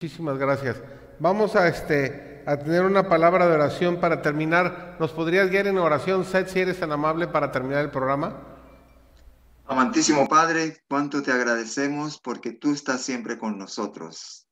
Muchísimas 0.00 0.38
gracias. 0.38 0.76
Vamos 1.20 1.56
a, 1.56 1.66
este, 1.66 2.44
a 2.46 2.56
tener 2.56 2.84
una 2.84 3.08
palabra 3.08 3.48
de 3.48 3.54
oración 3.54 3.98
para 3.98 4.22
terminar. 4.22 4.96
¿Nos 5.00 5.10
podrías 5.12 5.50
guiar 5.50 5.66
en 5.66 5.78
oración, 5.78 6.24
Seth, 6.24 6.48
si 6.48 6.60
eres 6.60 6.78
tan 6.78 6.92
amable 6.92 7.26
para 7.26 7.50
terminar 7.50 7.84
el 7.84 7.90
programa? 7.90 8.40
Amantísimo 9.66 10.28
Padre, 10.28 10.84
cuánto 10.88 11.20
te 11.20 11.32
agradecemos 11.32 12.20
porque 12.20 12.52
tú 12.52 12.72
estás 12.72 13.02
siempre 13.02 13.36
con 13.36 13.58
nosotros. 13.58 14.46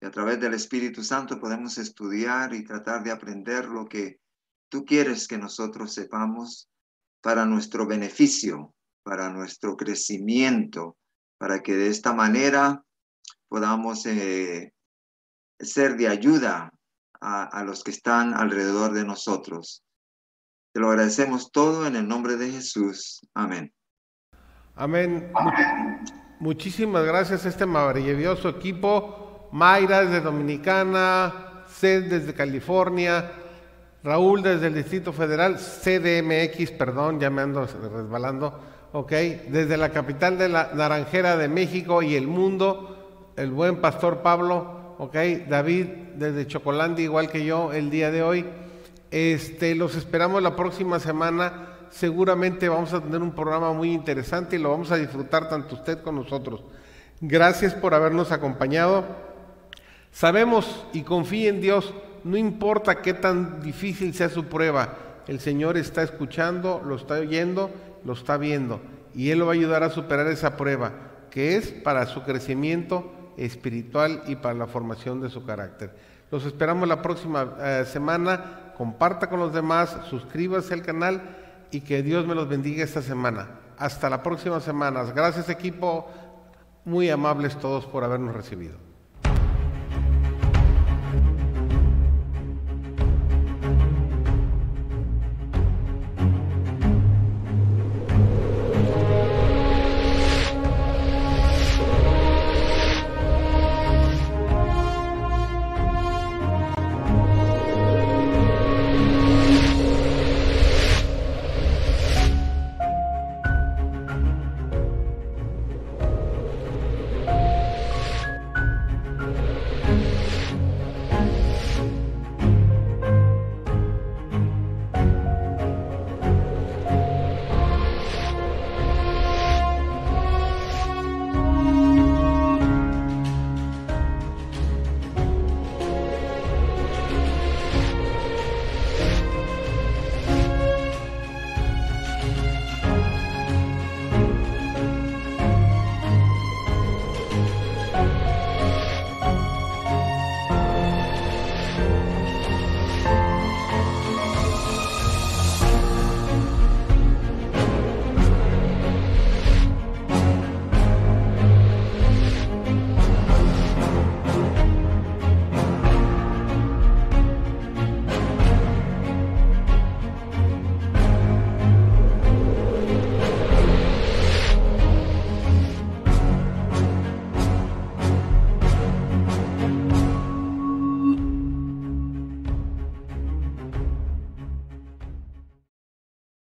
Y 0.00 0.06
a 0.06 0.10
través 0.10 0.40
del 0.40 0.54
Espíritu 0.54 1.04
Santo 1.04 1.38
podemos 1.38 1.76
estudiar 1.76 2.54
y 2.54 2.64
tratar 2.64 3.02
de 3.02 3.10
aprender 3.10 3.66
lo 3.66 3.86
que 3.86 4.20
tú 4.70 4.86
quieres 4.86 5.28
que 5.28 5.36
nosotros 5.36 5.92
sepamos 5.92 6.70
para 7.20 7.44
nuestro 7.44 7.86
beneficio, 7.86 8.74
para 9.02 9.28
nuestro 9.28 9.76
crecimiento, 9.76 10.96
para 11.36 11.62
que 11.62 11.76
de 11.76 11.88
esta 11.88 12.14
manera 12.14 12.82
podamos 13.48 14.06
eh, 14.06 14.72
ser 15.60 15.96
de 15.96 16.08
ayuda 16.08 16.72
a, 17.20 17.64
los 17.64 17.84
que 17.84 17.90
están 17.90 18.34
alrededor 18.34 18.92
de 18.92 19.04
nosotros. 19.04 19.82
Te 20.72 20.80
lo 20.80 20.88
agradecemos 20.88 21.52
todo 21.52 21.86
en 21.86 21.96
el 21.96 22.08
nombre 22.08 22.36
de 22.36 22.50
Jesús. 22.50 23.20
Amén. 23.34 23.72
Amén. 24.74 25.32
Muchísimas 26.38 27.04
gracias 27.04 27.44
a 27.44 27.50
este 27.50 27.66
maravilloso 27.66 28.48
equipo. 28.48 29.48
Mayra 29.52 30.04
desde 30.04 30.20
Dominicana, 30.20 31.64
Sed 31.68 32.08
desde 32.08 32.32
California, 32.32 33.32
Raúl 34.02 34.42
desde 34.42 34.68
el 34.68 34.74
Distrito 34.74 35.12
Federal, 35.12 35.56
CDMX, 35.56 36.70
perdón, 36.72 37.20
ya 37.20 37.28
me 37.28 37.42
ando 37.42 37.66
resbalando, 37.66 38.58
ok, 38.92 39.10
desde 39.10 39.76
la 39.76 39.90
capital 39.90 40.38
de 40.38 40.48
la 40.48 40.70
Naranjera 40.72 41.36
de 41.36 41.48
México 41.48 42.00
y 42.00 42.14
el 42.14 42.26
mundo, 42.26 43.32
el 43.36 43.50
buen 43.50 43.80
pastor 43.80 44.22
Pablo, 44.22 44.79
ok, 45.00 45.14
David 45.48 45.86
desde 46.16 46.46
Chocolandi, 46.46 47.04
igual 47.04 47.30
que 47.30 47.42
yo 47.42 47.72
el 47.72 47.88
día 47.88 48.10
de 48.10 48.22
hoy. 48.22 48.44
Este, 49.10 49.74
los 49.74 49.96
esperamos 49.96 50.42
la 50.42 50.54
próxima 50.54 51.00
semana 51.00 51.68
seguramente 51.88 52.68
vamos 52.68 52.92
a 52.92 53.00
tener 53.00 53.22
un 53.22 53.32
programa 53.32 53.72
muy 53.72 53.92
interesante 53.94 54.56
y 54.56 54.58
lo 54.58 54.70
vamos 54.70 54.92
a 54.92 54.96
disfrutar 54.96 55.48
tanto 55.48 55.76
usted 55.76 56.02
como 56.02 56.20
nosotros. 56.20 56.62
Gracias 57.22 57.72
por 57.72 57.94
habernos 57.94 58.30
acompañado. 58.30 59.06
Sabemos 60.12 60.84
y 60.92 61.00
confíe 61.00 61.48
en 61.48 61.62
Dios, 61.62 61.94
no 62.22 62.36
importa 62.36 63.00
qué 63.00 63.14
tan 63.14 63.62
difícil 63.62 64.12
sea 64.12 64.28
su 64.28 64.44
prueba, 64.44 64.98
el 65.28 65.40
Señor 65.40 65.78
está 65.78 66.02
escuchando, 66.02 66.82
lo 66.84 66.96
está 66.96 67.14
oyendo, 67.14 67.70
lo 68.04 68.12
está 68.12 68.36
viendo 68.36 68.82
y 69.14 69.30
Él 69.30 69.38
lo 69.38 69.46
va 69.46 69.52
a 69.52 69.54
ayudar 69.54 69.82
a 69.82 69.88
superar 69.88 70.26
esa 70.26 70.58
prueba, 70.58 70.92
que 71.30 71.56
es 71.56 71.70
para 71.70 72.04
su 72.04 72.22
crecimiento 72.22 73.14
espiritual 73.44 74.22
y 74.26 74.36
para 74.36 74.54
la 74.54 74.66
formación 74.66 75.20
de 75.20 75.30
su 75.30 75.44
carácter. 75.44 75.94
Los 76.30 76.44
esperamos 76.44 76.88
la 76.88 77.02
próxima 77.02 77.56
eh, 77.60 77.84
semana. 77.86 78.72
Comparta 78.76 79.28
con 79.28 79.40
los 79.40 79.52
demás, 79.52 79.96
suscríbase 80.08 80.72
al 80.74 80.82
canal 80.82 81.36
y 81.70 81.80
que 81.80 82.02
Dios 82.02 82.26
me 82.26 82.34
los 82.34 82.48
bendiga 82.48 82.84
esta 82.84 83.02
semana. 83.02 83.48
Hasta 83.78 84.08
la 84.08 84.22
próxima 84.22 84.60
semana. 84.60 85.02
Gracias 85.04 85.48
equipo, 85.48 86.08
muy 86.84 87.10
amables 87.10 87.58
todos 87.58 87.86
por 87.86 88.04
habernos 88.04 88.34
recibido. 88.34 88.89